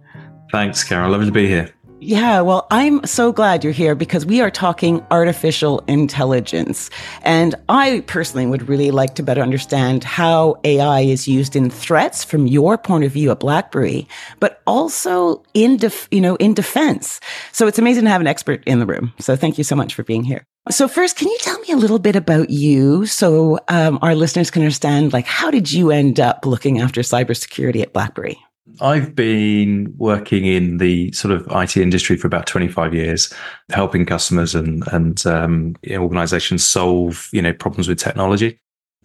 Thanks, 0.51 0.83
Carole. 0.83 1.11
Lovely 1.11 1.27
to 1.27 1.31
be 1.31 1.47
here. 1.47 1.73
Yeah, 2.03 2.41
well, 2.41 2.65
I'm 2.71 3.05
so 3.05 3.31
glad 3.31 3.63
you're 3.63 3.71
here 3.71 3.93
because 3.93 4.25
we 4.25 4.41
are 4.41 4.49
talking 4.49 5.05
artificial 5.11 5.83
intelligence. 5.87 6.89
And 7.21 7.53
I 7.69 8.03
personally 8.07 8.47
would 8.47 8.67
really 8.67 8.89
like 8.89 9.13
to 9.15 9.23
better 9.23 9.43
understand 9.43 10.03
how 10.03 10.55
AI 10.63 11.01
is 11.01 11.27
used 11.27 11.55
in 11.55 11.69
threats 11.69 12.23
from 12.23 12.47
your 12.47 12.75
point 12.79 13.03
of 13.03 13.11
view 13.11 13.29
at 13.29 13.39
BlackBerry, 13.39 14.07
but 14.39 14.63
also 14.65 15.43
in 15.53 15.77
def- 15.77 16.07
you 16.09 16.21
know, 16.21 16.37
in 16.37 16.55
defense. 16.55 17.19
So 17.51 17.67
it's 17.67 17.77
amazing 17.77 18.05
to 18.05 18.09
have 18.09 18.21
an 18.21 18.25
expert 18.25 18.63
in 18.65 18.79
the 18.79 18.87
room. 18.87 19.13
So 19.19 19.35
thank 19.35 19.59
you 19.59 19.63
so 19.63 19.75
much 19.75 19.93
for 19.93 20.01
being 20.01 20.23
here. 20.23 20.43
So 20.71 20.87
first, 20.87 21.17
can 21.17 21.27
you 21.27 21.37
tell 21.41 21.59
me 21.59 21.69
a 21.69 21.77
little 21.77 21.99
bit 21.99 22.15
about 22.15 22.49
you 22.49 23.05
so 23.05 23.59
um, 23.67 23.99
our 24.01 24.15
listeners 24.15 24.49
can 24.49 24.63
understand 24.63 25.13
like 25.13 25.27
how 25.27 25.51
did 25.51 25.71
you 25.71 25.91
end 25.91 26.19
up 26.19 26.47
looking 26.47 26.79
after 26.79 27.01
cybersecurity 27.01 27.83
at 27.83 27.93
BlackBerry? 27.93 28.39
I've 28.79 29.15
been 29.15 29.93
working 29.97 30.45
in 30.45 30.77
the 30.77 31.11
sort 31.11 31.33
of 31.33 31.47
IT 31.51 31.77
industry 31.77 32.15
for 32.15 32.27
about 32.27 32.45
25 32.45 32.93
years, 32.93 33.33
helping 33.69 34.05
customers 34.05 34.55
and 34.55 34.87
and 34.91 35.25
um, 35.25 35.75
organizations 35.91 36.63
solve 36.63 37.27
you 37.31 37.41
know 37.41 37.53
problems 37.53 37.87
with 37.87 37.99
technology. 37.99 38.59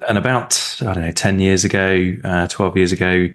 And 0.09 0.19
about 0.19 0.77
I 0.83 0.93
don't 0.93 1.05
know 1.05 1.11
10 1.11 1.41
years 1.41 1.65
ago, 1.65 2.15
uh, 2.23 2.47
12 2.49 2.77
years 2.77 2.93
ago, 2.93 3.29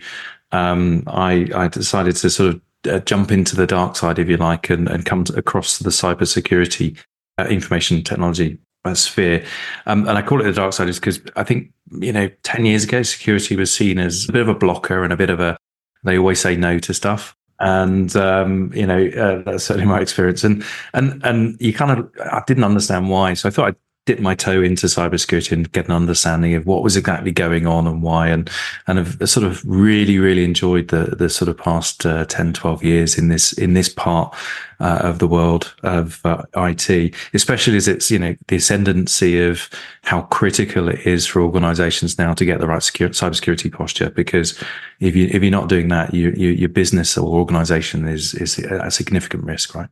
um, 0.51 1.03
I 1.07 1.49
I 1.55 1.67
decided 1.67 2.15
to 2.17 2.29
sort 2.29 2.55
of 2.55 2.61
uh, 2.89 2.99
jump 2.99 3.31
into 3.31 3.55
the 3.55 3.67
dark 3.67 3.95
side, 3.95 4.19
if 4.19 4.29
you 4.29 4.37
like, 4.37 4.69
and 4.69 4.87
and 4.87 5.05
come 5.05 5.23
to, 5.25 5.33
across 5.33 5.79
the 5.79 5.89
cybersecurity 5.89 6.97
uh, 7.39 7.45
information 7.45 8.03
technology 8.03 8.59
uh, 8.85 8.93
sphere. 8.93 9.43
Um, 9.87 10.07
and 10.07 10.17
I 10.17 10.21
call 10.21 10.39
it 10.39 10.43
the 10.43 10.53
dark 10.53 10.73
side 10.73 10.89
is 10.89 10.99
because 10.99 11.19
I 11.35 11.43
think 11.43 11.71
you 11.91 12.13
know 12.13 12.29
10 12.43 12.65
years 12.65 12.83
ago, 12.83 13.01
security 13.01 13.55
was 13.55 13.73
seen 13.73 13.97
as 13.97 14.29
a 14.29 14.31
bit 14.31 14.43
of 14.43 14.49
a 14.49 14.55
blocker 14.55 15.03
and 15.03 15.11
a 15.11 15.17
bit 15.17 15.31
of 15.31 15.39
a 15.39 15.57
they 16.03 16.17
always 16.17 16.39
say 16.39 16.55
no 16.55 16.79
to 16.79 16.93
stuff. 16.93 17.35
And 17.59 18.15
um, 18.15 18.71
you 18.73 18.87
know 18.87 19.05
uh, 19.07 19.43
that's 19.43 19.65
certainly 19.65 19.87
my 19.87 19.99
experience. 19.99 20.43
And 20.43 20.63
and 20.93 21.21
and 21.23 21.57
you 21.59 21.73
kind 21.73 21.91
of 21.91 22.11
i 22.19 22.41
didn't 22.47 22.63
understand 22.63 23.09
why. 23.09 23.35
So 23.35 23.49
i 23.49 23.51
thought 23.51 23.67
i'd 23.67 23.75
dip 24.05 24.19
my 24.19 24.33
toe 24.33 24.63
into 24.63 24.87
cybersecurity 24.87 25.51
and 25.51 25.71
get 25.73 25.85
an 25.85 25.91
understanding 25.91 26.55
of 26.55 26.65
what 26.65 26.81
was 26.81 26.97
exactly 26.97 27.31
going 27.31 27.67
on 27.67 27.85
and 27.85 28.01
why 28.01 28.27
and 28.27 28.49
and 28.87 28.97
have 28.97 29.29
sort 29.29 29.45
of 29.45 29.63
really 29.63 30.17
really 30.17 30.43
enjoyed 30.43 30.87
the 30.87 31.15
the 31.17 31.29
sort 31.29 31.47
of 31.47 31.57
past 31.57 32.05
uh, 32.05 32.25
10 32.25 32.53
12 32.53 32.83
years 32.83 33.17
in 33.17 33.27
this 33.27 33.53
in 33.53 33.73
this 33.73 33.89
part 33.89 34.33
uh, 34.79 34.99
of 35.03 35.19
the 35.19 35.27
world 35.27 35.75
of 35.83 36.19
uh, 36.25 36.43
IT 36.57 37.13
especially 37.33 37.77
as 37.77 37.87
it's 37.87 38.09
you 38.09 38.17
know 38.17 38.35
the 38.47 38.55
ascendancy 38.55 39.39
of 39.39 39.69
how 40.01 40.21
critical 40.23 40.89
it 40.89 41.05
is 41.05 41.27
for 41.27 41.41
organizations 41.41 42.17
now 42.17 42.33
to 42.33 42.43
get 42.43 42.59
the 42.59 42.67
right 42.67 42.81
secure, 42.81 43.09
cybersecurity 43.09 43.71
posture 43.71 44.09
because 44.09 44.59
if 44.99 45.15
you 45.15 45.29
if 45.31 45.43
you're 45.43 45.51
not 45.51 45.69
doing 45.69 45.89
that 45.89 46.11
you, 46.11 46.33
you 46.35 46.49
your 46.49 46.69
business 46.69 47.17
or 47.17 47.37
organization 47.37 48.07
is 48.07 48.33
is 48.33 48.57
a 48.57 48.89
significant 48.89 49.43
risk 49.43 49.75
right 49.75 49.89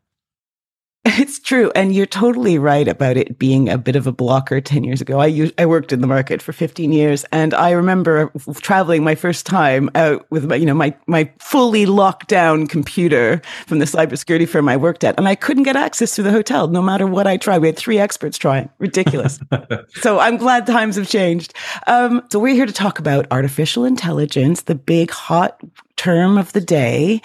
It's 1.18 1.40
true. 1.40 1.72
And 1.76 1.94
you're 1.94 2.06
totally 2.06 2.58
right 2.60 2.88
about 2.88 3.18
it 3.18 3.40
being 3.40 3.68
a 3.68 3.78
bit 3.78 3.96
of 3.96 4.06
a 4.06 4.12
blocker 4.12 4.62
10 4.62 4.84
years 4.84 5.02
ago. 5.02 5.20
I, 5.20 5.26
used, 5.26 5.54
I 5.60 5.66
worked 5.66 5.92
in 5.92 6.02
the 6.02 6.08
market 6.08 6.42
for 6.42 6.54
15 6.54 6.92
years 6.92 7.26
and 7.32 7.54
I 7.54 7.72
remember 7.72 8.32
traveling 8.62 9.04
my 9.04 9.16
first 9.16 9.46
time 9.46 9.90
out 9.96 10.30
with 10.30 10.46
my, 10.46 10.56
you 10.56 10.66
know, 10.66 10.74
my, 10.74 10.96
my 11.08 11.32
fully 11.40 11.86
locked 11.86 12.28
down 12.28 12.68
computer 12.68 13.42
from 13.66 13.80
the 13.80 13.86
cybersecurity 13.86 14.48
firm 14.48 14.70
I 14.70 14.78
worked 14.78 15.04
at. 15.04 15.18
And 15.18 15.28
I 15.28 15.36
couldn't 15.36 15.64
get 15.64 15.76
access 15.76 16.16
to 16.16 16.24
the 16.24 16.32
hotel 16.32 16.68
no 16.68 16.82
matter 16.82 17.08
what 17.08 17.26
I 17.26 17.38
tried. 17.38 17.60
We 17.60 17.68
had 17.68 17.78
three 17.78 17.98
experts 17.98 18.38
trying. 18.38 18.70
Ridiculous. 18.78 19.40
so 20.02 20.20
I'm 20.20 20.38
glad 20.38 20.68
times 20.68 20.96
have 20.96 21.10
changed. 21.10 21.56
Um, 21.88 22.24
so 22.32 22.40
we're 22.40 22.56
here 22.56 22.68
to 22.68 22.74
talk 22.74 23.00
about 23.00 23.26
artificial 23.32 23.84
intelligence, 23.84 24.64
the 24.64 24.76
big 24.76 25.10
hot 25.12 25.60
term 26.00 26.38
of 26.38 26.54
the 26.54 26.62
day. 26.62 27.22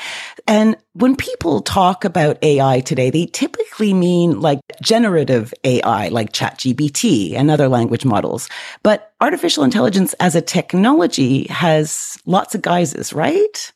And 0.48 0.76
when 0.94 1.14
people 1.14 1.60
talk 1.60 2.04
about 2.04 2.42
AI 2.42 2.80
today, 2.80 3.08
they 3.08 3.26
typically 3.26 3.94
mean 3.94 4.40
like 4.40 4.58
generative 4.82 5.54
AI, 5.62 6.08
like 6.08 6.32
ChatGPT 6.32 7.34
and 7.34 7.52
other 7.52 7.68
language 7.68 8.04
models. 8.04 8.48
But 8.82 9.12
artificial 9.20 9.62
intelligence 9.62 10.12
as 10.14 10.34
a 10.34 10.42
technology 10.42 11.44
has 11.44 12.18
lots 12.26 12.56
of 12.56 12.62
guises, 12.62 13.12
right? 13.12 13.72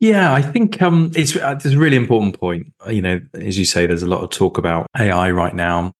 Yeah, 0.00 0.34
I 0.34 0.42
think 0.42 0.82
um, 0.82 1.10
it's, 1.16 1.34
uh, 1.34 1.54
it's 1.56 1.64
a 1.64 1.78
really 1.78 1.96
important 1.96 2.38
point. 2.38 2.66
You 2.88 3.00
know, 3.00 3.20
as 3.32 3.58
you 3.58 3.64
say, 3.64 3.86
there's 3.86 4.02
a 4.02 4.06
lot 4.06 4.22
of 4.22 4.28
talk 4.28 4.58
about 4.58 4.86
AI 4.98 5.30
right 5.30 5.54
now, 5.54 5.92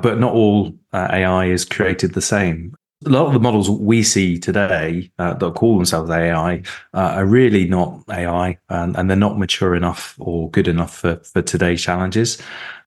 but 0.00 0.18
not 0.18 0.34
all 0.34 0.74
uh, 0.92 1.08
AI 1.12 1.46
is 1.46 1.64
created 1.64 2.14
the 2.14 2.20
same. 2.20 2.74
A 3.06 3.08
lot 3.08 3.26
of 3.26 3.32
the 3.32 3.40
models 3.40 3.70
we 3.70 4.02
see 4.02 4.38
today 4.38 5.10
uh, 5.18 5.32
that 5.34 5.54
call 5.54 5.76
themselves 5.76 6.10
AI 6.10 6.62
uh, 6.92 7.14
are 7.14 7.24
really 7.24 7.66
not 7.66 8.02
AI 8.10 8.58
and, 8.68 8.96
and, 8.96 9.08
they're 9.08 9.16
not 9.16 9.38
mature 9.38 9.74
enough 9.74 10.14
or 10.18 10.50
good 10.50 10.68
enough 10.68 10.98
for, 10.98 11.16
for 11.16 11.40
today's 11.40 11.82
challenges. 11.82 12.36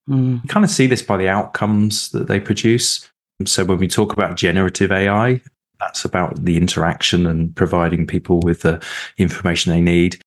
Mm. 0.07 0.43
You 0.43 0.47
kind 0.49 0.63
of 0.63 0.69
see 0.69 0.85
this 0.85 1.01
by 1.01 1.17
the 1.17 1.29
outcomes 1.29 2.11
that 2.11 2.27
they 2.27 2.39
produce. 2.39 3.09
So 3.45 3.65
when 3.65 3.79
we 3.79 3.87
talk 3.87 4.13
about 4.13 4.37
generative 4.37 4.91
AI, 4.91 5.41
that's 5.79 6.05
about 6.05 6.45
the 6.45 6.57
interaction 6.57 7.25
and 7.25 7.55
providing 7.55 8.05
people 8.05 8.39
with 8.39 8.61
the 8.61 8.83
information 9.17 9.71
they 9.71 9.81
need. 9.81 10.21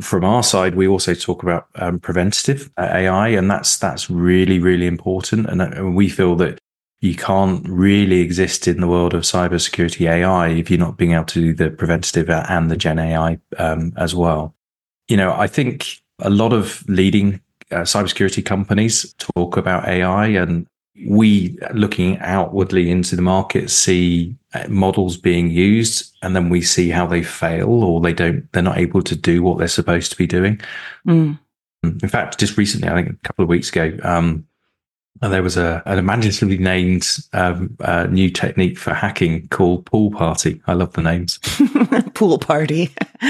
From 0.00 0.24
our 0.24 0.42
side, 0.42 0.74
we 0.74 0.86
also 0.86 1.14
talk 1.14 1.42
about 1.42 1.68
um, 1.76 1.98
preventative 1.98 2.70
uh, 2.76 2.88
AI, 2.92 3.28
and 3.28 3.50
that's 3.50 3.76
that's 3.78 4.08
really 4.08 4.58
really 4.58 4.86
important. 4.86 5.46
And, 5.46 5.60
uh, 5.60 5.66
and 5.66 5.94
we 5.94 6.08
feel 6.08 6.34
that 6.36 6.58
you 7.02 7.16
can't 7.16 7.68
really 7.68 8.20
exist 8.20 8.68
in 8.68 8.80
the 8.80 8.86
world 8.86 9.12
of 9.12 9.22
cybersecurity 9.22 10.08
AI 10.08 10.48
if 10.50 10.70
you're 10.70 10.78
not 10.78 10.96
being 10.96 11.12
able 11.12 11.24
to 11.24 11.40
do 11.40 11.52
the 11.52 11.68
preventative 11.68 12.30
and 12.30 12.70
the 12.70 12.76
Gen 12.76 13.00
AI 13.00 13.40
um, 13.58 13.92
as 13.96 14.14
well. 14.14 14.54
You 15.08 15.16
know, 15.16 15.32
I 15.32 15.48
think 15.48 16.00
a 16.20 16.30
lot 16.30 16.52
of 16.52 16.88
leading 16.88 17.40
uh, 17.72 17.78
cybersecurity 17.78 18.44
companies 18.44 19.14
talk 19.18 19.56
about 19.56 19.88
AI, 19.88 20.28
and 20.28 20.64
we, 21.08 21.58
looking 21.74 22.20
outwardly 22.20 22.88
into 22.88 23.16
the 23.16 23.22
market, 23.22 23.68
see 23.68 24.36
uh, 24.54 24.68
models 24.68 25.16
being 25.16 25.50
used, 25.50 26.16
and 26.22 26.36
then 26.36 26.50
we 26.50 26.62
see 26.62 26.88
how 26.88 27.04
they 27.04 27.24
fail 27.24 27.82
or 27.82 28.00
they 28.00 28.12
don't, 28.12 28.50
they're 28.52 28.62
not 28.62 28.78
able 28.78 29.02
to 29.02 29.16
do 29.16 29.42
what 29.42 29.58
they're 29.58 29.66
supposed 29.66 30.12
to 30.12 30.16
be 30.16 30.28
doing. 30.28 30.60
Mm. 31.08 31.36
In 31.82 32.08
fact, 32.08 32.38
just 32.38 32.56
recently, 32.56 32.88
I 32.88 32.94
think 32.94 33.08
a 33.08 33.26
couple 33.26 33.42
of 33.42 33.48
weeks 33.48 33.70
ago, 33.70 33.98
um, 34.04 34.46
and 35.20 35.32
there 35.32 35.42
was 35.42 35.56
a, 35.56 35.82
an 35.86 35.98
imaginatively 35.98 36.58
named 36.58 37.06
um, 37.32 37.76
uh, 37.80 38.04
new 38.04 38.30
technique 38.30 38.78
for 38.78 38.94
hacking 38.94 39.46
called 39.48 39.84
pool 39.86 40.10
party. 40.10 40.60
I 40.66 40.72
love 40.72 40.92
the 40.94 41.02
names. 41.02 41.38
pool 42.14 42.38
party. 42.38 42.90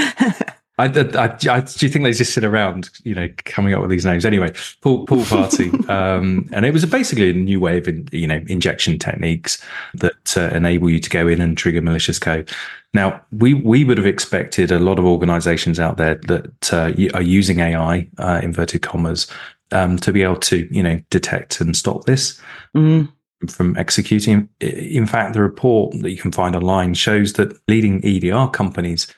I, 0.78 0.86
I, 0.86 1.24
I, 1.50 1.60
do 1.60 1.86
you 1.86 1.92
think 1.92 2.04
they 2.04 2.12
just 2.12 2.32
sit 2.32 2.44
around, 2.44 2.88
you 3.04 3.14
know, 3.14 3.28
coming 3.44 3.74
up 3.74 3.82
with 3.82 3.90
these 3.90 4.06
names? 4.06 4.24
Anyway, 4.24 4.52
pool, 4.80 5.04
pool 5.04 5.24
party, 5.24 5.70
um, 5.88 6.48
and 6.52 6.64
it 6.64 6.72
was 6.72 6.84
basically 6.86 7.30
a 7.30 7.34
new 7.34 7.60
way 7.60 7.76
of, 7.76 7.86
in, 7.86 8.08
you 8.10 8.26
know, 8.26 8.42
injection 8.46 8.98
techniques 8.98 9.62
that 9.94 10.36
uh, 10.36 10.48
enable 10.54 10.88
you 10.88 10.98
to 10.98 11.10
go 11.10 11.28
in 11.28 11.42
and 11.42 11.58
trigger 11.58 11.82
malicious 11.82 12.18
code. 12.18 12.50
Now, 12.94 13.22
we 13.32 13.54
we 13.54 13.84
would 13.84 13.98
have 13.98 14.06
expected 14.06 14.72
a 14.72 14.78
lot 14.78 14.98
of 14.98 15.04
organisations 15.04 15.78
out 15.78 15.98
there 15.98 16.16
that 16.26 16.72
uh, 16.72 16.92
are 17.14 17.22
using 17.22 17.60
AI, 17.60 18.08
uh, 18.18 18.40
inverted 18.42 18.82
commas, 18.82 19.26
um, 19.72 19.96
to 19.98 20.12
be 20.12 20.22
able 20.22 20.36
to, 20.36 20.68
you 20.70 20.82
know, 20.82 21.00
detect 21.10 21.60
and 21.60 21.76
stop 21.76 22.04
this. 22.04 22.40
Mm. 22.76 23.10
From 23.48 23.76
executing. 23.76 24.48
In 24.60 25.04
fact, 25.04 25.32
the 25.34 25.42
report 25.42 26.00
that 26.00 26.12
you 26.12 26.16
can 26.16 26.30
find 26.30 26.54
online 26.54 26.94
shows 26.94 27.32
that 27.32 27.58
leading 27.66 28.00
EDR 28.04 28.48
companies 28.52 29.12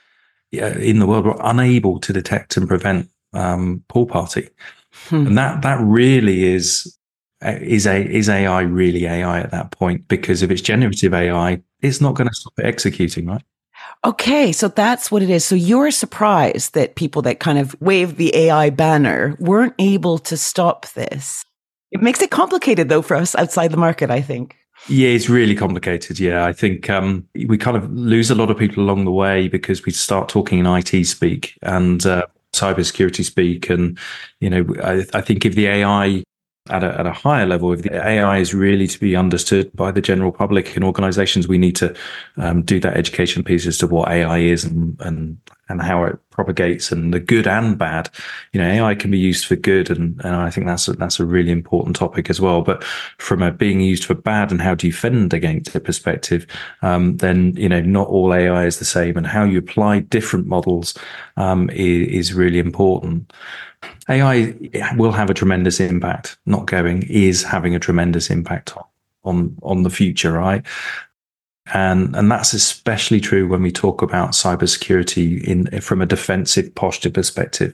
in 0.50 0.98
the 0.98 1.06
world 1.06 1.26
were 1.26 1.36
unable 1.40 2.00
to 2.00 2.12
detect 2.12 2.56
and 2.56 2.66
prevent 2.66 3.10
um, 3.34 3.84
pool 3.88 4.06
party, 4.06 4.48
hmm. 5.08 5.26
and 5.26 5.36
that 5.36 5.62
that 5.62 5.78
really 5.82 6.44
is 6.44 6.96
is 7.42 7.86
a 7.86 8.02
is 8.06 8.28
AI 8.28 8.62
really 8.62 9.06
AI 9.06 9.40
at 9.40 9.50
that 9.50 9.70
point? 9.72 10.08
Because 10.08 10.42
if 10.42 10.50
it's 10.50 10.62
generative 10.62 11.12
AI, 11.12 11.60
it's 11.82 12.00
not 12.00 12.14
going 12.14 12.28
to 12.28 12.34
stop 12.34 12.54
it 12.58 12.64
executing, 12.64 13.26
right? 13.26 13.42
Okay, 14.04 14.52
so 14.52 14.68
that's 14.68 15.10
what 15.10 15.22
it 15.22 15.30
is. 15.30 15.44
So 15.44 15.54
you're 15.54 15.90
surprised 15.90 16.74
that 16.74 16.94
people 16.94 17.22
that 17.22 17.40
kind 17.40 17.58
of 17.58 17.80
wave 17.80 18.16
the 18.16 18.34
AI 18.36 18.70
banner 18.70 19.34
weren't 19.38 19.74
able 19.78 20.18
to 20.18 20.36
stop 20.36 20.86
this. 20.90 21.44
It 21.90 22.02
makes 22.02 22.20
it 22.20 22.30
complicated 22.30 22.88
though 22.88 23.02
for 23.02 23.16
us 23.16 23.34
outside 23.34 23.70
the 23.70 23.76
market, 23.76 24.10
I 24.10 24.20
think. 24.20 24.56
Yeah, 24.88 25.08
it's 25.08 25.30
really 25.30 25.54
complicated. 25.54 26.20
Yeah, 26.20 26.44
I 26.44 26.52
think 26.52 26.90
um, 26.90 27.26
we 27.46 27.56
kind 27.56 27.76
of 27.76 27.90
lose 27.92 28.30
a 28.30 28.34
lot 28.34 28.50
of 28.50 28.58
people 28.58 28.82
along 28.82 29.04
the 29.06 29.12
way 29.12 29.48
because 29.48 29.84
we 29.86 29.92
start 29.92 30.28
talking 30.28 30.58
in 30.58 30.66
IT 30.66 31.06
speak 31.06 31.58
and 31.62 32.04
uh, 32.04 32.26
cybersecurity 32.52 33.24
speak, 33.24 33.70
and 33.70 33.98
you 34.40 34.50
know, 34.50 34.66
I, 34.82 35.04
I 35.14 35.20
think 35.22 35.46
if 35.46 35.54
the 35.54 35.68
AI 35.68 36.22
at 36.70 36.82
a, 36.82 36.98
at 36.98 37.06
a 37.06 37.12
higher 37.12 37.46
level, 37.46 37.72
if 37.72 37.82
the 37.82 37.94
AI 37.94 38.38
is 38.38 38.54
really 38.54 38.86
to 38.86 38.98
be 38.98 39.14
understood 39.14 39.70
by 39.76 39.90
the 39.90 40.00
general 40.00 40.32
public 40.32 40.74
and 40.76 40.84
organizations, 40.84 41.46
we 41.46 41.58
need 41.58 41.76
to 41.76 41.94
um, 42.38 42.62
do 42.62 42.80
that 42.80 42.96
education 42.96 43.44
piece 43.44 43.66
as 43.66 43.76
to 43.78 43.86
what 43.86 44.08
AI 44.08 44.38
is 44.38 44.64
and, 44.64 44.98
and, 45.00 45.38
and 45.74 45.82
how 45.82 46.04
it 46.04 46.18
propagates 46.30 46.92
and 46.92 47.12
the 47.12 47.20
good 47.20 47.46
and 47.46 47.76
bad. 47.76 48.08
You 48.52 48.60
know, 48.60 48.68
AI 48.68 48.94
can 48.94 49.10
be 49.10 49.18
used 49.18 49.44
for 49.44 49.56
good. 49.56 49.90
And, 49.90 50.20
and 50.24 50.36
I 50.36 50.50
think 50.50 50.66
that's 50.66 50.88
a, 50.88 50.92
that's 50.94 51.18
a 51.18 51.24
really 51.24 51.50
important 51.50 51.96
topic 51.96 52.30
as 52.30 52.40
well. 52.40 52.62
But 52.62 52.82
from 53.18 53.42
a 53.42 53.50
being 53.50 53.80
used 53.80 54.04
for 54.04 54.14
bad 54.14 54.50
and 54.50 54.60
how 54.60 54.74
do 54.74 54.86
you 54.86 54.92
defend 54.92 55.34
against 55.34 55.74
it 55.74 55.80
perspective, 55.80 56.46
um, 56.82 57.16
then, 57.16 57.56
you 57.56 57.68
know, 57.68 57.80
not 57.80 58.08
all 58.08 58.32
AI 58.32 58.66
is 58.66 58.78
the 58.78 58.84
same 58.84 59.16
and 59.16 59.26
how 59.26 59.42
you 59.44 59.58
apply 59.58 60.00
different 60.00 60.46
models 60.46 60.96
um, 61.36 61.68
is, 61.70 62.28
is 62.28 62.34
really 62.34 62.60
important. 62.60 63.32
AI 64.08 64.54
will 64.96 65.12
have 65.12 65.28
a 65.28 65.34
tremendous 65.34 65.80
impact. 65.80 66.38
Not 66.46 66.66
going 66.66 67.02
is 67.02 67.42
having 67.42 67.74
a 67.74 67.80
tremendous 67.80 68.30
impact 68.30 68.76
on 68.76 68.84
on, 69.24 69.56
on 69.62 69.82
the 69.82 69.90
future, 69.90 70.32
right? 70.32 70.66
And 71.72 72.14
and 72.14 72.30
that's 72.30 72.52
especially 72.52 73.20
true 73.20 73.48
when 73.48 73.62
we 73.62 73.72
talk 73.72 74.02
about 74.02 74.30
cybersecurity 74.30 75.42
in 75.42 75.80
from 75.80 76.02
a 76.02 76.06
defensive 76.06 76.74
posture 76.74 77.10
perspective. 77.10 77.72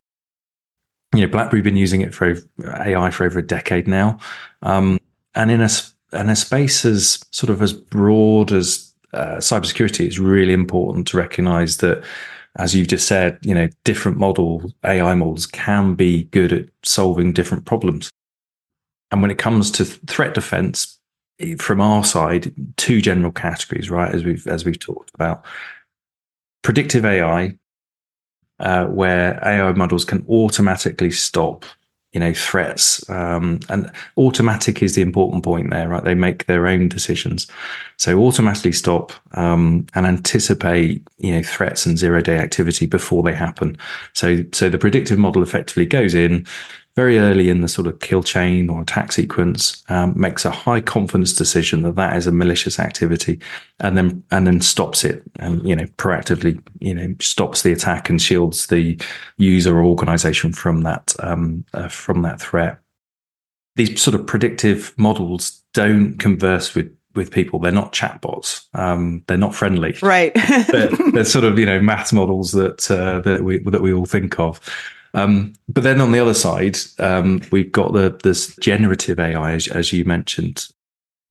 You 1.12 1.22
know, 1.22 1.26
BlackBerry 1.26 1.62
been 1.62 1.76
using 1.76 2.02
it 2.02 2.14
for 2.14 2.36
AI 2.64 3.10
for 3.10 3.24
over 3.24 3.40
a 3.40 3.46
decade 3.46 3.88
now, 3.88 4.18
um, 4.62 5.00
and 5.34 5.50
in 5.50 5.60
a 5.60 5.68
in 6.12 6.28
a 6.28 6.36
space 6.36 6.84
as 6.84 7.18
sort 7.32 7.50
of 7.50 7.62
as 7.62 7.72
broad 7.72 8.52
as 8.52 8.92
uh, 9.12 9.36
cybersecurity, 9.36 10.06
it's 10.06 10.18
really 10.18 10.52
important 10.52 11.08
to 11.08 11.16
recognise 11.16 11.78
that 11.78 12.04
as 12.56 12.74
you've 12.74 12.88
just 12.88 13.06
said, 13.06 13.38
you 13.42 13.54
know, 13.54 13.68
different 13.84 14.18
model 14.18 14.72
AI 14.84 15.14
models 15.14 15.46
can 15.46 15.94
be 15.94 16.24
good 16.24 16.52
at 16.52 16.66
solving 16.82 17.32
different 17.32 17.64
problems. 17.64 18.10
And 19.10 19.22
when 19.22 19.30
it 19.30 19.38
comes 19.38 19.70
to 19.72 19.84
threat 19.84 20.34
defense, 20.34 20.98
from 21.58 21.80
our 21.80 22.04
side, 22.04 22.52
two 22.76 23.00
general 23.00 23.32
categories, 23.32 23.90
right? 23.90 24.14
As 24.14 24.24
we've 24.24 24.46
as 24.46 24.64
we've 24.64 24.78
talked 24.78 25.10
about, 25.14 25.44
predictive 26.62 27.04
AI, 27.04 27.56
uh, 28.58 28.86
where 28.86 29.38
AI 29.44 29.72
models 29.72 30.04
can 30.04 30.24
automatically 30.28 31.10
stop 31.10 31.64
you 32.12 32.18
know 32.18 32.34
threats 32.34 33.08
um, 33.08 33.60
and 33.68 33.90
automatic 34.16 34.82
is 34.82 34.94
the 34.94 35.02
important 35.02 35.44
point 35.44 35.70
there 35.70 35.88
right? 35.88 36.02
They 36.02 36.14
make 36.14 36.46
their 36.46 36.66
own 36.66 36.88
decisions. 36.88 37.46
So 37.98 38.18
automatically 38.18 38.72
stop 38.72 39.12
um, 39.32 39.86
and 39.94 40.06
anticipate 40.06 41.06
you 41.18 41.32
know 41.32 41.42
threats 41.42 41.86
and 41.86 41.96
zero 41.96 42.20
day 42.20 42.38
activity 42.38 42.86
before 42.86 43.22
they 43.22 43.34
happen. 43.34 43.78
So 44.12 44.44
so 44.52 44.68
the 44.68 44.78
predictive 44.78 45.18
model 45.18 45.42
effectively 45.42 45.86
goes 45.86 46.14
in 46.14 46.46
very 47.00 47.18
early 47.18 47.48
in 47.48 47.62
the 47.62 47.68
sort 47.68 47.86
of 47.86 47.98
kill 48.00 48.22
chain 48.22 48.68
or 48.68 48.82
attack 48.82 49.10
sequence, 49.10 49.82
um, 49.88 50.12
makes 50.20 50.44
a 50.44 50.50
high 50.50 50.82
confidence 50.82 51.32
decision 51.32 51.80
that 51.80 51.94
that 51.94 52.14
is 52.14 52.26
a 52.26 52.32
malicious 52.32 52.78
activity, 52.78 53.40
and 53.78 53.96
then 53.96 54.22
and 54.30 54.46
then 54.46 54.60
stops 54.60 55.02
it, 55.02 55.22
and 55.38 55.66
you 55.66 55.74
know 55.74 55.86
proactively 55.96 56.62
you 56.80 56.94
know 56.94 57.14
stops 57.18 57.62
the 57.62 57.72
attack 57.72 58.10
and 58.10 58.20
shields 58.20 58.66
the 58.66 59.00
user 59.38 59.78
or 59.78 59.82
organization 59.82 60.52
from 60.52 60.82
that 60.82 61.14
um, 61.20 61.64
uh, 61.72 61.88
from 61.88 62.20
that 62.20 62.38
threat. 62.38 62.78
These 63.76 64.02
sort 64.02 64.14
of 64.14 64.26
predictive 64.26 64.92
models 64.98 65.62
don't 65.72 66.18
converse 66.18 66.74
with 66.74 66.94
with 67.14 67.30
people. 67.30 67.60
They're 67.60 67.72
not 67.72 67.94
chatbots. 67.94 68.66
Um, 68.74 69.24
they're 69.26 69.38
not 69.46 69.54
friendly. 69.54 69.96
Right. 70.02 70.34
they're, 70.70 70.90
they're, 71.12 71.24
sort 71.24 71.46
of 71.46 71.58
you 71.58 71.64
know 71.64 71.80
math 71.80 72.12
models 72.12 72.52
that 72.52 72.90
uh, 72.90 73.20
that 73.20 73.42
we 73.42 73.60
that 73.60 73.80
we 73.80 73.94
all 73.94 74.04
think 74.04 74.38
of. 74.38 74.60
Um, 75.14 75.54
but 75.68 75.82
then 75.82 76.00
on 76.00 76.12
the 76.12 76.20
other 76.20 76.34
side, 76.34 76.78
um, 76.98 77.42
we've 77.50 77.72
got 77.72 77.92
the 77.92 78.18
this 78.22 78.54
generative 78.56 79.18
AI, 79.18 79.52
as, 79.52 79.68
as 79.68 79.92
you 79.92 80.04
mentioned. 80.04 80.68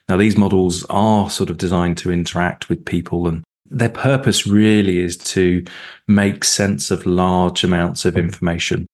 Now, 0.08 0.18
these 0.18 0.38
models 0.38 0.86
are 0.90 1.30
sort 1.30 1.50
of 1.50 1.58
designed 1.58 1.98
to 2.00 2.12
interact 2.12 2.68
with 2.68 2.84
people, 2.84 3.28
and 3.28 3.44
their 3.70 3.90
purpose 3.90 4.48
really 4.48 5.00
is 5.00 5.16
to 5.18 5.64
make 6.08 6.44
sense 6.44 6.92
of 6.92 7.06
large 7.06 7.64
amounts 7.64 8.06
of 8.06 8.18
information 8.18 8.88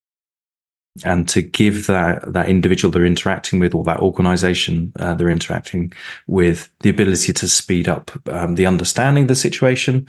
and 1.04 1.28
to 1.28 1.42
give 1.42 1.86
that 1.86 2.32
that 2.32 2.48
individual 2.48 2.90
they're 2.90 3.04
interacting 3.04 3.58
with 3.58 3.74
or 3.74 3.84
that 3.84 4.00
organization 4.00 4.92
uh, 4.98 5.14
they're 5.14 5.28
interacting 5.28 5.92
with 6.26 6.70
the 6.80 6.90
ability 6.90 7.32
to 7.32 7.48
speed 7.48 7.88
up 7.88 8.10
um, 8.28 8.54
the 8.54 8.66
understanding 8.66 9.24
of 9.24 9.28
the 9.28 9.34
situation 9.34 10.08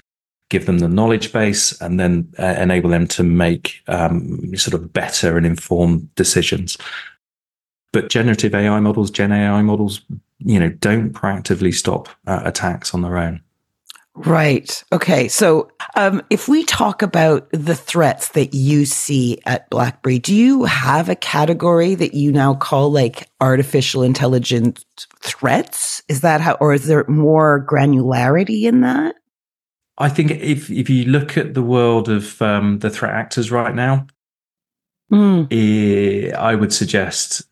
give 0.50 0.66
them 0.66 0.80
the 0.80 0.88
knowledge 0.88 1.34
base, 1.34 1.80
and 1.82 2.00
then 2.00 2.32
uh, 2.39 2.56
enable 2.58 2.89
them 2.89 3.08
to 3.08 3.24
make 3.24 3.82
um, 3.88 4.56
sort 4.56 4.74
of 4.74 4.93
better 4.93 5.38
and 5.38 5.45
informed 5.45 6.14
decisions. 6.16 6.78
But 7.91 8.10
generative 8.10 8.54
AI 8.54 8.80
models, 8.80 9.12
Gen 9.12 9.32
AI 9.32 9.62
models, 9.62 10.02
you 10.39 10.60
know, 10.60 10.70
don't 10.70 11.12
proactively 11.12 11.74
stop 11.74 12.10
uh, 12.28 12.41
attacks 12.43 12.93
on 12.93 13.02
their 13.02 13.18
own. 13.18 13.41
Right. 14.18 14.84
Okay. 14.91 15.28
So, 15.28 15.70
um, 15.95 16.24
if 16.32 16.48
we 16.48 16.64
talk 16.64 17.04
about 17.04 17.48
the 17.52 17.76
threats 17.76 18.30
that 18.30 18.54
you 18.56 18.86
see 18.86 19.39
at 19.45 19.70
BlackBerry, 19.70 20.18
do 20.18 20.34
you 20.34 20.64
have 20.64 21.08
a 21.08 21.16
category 21.16 21.93
that 21.93 22.16
you 22.16 22.32
now 22.32 22.56
call 22.56 22.91
like 22.91 23.30
artificial 23.41 24.02
intelligence 24.02 24.84
threats? 25.22 26.02
Is 26.08 26.22
that 26.22 26.41
how, 26.41 26.54
or 26.54 26.74
is 26.74 26.88
there 26.88 27.06
more 27.08 27.64
granularity 27.70 28.64
in 28.64 28.82
that? 28.82 29.16
I 29.98 30.10
think 30.10 30.32
if 30.32 30.70
if 30.70 30.89
you 30.89 31.06
look 31.06 31.38
at 31.38 31.54
the 31.54 31.64
world 31.64 32.10
of 32.10 32.41
um, 32.41 32.80
the 32.80 32.89
threat 32.89 33.14
actors 33.14 33.52
right 33.52 33.74
now, 33.74 34.08
mm. 35.12 35.48
eh, 35.52 36.36
I 36.36 36.56
would 36.56 36.72
suggest 36.72 37.43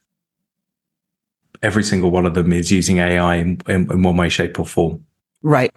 every 1.63 1.83
single 1.83 2.11
one 2.11 2.25
of 2.25 2.35
them 2.35 2.53
is 2.53 2.71
using 2.71 2.99
AI 2.99 3.35
in, 3.35 3.59
in, 3.67 3.91
in 3.91 4.03
one 4.03 4.17
way, 4.17 4.29
shape, 4.29 4.59
or 4.59 4.65
form. 4.65 5.03
Right. 5.41 5.73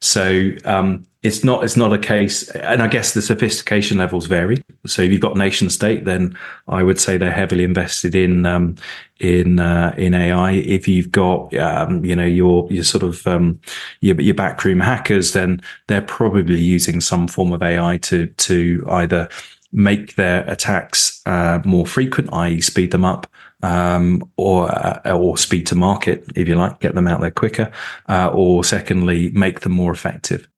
So 0.00 0.52
um, 0.64 1.06
it's 1.22 1.44
not 1.44 1.64
it's 1.64 1.76
not 1.76 1.92
a 1.92 1.98
case, 1.98 2.48
and 2.50 2.82
I 2.82 2.86
guess 2.86 3.12
the 3.12 3.20
sophistication 3.20 3.98
levels 3.98 4.26
vary. 4.26 4.62
So 4.86 5.02
if 5.02 5.12
you've 5.12 5.20
got 5.20 5.36
nation 5.36 5.68
state, 5.68 6.06
then 6.06 6.36
I 6.66 6.82
would 6.82 6.98
say 6.98 7.18
they're 7.18 7.30
heavily 7.30 7.64
invested 7.64 8.14
in 8.14 8.46
um, 8.46 8.76
in 9.18 9.60
uh, 9.60 9.94
in 9.98 10.14
AI. 10.14 10.52
If 10.52 10.88
you've 10.88 11.12
got 11.12 11.54
um, 11.56 12.02
you 12.04 12.16
know 12.16 12.24
your 12.24 12.66
your 12.72 12.84
sort 12.84 13.02
of 13.02 13.26
um, 13.26 13.60
your 14.00 14.18
your 14.18 14.34
backroom 14.34 14.80
hackers, 14.80 15.34
then 15.34 15.60
they're 15.88 16.00
probably 16.00 16.58
using 16.58 17.02
some 17.02 17.28
form 17.28 17.52
of 17.52 17.62
AI 17.62 17.98
to 17.98 18.26
to 18.26 18.82
either 18.88 19.28
make 19.72 20.14
their 20.14 20.48
attacks 20.50 21.20
uh, 21.26 21.60
more 21.64 21.86
frequent, 21.86 22.32
i.e., 22.32 22.60
speed 22.60 22.90
them 22.90 23.04
up, 23.04 23.26
um, 23.62 24.28
or 24.38 24.70
uh, 24.72 25.12
or 25.12 25.36
speed 25.36 25.66
to 25.66 25.74
market, 25.74 26.24
if 26.34 26.48
you 26.48 26.54
like, 26.54 26.80
get 26.80 26.94
them 26.94 27.06
out 27.06 27.20
there 27.20 27.30
quicker, 27.30 27.70
uh, 28.08 28.30
or 28.32 28.64
secondly, 28.64 29.30
make 29.32 29.60
them 29.60 29.72
more 29.72 29.92
effective. 29.92 30.48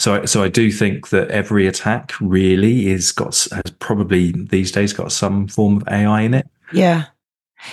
So, 0.00 0.24
so 0.24 0.42
I 0.42 0.48
do 0.48 0.72
think 0.72 1.10
that 1.10 1.30
every 1.30 1.66
attack 1.66 2.14
really 2.22 2.88
is 2.88 3.12
got 3.12 3.34
has 3.52 3.70
probably 3.80 4.32
these 4.32 4.72
days 4.72 4.94
got 4.94 5.12
some 5.12 5.46
form 5.46 5.76
of 5.76 5.88
AI 5.88 6.22
in 6.22 6.32
it. 6.32 6.48
Yeah. 6.72 7.04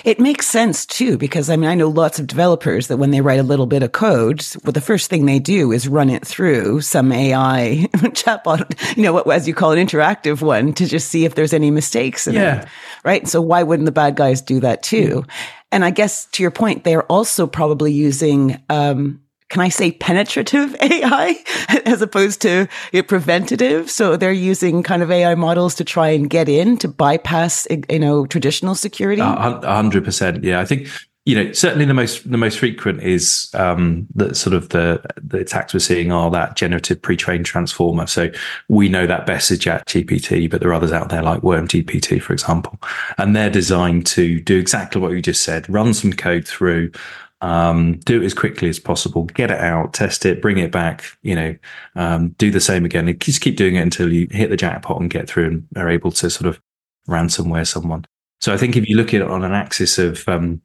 It 0.04 0.20
makes 0.20 0.46
sense 0.46 0.84
too, 0.84 1.16
because 1.16 1.48
I 1.48 1.56
mean, 1.56 1.70
I 1.70 1.74
know 1.74 1.88
lots 1.88 2.18
of 2.18 2.26
developers 2.26 2.88
that 2.88 2.98
when 2.98 3.12
they 3.12 3.22
write 3.22 3.40
a 3.40 3.42
little 3.44 3.64
bit 3.64 3.82
of 3.82 3.92
code, 3.92 4.44
well, 4.62 4.72
the 4.72 4.82
first 4.82 5.08
thing 5.08 5.24
they 5.24 5.38
do 5.38 5.72
is 5.72 5.88
run 5.88 6.10
it 6.10 6.26
through 6.26 6.82
some 6.82 7.10
AI 7.12 7.88
chatbot, 7.94 8.94
you 8.94 9.04
know, 9.04 9.14
what, 9.14 9.26
as 9.30 9.48
you 9.48 9.54
call 9.54 9.72
an 9.72 9.78
interactive 9.78 10.42
one 10.42 10.74
to 10.74 10.84
just 10.84 11.08
see 11.08 11.24
if 11.24 11.34
there's 11.34 11.54
any 11.54 11.70
mistakes 11.70 12.26
in 12.26 12.34
yeah. 12.34 12.60
it. 12.60 12.68
Right. 13.04 13.26
So 13.26 13.40
why 13.40 13.62
wouldn't 13.62 13.86
the 13.86 13.92
bad 13.92 14.16
guys 14.16 14.42
do 14.42 14.60
that 14.60 14.82
too? 14.82 15.24
And 15.72 15.82
I 15.82 15.90
guess 15.92 16.26
to 16.32 16.42
your 16.42 16.50
point, 16.50 16.84
they're 16.84 17.04
also 17.04 17.46
probably 17.46 17.92
using, 17.92 18.62
um, 18.68 19.22
can 19.48 19.62
I 19.62 19.68
say 19.68 19.92
penetrative 19.92 20.76
AI 20.80 21.36
as 21.84 22.02
opposed 22.02 22.42
to 22.42 22.68
you 22.92 23.00
know, 23.00 23.02
preventative? 23.02 23.90
So 23.90 24.16
they're 24.16 24.32
using 24.32 24.82
kind 24.82 25.02
of 25.02 25.10
AI 25.10 25.34
models 25.34 25.74
to 25.76 25.84
try 25.84 26.08
and 26.08 26.28
get 26.28 26.48
in 26.48 26.76
to 26.78 26.88
bypass, 26.88 27.66
you 27.88 27.98
know, 27.98 28.26
traditional 28.26 28.74
security. 28.74 29.22
Hundred 29.22 30.04
percent. 30.04 30.44
Yeah, 30.44 30.60
I 30.60 30.64
think 30.64 30.88
you 31.24 31.34
know 31.34 31.52
certainly 31.52 31.84
the 31.84 31.94
most 31.94 32.30
the 32.30 32.38
most 32.38 32.58
frequent 32.58 33.02
is 33.02 33.50
um, 33.54 34.06
the 34.14 34.34
sort 34.34 34.54
of 34.54 34.70
the 34.70 35.02
the 35.16 35.38
attacks 35.38 35.74
we're 35.74 35.80
seeing 35.80 36.12
are 36.12 36.30
that 36.30 36.56
generative 36.56 37.00
pre-trained 37.00 37.46
transformer. 37.46 38.06
So 38.06 38.30
we 38.68 38.88
know 38.88 39.06
that 39.06 39.26
best 39.26 39.50
is 39.50 39.58
Chat 39.58 39.86
GPT, 39.86 40.50
but 40.50 40.60
there 40.60 40.70
are 40.70 40.74
others 40.74 40.92
out 40.92 41.10
there 41.10 41.22
like 41.22 41.42
Worm 41.42 41.68
GPT, 41.68 42.20
for 42.20 42.32
example, 42.32 42.78
and 43.16 43.34
they're 43.34 43.50
designed 43.50 44.06
to 44.08 44.40
do 44.40 44.58
exactly 44.58 45.00
what 45.00 45.12
you 45.12 45.22
just 45.22 45.42
said: 45.42 45.68
run 45.68 45.94
some 45.94 46.12
code 46.12 46.46
through 46.46 46.92
um, 47.40 47.98
do 48.00 48.20
it 48.20 48.24
as 48.24 48.34
quickly 48.34 48.68
as 48.68 48.78
possible, 48.78 49.24
get 49.24 49.50
it 49.50 49.60
out, 49.60 49.94
test 49.94 50.26
it, 50.26 50.42
bring 50.42 50.58
it 50.58 50.72
back, 50.72 51.04
you 51.22 51.34
know, 51.34 51.56
um, 51.94 52.30
do 52.30 52.50
the 52.50 52.60
same 52.60 52.84
again. 52.84 53.08
And 53.08 53.20
just 53.20 53.40
keep 53.40 53.56
doing 53.56 53.76
it 53.76 53.82
until 53.82 54.12
you 54.12 54.26
hit 54.30 54.50
the 54.50 54.56
jackpot 54.56 55.00
and 55.00 55.10
get 55.10 55.28
through 55.28 55.46
and 55.46 55.66
are 55.76 55.88
able 55.88 56.10
to 56.12 56.30
sort 56.30 56.48
of 56.48 56.60
ransomware 57.08 57.66
someone. 57.66 58.04
So 58.40 58.52
I 58.52 58.56
think 58.56 58.76
if 58.76 58.88
you 58.88 58.96
look 58.96 59.14
at 59.14 59.20
it 59.20 59.30
on 59.30 59.44
an 59.44 59.52
axis 59.52 59.98
of 59.98 60.28
um, 60.28 60.60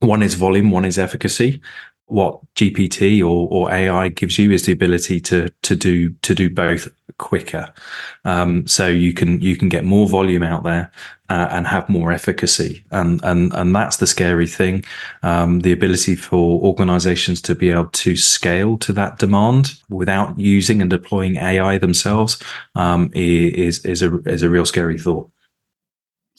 one 0.00 0.22
is 0.22 0.34
volume, 0.34 0.70
one 0.70 0.84
is 0.84 0.98
efficacy, 0.98 1.60
what 2.06 2.40
GPT 2.54 3.20
or, 3.20 3.48
or 3.50 3.72
AI 3.72 4.08
gives 4.08 4.38
you 4.38 4.50
is 4.50 4.66
the 4.66 4.72
ability 4.72 5.20
to 5.20 5.48
to 5.62 5.74
do 5.74 6.10
to 6.10 6.34
do 6.34 6.50
both 6.50 6.88
quicker. 7.18 7.72
Um, 8.24 8.66
so 8.66 8.86
you 8.86 9.14
can 9.14 9.40
you 9.40 9.56
can 9.56 9.68
get 9.68 9.84
more 9.84 10.08
volume 10.08 10.42
out 10.42 10.62
there 10.62 10.90
uh, 11.32 11.48
and 11.50 11.66
have 11.66 11.88
more 11.88 12.12
efficacy, 12.12 12.84
and 12.90 13.18
and 13.24 13.54
and 13.54 13.74
that's 13.74 13.96
the 13.96 14.06
scary 14.06 14.46
thing. 14.46 14.84
Um, 15.22 15.60
the 15.60 15.72
ability 15.72 16.14
for 16.14 16.60
organisations 16.60 17.40
to 17.42 17.54
be 17.54 17.70
able 17.70 17.86
to 17.86 18.16
scale 18.16 18.76
to 18.78 18.92
that 18.92 19.18
demand 19.18 19.80
without 19.88 20.38
using 20.38 20.82
and 20.82 20.90
deploying 20.90 21.36
AI 21.36 21.78
themselves 21.78 22.38
um, 22.74 23.10
is 23.14 23.82
is 23.86 24.02
a 24.02 24.18
is 24.26 24.42
a 24.42 24.50
real 24.50 24.66
scary 24.66 24.98
thought. 24.98 25.30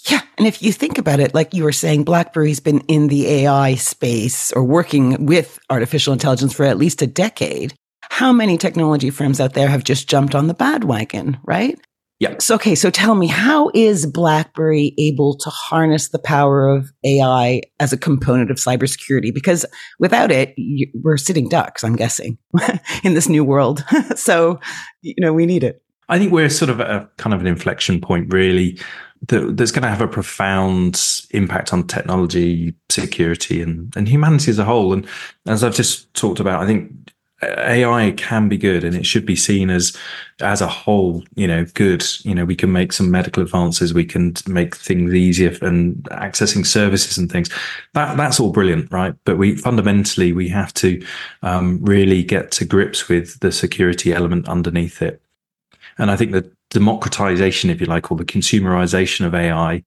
Yeah. 0.10 0.22
And 0.38 0.46
if 0.46 0.62
you 0.62 0.72
think 0.72 1.00
about 1.00 1.20
it, 1.20 1.34
like 1.34 1.56
you 1.56 1.64
were 1.64 1.72
saying, 1.72 2.04
BlackBerry's 2.04 2.60
been 2.60 2.82
in 2.82 3.08
the 3.08 3.28
AI 3.28 3.76
space 3.76 4.52
or 4.52 4.64
working 4.64 5.26
with 5.26 5.58
artificial 5.72 6.14
intelligence 6.14 6.54
for 6.54 6.66
at 6.66 6.78
least 6.78 7.02
a 7.02 7.08
decade. 7.08 7.74
How 8.12 8.32
many 8.32 8.58
technology 8.58 9.10
firms 9.10 9.40
out 9.40 9.54
there 9.54 9.70
have 9.70 9.84
just 9.84 10.08
jumped 10.08 10.36
on 10.36 10.48
the 10.48 10.54
bandwagon, 10.54 11.38
right? 11.46 11.80
Yeah. 12.24 12.36
So, 12.40 12.56
okay. 12.56 12.74
So 12.74 12.90
tell 12.90 13.16
me, 13.16 13.28
how 13.28 13.70
is 13.74 14.06
BlackBerry 14.06 14.94
able 14.98 15.38
to 15.40 15.50
harness 15.50 16.08
the 16.08 16.20
power 16.20 16.70
of 16.70 16.90
AI 17.04 17.64
as 17.82 17.92
a 17.92 17.98
component 17.98 18.50
of 18.50 18.56
cybersecurity? 18.56 19.34
Because 19.34 19.66
without 20.00 20.32
it, 20.32 20.54
you, 20.56 20.88
we're 21.04 21.18
sitting 21.18 21.50
ducks, 21.50 21.84
I'm 21.84 21.98
guessing, 21.98 22.38
in 23.04 23.14
this 23.14 23.28
new 23.28 23.44
world. 23.44 23.84
so, 24.16 24.62
you 25.02 25.16
know, 25.18 25.34
we 25.34 25.46
need 25.46 25.66
it. 25.66 25.84
I 26.08 26.18
think 26.18 26.32
we're 26.32 26.48
sort 26.48 26.70
of 26.70 26.80
at 26.80 26.90
a 26.90 27.10
kind 27.18 27.34
of 27.34 27.42
an 27.42 27.48
inflection 27.48 28.00
point, 28.00 28.32
really, 28.32 28.80
that, 29.28 29.58
that's 29.58 29.72
going 29.72 29.84
to 29.84 29.90
have 29.90 30.00
a 30.00 30.08
profound 30.08 31.26
impact 31.32 31.74
on 31.74 31.88
technology, 31.88 32.74
security, 32.90 33.62
and, 33.62 33.94
and 33.98 34.08
humanity 34.08 34.50
as 34.50 34.60
a 34.60 34.66
whole. 34.66 34.94
And 34.94 35.06
as 35.46 35.62
I've 35.62 35.76
just 35.76 36.14
talked 36.14 36.40
about, 36.40 36.64
I 36.64 36.68
think 36.68 36.90
AI 37.58 38.12
can 38.12 38.50
be 38.50 38.58
good 38.58 38.84
and 38.84 38.96
it 38.96 39.06
should 39.06 39.26
be 39.26 39.36
seen 39.36 39.70
as 39.70 39.96
as 40.42 40.62
a 40.62 40.68
whole, 40.68 41.24
you 41.36 41.48
know, 41.48 41.66
good. 41.74 42.04
You 42.24 42.36
know, 42.36 42.46
we 42.46 42.56
can 42.56 42.72
make 42.72 42.92
some 42.92 43.12
medical 43.12 43.44
advances, 43.44 43.94
we 43.94 44.06
can 44.06 44.34
make 44.48 44.76
things 44.76 45.14
easier 45.14 45.56
and 45.62 45.96
accessing 46.06 46.66
services 46.66 47.18
and 47.18 47.32
things. 47.32 47.50
That 47.94 48.18
that's 48.18 48.40
all 48.40 48.52
brilliant, 48.52 48.92
right? 48.92 49.14
But 49.26 49.38
we 49.38 49.56
fundamentally 49.56 50.34
we 50.34 50.50
have 50.50 50.74
to 50.76 51.04
um, 51.42 51.80
really 51.84 52.24
get 52.24 52.52
to 52.54 52.66
grips 52.66 53.08
with 53.08 53.40
the 53.40 53.52
security 53.52 54.14
element 54.14 54.48
underneath 54.48 55.02
it. 55.02 55.22
And 55.98 56.10
I 56.10 56.16
think 56.16 56.32
the 56.32 56.50
democratization, 56.70 57.70
if 57.70 57.80
you 57.80 57.88
like, 57.88 58.12
or 58.12 58.18
the 58.18 58.26
consumerization 58.26 59.26
of 59.26 59.36
AI, 59.36 59.84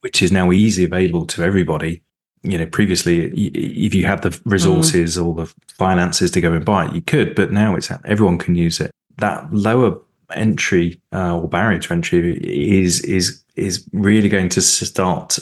which 0.00 0.20
is 0.20 0.32
now 0.32 0.50
easily 0.52 0.84
available 0.84 1.26
to 1.26 1.42
everybody. 1.42 2.02
You 2.42 2.58
know, 2.58 2.66
previously, 2.66 3.26
if 3.54 3.94
you 3.94 4.04
had 4.04 4.22
the 4.22 4.38
resources 4.44 5.16
mm. 5.16 5.24
or 5.24 5.34
the 5.34 5.54
finances 5.68 6.30
to 6.32 6.40
go 6.40 6.52
and 6.52 6.64
buy 6.64 6.86
it, 6.86 6.92
you 6.92 7.00
could, 7.00 7.34
but 7.34 7.52
now 7.52 7.76
it's 7.76 7.90
everyone 8.04 8.38
can 8.38 8.56
use 8.56 8.80
it. 8.80 8.90
That 9.18 9.52
lower 9.52 9.98
entry 10.34 11.00
uh, 11.12 11.38
or 11.38 11.48
barrier 11.48 11.78
to 11.78 11.92
entry 11.92 12.38
is 12.42 13.00
is 13.02 13.42
is 13.54 13.86
really 13.92 14.28
going 14.28 14.48
to 14.48 14.60
start 14.60 15.38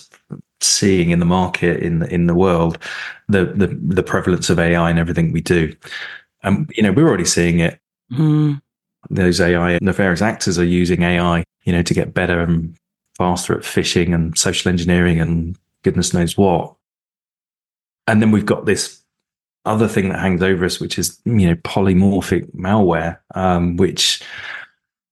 seeing 0.61 1.11
in 1.11 1.21
the 1.21 1.25
market 1.25 1.83
in 1.83 2.01
the, 2.01 2.13
in 2.13 2.27
the 2.27 2.35
world 2.35 2.77
the, 3.29 3.47
the 3.47 3.69
the 3.69 4.03
prevalence 4.03 4.51
of 4.51 4.59
AI 4.59 4.91
and 4.91 4.99
everything 4.99 5.33
we 5.33 5.41
do. 5.41 5.75
And 6.43 6.59
um, 6.59 6.69
you 6.75 6.83
know, 6.83 6.93
we're 6.93 7.09
already 7.09 7.25
seeing 7.25 7.61
it. 7.61 7.81
Mm 8.13 8.61
those 9.09 9.41
AI 9.41 9.79
nefarious 9.81 10.23
actors 10.23 10.59
are 10.59 10.65
using 10.65 11.03
AI, 11.03 11.45
you 11.65 11.73
know, 11.73 11.83
to 11.83 11.95
get 11.95 12.13
better 12.13 12.41
and 12.41 12.77
faster 13.17 13.57
at 13.57 13.65
phishing 13.65 14.15
and 14.15 14.37
social 14.37 14.69
engineering 14.71 15.21
and 15.21 15.57
goodness 15.83 16.13
knows 16.13 16.37
what. 16.37 16.75
And 18.11 18.21
then 18.21 18.33
we've 18.33 18.45
got 18.45 18.67
this 18.67 19.01
other 19.65 19.87
thing 19.87 20.09
that 20.09 20.19
hangs 20.19 20.43
over 20.43 20.65
us, 20.65 20.81
which 20.81 20.99
is, 20.99 21.21
you 21.25 21.47
know, 21.47 21.55
polymorphic 21.55 22.53
malware, 22.55 23.19
um, 23.37 23.77
which 23.77 24.21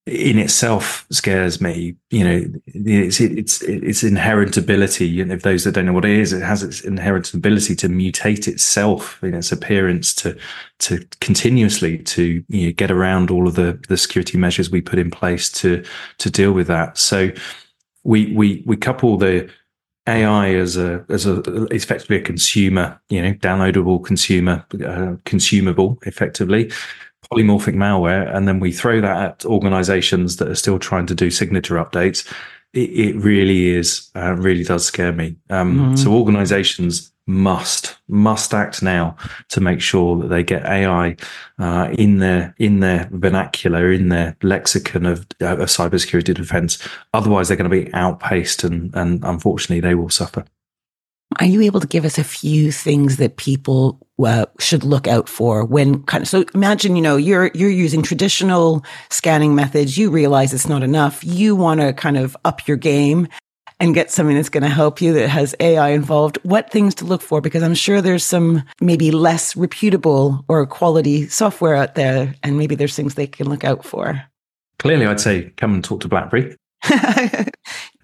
in 0.05 0.37
itself 0.37 1.05
scares 1.09 1.61
me. 1.61 1.95
You 2.09 2.23
know, 2.25 2.45
it's 2.65 3.21
it's 3.21 3.61
its 3.61 4.03
inherent 4.03 4.57
ability. 4.57 5.23
Know, 5.23 5.33
if 5.33 5.43
those 5.43 5.63
that 5.63 5.73
don't 5.73 5.85
know 5.85 5.93
what 5.93 6.03
it 6.03 6.17
is, 6.17 6.33
it 6.33 6.41
has 6.41 6.61
its 6.61 6.81
inherent 6.81 7.33
ability 7.33 7.73
to 7.77 7.87
mutate 7.87 8.49
itself 8.49 9.23
in 9.23 9.33
its 9.33 9.53
appearance 9.53 10.13
to 10.15 10.37
to 10.79 11.05
continuously 11.21 11.99
to 11.99 12.43
you 12.49 12.65
know, 12.67 12.73
get 12.73 12.91
around 12.91 13.31
all 13.31 13.47
of 13.47 13.55
the 13.55 13.79
the 13.87 13.97
security 13.97 14.37
measures 14.37 14.69
we 14.69 14.81
put 14.81 14.99
in 14.99 15.09
place 15.09 15.49
to 15.51 15.85
to 16.17 16.29
deal 16.29 16.51
with 16.51 16.67
that. 16.67 16.97
So 16.97 17.29
we 18.03 18.33
we 18.35 18.61
we 18.65 18.75
couple 18.75 19.17
the 19.17 19.49
AI 20.09 20.55
as 20.55 20.75
a 20.75 21.05
as 21.09 21.25
a 21.25 21.41
effectively 21.73 22.17
a 22.17 22.21
consumer, 22.21 22.99
you 23.09 23.21
know, 23.21 23.33
downloadable 23.35 24.03
consumer, 24.03 24.65
uh, 24.85 25.15
consumable, 25.25 25.97
effectively 26.05 26.71
polymorphic 27.31 27.75
malware, 27.75 28.33
and 28.35 28.47
then 28.47 28.59
we 28.59 28.71
throw 28.71 29.01
that 29.01 29.17
at 29.17 29.45
organizations 29.45 30.37
that 30.37 30.47
are 30.47 30.55
still 30.55 30.79
trying 30.79 31.05
to 31.05 31.15
do 31.15 31.29
signature 31.29 31.75
updates, 31.75 32.27
it, 32.73 32.89
it 32.89 33.15
really 33.17 33.69
is, 33.69 34.09
uh, 34.15 34.33
really 34.33 34.63
does 34.63 34.85
scare 34.85 35.11
me. 35.11 35.35
Um, 35.49 35.93
mm. 35.93 35.99
So 35.99 36.11
organizations 36.11 37.11
must 37.29 37.95
must 38.07 38.55
act 38.55 38.81
now 38.81 39.15
to 39.49 39.61
make 39.61 39.79
sure 39.79 40.17
that 40.17 40.29
they 40.29 40.43
get 40.43 40.65
AI 40.65 41.15
uh, 41.59 41.89
in 41.93 42.17
their 42.17 42.55
in 42.57 42.79
their 42.79 43.07
vernacular, 43.11 43.91
in 43.91 44.09
their 44.09 44.35
lexicon 44.41 45.05
of, 45.05 45.27
uh, 45.39 45.57
of 45.57 45.69
cybersecurity 45.69 46.33
defense. 46.33 46.79
Otherwise, 47.13 47.47
they're 47.47 47.57
going 47.57 47.69
to 47.69 47.85
be 47.85 47.93
outpaced, 47.93 48.63
and 48.63 48.93
and 48.95 49.23
unfortunately, 49.23 49.79
they 49.79 49.95
will 49.95 50.09
suffer. 50.09 50.43
Are 51.39 51.45
you 51.45 51.61
able 51.61 51.79
to 51.79 51.87
give 51.87 52.05
us 52.05 52.17
a 52.17 52.23
few 52.23 52.71
things 52.71 53.17
that 53.17 53.37
people 53.37 53.99
uh, 54.25 54.47
should 54.57 54.83
look 54.83 55.07
out 55.07 55.29
for 55.29 55.63
when 55.63 56.01
kind 56.03 56.23
of 56.23 56.27
so 56.27 56.43
imagine 56.55 56.95
you 56.95 57.01
know 57.01 57.15
you're 57.15 57.51
you're 57.53 57.69
using 57.69 58.01
traditional 58.01 58.83
scanning 59.09 59.53
methods 59.55 59.97
you 59.97 60.09
realize 60.09 60.53
it's 60.53 60.67
not 60.67 60.83
enough 60.83 61.23
you 61.23 61.55
want 61.55 61.79
to 61.79 61.93
kind 61.93 62.17
of 62.17 62.35
up 62.43 62.67
your 62.67 62.75
game 62.75 63.27
and 63.79 63.93
get 63.93 64.11
something 64.11 64.35
that's 64.35 64.49
going 64.49 64.63
to 64.63 64.69
help 64.69 65.01
you 65.01 65.13
that 65.13 65.29
has 65.29 65.55
AI 65.59 65.89
involved, 65.89 66.37
what 66.43 66.69
things 66.69 66.95
to 66.95 67.05
look 67.05 67.21
for? 67.21 67.41
Because 67.41 67.63
I'm 67.63 67.75
sure 67.75 68.01
there's 68.01 68.25
some 68.25 68.63
maybe 68.81 69.11
less 69.11 69.55
reputable 69.55 70.43
or 70.47 70.65
quality 70.65 71.27
software 71.27 71.75
out 71.75 71.95
there, 71.95 72.35
and 72.43 72.57
maybe 72.57 72.75
there's 72.75 72.95
things 72.95 73.15
they 73.15 73.27
can 73.27 73.49
look 73.49 73.63
out 73.63 73.85
for. 73.85 74.21
Clearly, 74.79 75.05
I'd 75.05 75.19
say 75.19 75.51
come 75.57 75.73
and 75.73 75.83
talk 75.83 76.01
to 76.01 76.07
BlackBerry. 76.07 76.55
that, 76.89 77.51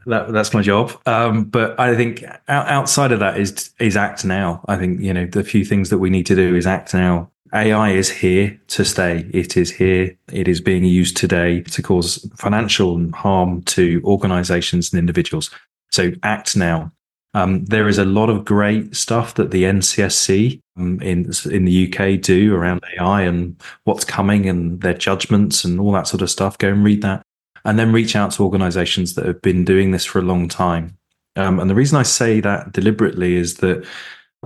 that's 0.06 0.54
my 0.54 0.62
job. 0.62 0.92
Um, 1.06 1.46
but 1.46 1.80
I 1.80 1.96
think 1.96 2.24
outside 2.48 3.12
of 3.12 3.20
that 3.20 3.38
is 3.38 3.72
is 3.80 3.98
act 3.98 4.26
now. 4.26 4.64
I 4.68 4.76
think 4.78 5.02
you 5.02 5.14
know 5.14 5.26
the 5.26 5.44
few 5.44 5.66
things 5.66 5.90
that 5.90 6.00
we 6.00 6.10
need 6.10 6.26
to 6.28 6.36
do 6.36 6.56
is 6.56 6.68
act 6.68 6.94
now. 6.94 7.32
AI 7.56 7.92
is 7.92 8.10
here 8.10 8.60
to 8.68 8.84
stay. 8.84 9.30
It 9.34 9.56
is 9.56 9.72
here. 9.72 10.16
It 10.32 10.48
is 10.48 10.60
being 10.60 10.84
used 10.84 11.16
today 11.16 11.62
to 11.62 11.82
cause 11.82 12.30
financial 12.36 13.10
harm 13.12 13.62
to 13.64 14.02
organizations 14.04 14.92
and 14.92 15.00
individuals. 15.00 15.50
So 15.92 16.12
act 16.24 16.58
now. 16.58 16.92
Um, 17.34 17.66
there 17.66 17.88
is 17.88 17.98
a 17.98 18.06
lot 18.06 18.30
of 18.30 18.46
great 18.46 18.96
stuff 18.96 19.36
that 19.36 19.52
the 19.52 19.64
NCSC 19.64 20.62
um, 20.78 21.02
in 21.02 21.32
in 21.52 21.66
the 21.66 21.88
UK 21.88 22.22
do 22.22 22.54
around 22.56 22.82
AI 22.98 23.22
and 23.22 23.62
what's 23.84 24.06
coming 24.06 24.48
and 24.48 24.82
their 24.82 24.94
judgments 24.94 25.66
and 25.66 25.80
all 25.80 25.92
that 25.94 26.08
sort 26.08 26.22
of 26.22 26.30
stuff. 26.30 26.58
Go 26.58 26.70
and 26.70 26.84
read 26.84 27.02
that, 27.02 27.22
and 27.64 27.80
then 27.80 27.92
reach 27.92 28.16
out 28.16 28.32
to 28.32 28.44
organisations 28.44 29.16
that 29.16 29.26
have 29.26 29.42
been 29.42 29.66
doing 29.66 29.92
this 29.92 30.06
for 30.06 30.20
a 30.20 30.24
long 30.24 30.48
time. 30.48 30.98
Um, 31.36 31.60
and 31.60 31.70
the 31.70 31.76
reason 31.76 31.98
I 31.98 32.04
say 32.04 32.40
that 32.40 32.72
deliberately 32.72 33.36
is 33.36 33.56
that 33.56 33.86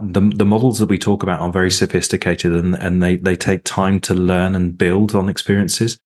the 0.01 0.21
the 0.21 0.45
models 0.45 0.79
that 0.79 0.89
we 0.89 0.97
talk 0.97 1.23
about 1.23 1.39
are 1.41 1.51
very 1.51 1.71
sophisticated 1.71 2.53
and 2.53 2.75
and 2.75 3.01
they 3.01 3.17
they 3.17 3.35
take 3.35 3.63
time 3.63 3.99
to 4.01 4.13
learn 4.13 4.55
and 4.55 4.77
build 4.77 5.15
on 5.15 5.29
experiences. 5.29 5.99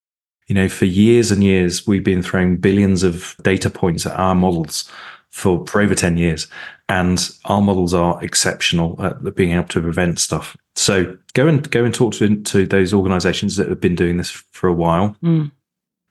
You 0.47 0.55
know, 0.55 0.67
for 0.67 0.85
years 0.85 1.31
and 1.31 1.43
years, 1.43 1.87
we've 1.87 2.03
been 2.03 2.21
throwing 2.21 2.57
billions 2.57 3.03
of 3.03 3.35
data 3.43 3.69
points 3.69 4.05
at 4.05 4.19
our 4.19 4.35
models 4.35 4.91
for, 5.33 5.65
for 5.65 5.81
over 5.81 5.95
10 5.95 6.17
years. 6.17 6.47
And 6.89 7.27
our 7.45 7.61
models 7.61 7.93
are 7.93 8.23
exceptional 8.23 9.03
at 9.03 9.35
being 9.35 9.51
able 9.51 9.67
to 9.69 9.81
prevent 9.81 10.19
stuff. 10.19 10.55
So 10.75 11.17
go 11.33 11.47
and 11.47 11.69
go 11.71 11.83
and 11.83 11.93
talk 11.93 12.13
to, 12.15 12.41
to 12.43 12.67
those 12.67 12.93
organizations 12.93 13.55
that 13.55 13.67
have 13.67 13.81
been 13.81 13.95
doing 13.95 14.17
this 14.17 14.29
for 14.29 14.67
a 14.67 14.73
while. 14.73 15.15
Mm. 15.23 15.51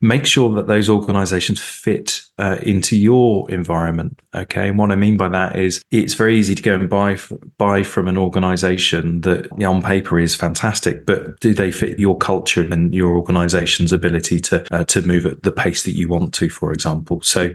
Make 0.04 0.26
sure 0.26 0.52
that 0.54 0.66
those 0.66 0.90
organizations 0.90 1.60
fit 1.60 2.22
uh, 2.36 2.58
into 2.62 2.96
your 2.96 3.48
environment. 3.50 4.20
Okay. 4.34 4.68
And 4.68 4.76
what 4.76 4.90
I 4.90 4.96
mean 4.96 5.16
by 5.16 5.28
that 5.28 5.56
is 5.56 5.82
it's 5.92 6.14
very 6.14 6.36
easy 6.36 6.56
to 6.56 6.62
go 6.62 6.74
and 6.74 6.90
buy, 6.90 7.18
buy 7.56 7.84
from 7.84 8.08
an 8.08 8.18
organization 8.18 9.20
that 9.20 9.50
on 9.62 9.80
paper 9.80 10.18
is 10.18 10.34
fantastic, 10.34 11.06
but 11.06 11.38
do 11.38 11.54
they 11.54 11.70
fit 11.70 12.00
your 12.00 12.18
culture 12.18 12.62
and 12.62 12.92
your 12.92 13.16
organization's 13.16 13.92
ability 13.92 14.40
to, 14.40 14.74
uh, 14.74 14.84
to 14.86 15.02
move 15.02 15.24
at 15.24 15.44
the 15.44 15.52
pace 15.52 15.84
that 15.84 15.92
you 15.96 16.08
want 16.08 16.34
to, 16.34 16.50
for 16.50 16.72
example? 16.72 17.20
So 17.22 17.54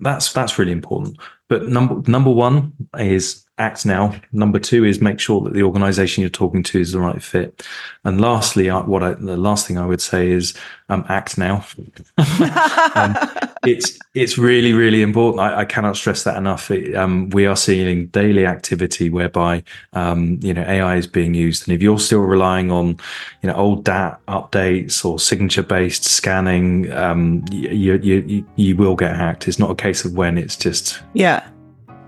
that's 0.00 0.32
that's 0.32 0.58
really 0.58 0.72
important. 0.72 1.18
But 1.48 1.68
number 1.68 2.08
number 2.10 2.30
one 2.30 2.72
is 2.98 3.44
act 3.58 3.84
now. 3.84 4.14
Number 4.32 4.58
two 4.58 4.84
is 4.84 5.00
make 5.00 5.20
sure 5.20 5.40
that 5.42 5.52
the 5.52 5.62
organization 5.62 6.22
you're 6.22 6.30
talking 6.30 6.62
to 6.64 6.80
is 6.80 6.92
the 6.92 7.00
right 7.00 7.22
fit. 7.22 7.66
And 8.04 8.20
lastly, 8.20 8.68
what 8.68 9.02
I, 9.02 9.12
the 9.14 9.36
last 9.36 9.66
thing 9.66 9.78
I 9.78 9.86
would 9.86 10.00
say 10.00 10.30
is 10.30 10.54
um, 10.88 11.04
act 11.08 11.36
now. 11.36 11.64
um, 12.94 13.16
it's 13.64 13.98
it's 14.14 14.38
really 14.38 14.72
really 14.72 15.02
important. 15.02 15.40
I, 15.40 15.60
I 15.60 15.64
cannot 15.64 15.96
stress 15.96 16.24
that 16.24 16.36
enough. 16.36 16.70
It, 16.70 16.94
um, 16.94 17.28
we 17.30 17.46
are 17.46 17.56
seeing 17.56 18.06
daily 18.06 18.46
activity 18.46 19.10
whereby 19.10 19.62
um, 19.92 20.38
you 20.42 20.54
know 20.54 20.62
AI 20.62 20.96
is 20.96 21.06
being 21.06 21.34
used, 21.34 21.68
and 21.68 21.74
if 21.74 21.82
you're 21.82 21.98
still 21.98 22.20
relying 22.20 22.70
on 22.70 22.98
you 23.42 23.48
know 23.48 23.54
old 23.54 23.84
DAT 23.84 24.20
updates 24.28 25.04
or 25.04 25.18
signature 25.18 25.62
based 25.62 26.04
scanning, 26.04 26.90
um, 26.92 27.44
you, 27.50 27.94
you 27.96 28.22
you 28.26 28.46
you 28.56 28.76
will 28.76 28.96
get 28.96 29.14
hacked. 29.14 29.48
It's 29.48 29.58
not 29.58 29.70
a 29.70 29.74
case 29.74 30.04
of 30.04 30.14
when. 30.14 30.38
It's 30.38 30.56
just 30.56 31.02
yeah 31.12 31.46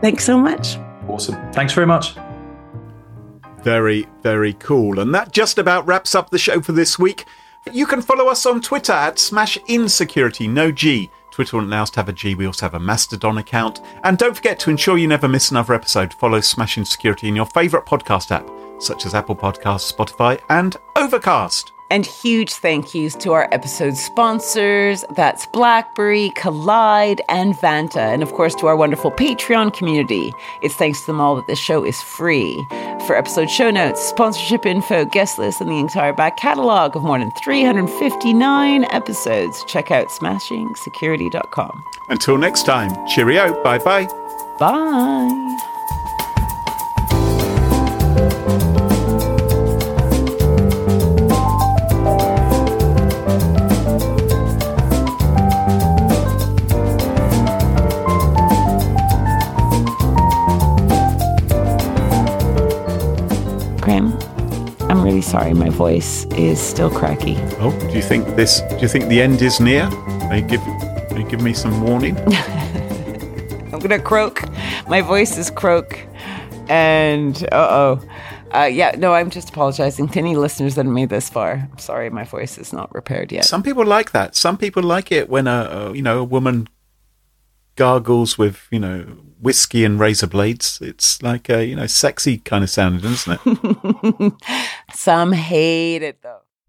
Thanks 0.00 0.24
so 0.24 0.36
much. 0.36 0.78
Awesome. 1.06 1.36
Thanks 1.52 1.74
very 1.74 1.86
much. 1.86 2.16
Very, 3.62 4.08
very 4.24 4.54
cool. 4.54 4.98
And 4.98 5.14
that 5.14 5.30
just 5.30 5.58
about 5.58 5.86
wraps 5.86 6.16
up 6.16 6.30
the 6.30 6.38
show 6.38 6.60
for 6.60 6.72
this 6.72 6.98
week. 6.98 7.24
You 7.72 7.84
can 7.86 8.00
follow 8.00 8.28
us 8.28 8.46
on 8.46 8.60
Twitter 8.60 8.92
at 8.92 9.16
SmashinSecurity, 9.16 10.48
no 10.48 10.70
G. 10.70 11.10
Twitter 11.30 11.56
won't 11.56 11.68
allow 11.68 11.82
us 11.82 11.90
to 11.90 12.00
have 12.00 12.08
a 12.08 12.12
G. 12.12 12.34
We 12.34 12.46
also 12.46 12.64
have 12.64 12.74
a 12.74 12.80
Mastodon 12.80 13.38
account. 13.38 13.82
And 14.04 14.16
don't 14.16 14.34
forget 14.34 14.58
to 14.60 14.70
ensure 14.70 14.96
you 14.96 15.06
never 15.06 15.28
miss 15.28 15.50
another 15.50 15.74
episode. 15.74 16.14
Follow 16.14 16.40
Smash 16.40 16.78
Insecurity 16.78 17.28
in 17.28 17.36
your 17.36 17.44
favourite 17.44 17.84
podcast 17.84 18.30
app, 18.30 18.48
such 18.80 19.04
as 19.04 19.14
Apple 19.14 19.36
Podcasts, 19.36 19.92
Spotify, 19.92 20.40
and 20.48 20.76
Overcast. 20.96 21.72
And 21.90 22.04
huge 22.04 22.52
thank 22.52 22.94
yous 22.94 23.14
to 23.16 23.32
our 23.32 23.48
episode 23.52 23.96
sponsors. 23.96 25.04
That's 25.10 25.46
BlackBerry, 25.46 26.30
Kolide, 26.30 27.20
and 27.28 27.54
Vanta. 27.54 28.12
And 28.12 28.22
of 28.22 28.32
course 28.32 28.54
to 28.56 28.66
our 28.66 28.76
wonderful 28.76 29.10
Patreon 29.12 29.72
community. 29.72 30.32
It's 30.62 30.74
thanks 30.74 31.00
to 31.00 31.06
them 31.06 31.20
all 31.20 31.36
that 31.36 31.46
this 31.46 31.58
show 31.58 31.84
is 31.84 32.02
free. 32.02 32.66
For 33.06 33.16
episode 33.16 33.50
show 33.50 33.70
notes, 33.70 34.02
sponsorship 34.02 34.66
info, 34.66 35.04
guest 35.04 35.38
list, 35.38 35.60
and 35.60 35.70
the 35.70 35.78
entire 35.78 36.12
back 36.12 36.36
catalog 36.36 36.96
of 36.96 37.04
more 37.04 37.18
than 37.18 37.30
359 37.30 38.84
episodes, 38.90 39.64
check 39.64 39.90
out 39.90 40.08
smashingsecurity.com. 40.08 41.84
Until 42.08 42.36
next 42.36 42.64
time, 42.64 43.06
cheerio. 43.06 43.62
Bye-bye. 43.62 44.06
Bye. 44.58 45.72
Sorry. 65.26 65.52
My 65.54 65.70
voice 65.70 66.24
is 66.36 66.60
still 66.60 66.90
cracky. 66.90 67.36
Oh, 67.58 67.76
do 67.90 67.96
you 67.96 68.02
think 68.02 68.24
this? 68.36 68.60
Do 68.60 68.78
you 68.78 68.88
think 68.88 69.08
the 69.08 69.20
end 69.20 69.42
is 69.42 69.60
near? 69.60 69.84
Are 70.30 70.36
you 70.36 70.42
give, 70.42 70.62
are 70.62 71.18
you 71.18 71.28
give 71.28 71.42
me 71.42 71.52
some 71.52 71.82
warning? 71.82 72.16
I'm 73.72 73.80
gonna 73.80 73.98
croak. 73.98 74.44
My 74.88 75.02
voice 75.02 75.36
is 75.36 75.50
croak, 75.50 75.98
and 76.68 77.42
uh 77.52 77.68
oh. 77.70 78.08
Uh, 78.54 78.64
yeah, 78.64 78.92
no, 78.96 79.12
I'm 79.12 79.28
just 79.28 79.50
apologizing 79.50 80.08
to 80.08 80.18
any 80.20 80.36
listeners 80.36 80.76
that 80.76 80.84
made 80.84 81.10
this 81.10 81.28
far. 81.28 81.68
I'm 81.70 81.78
sorry, 81.78 82.08
my 82.10 82.24
voice 82.24 82.56
is 82.56 82.72
not 82.72 82.94
repaired 82.94 83.32
yet. 83.32 83.44
Some 83.44 83.62
people 83.62 83.84
like 83.84 84.12
that. 84.12 84.36
Some 84.36 84.56
people 84.56 84.82
like 84.84 85.10
it 85.10 85.28
when 85.28 85.46
a, 85.48 85.68
a 85.70 85.94
you 85.94 86.02
know 86.02 86.20
a 86.20 86.24
woman 86.24 86.68
gargles 87.74 88.38
with 88.38 88.68
you 88.70 88.78
know 88.78 89.04
whiskey 89.40 89.84
and 89.84 89.98
razor 90.00 90.26
blades. 90.26 90.78
It's 90.80 91.22
like 91.22 91.48
a 91.48 91.64
you 91.64 91.76
know 91.76 91.86
sexy 91.86 92.38
kind 92.38 92.64
of 92.64 92.70
sound, 92.70 93.04
isn't 93.04 93.40
it? 93.44 94.32
Some 94.94 95.32
hate 95.32 96.02
it 96.02 96.22
though. 96.22 96.40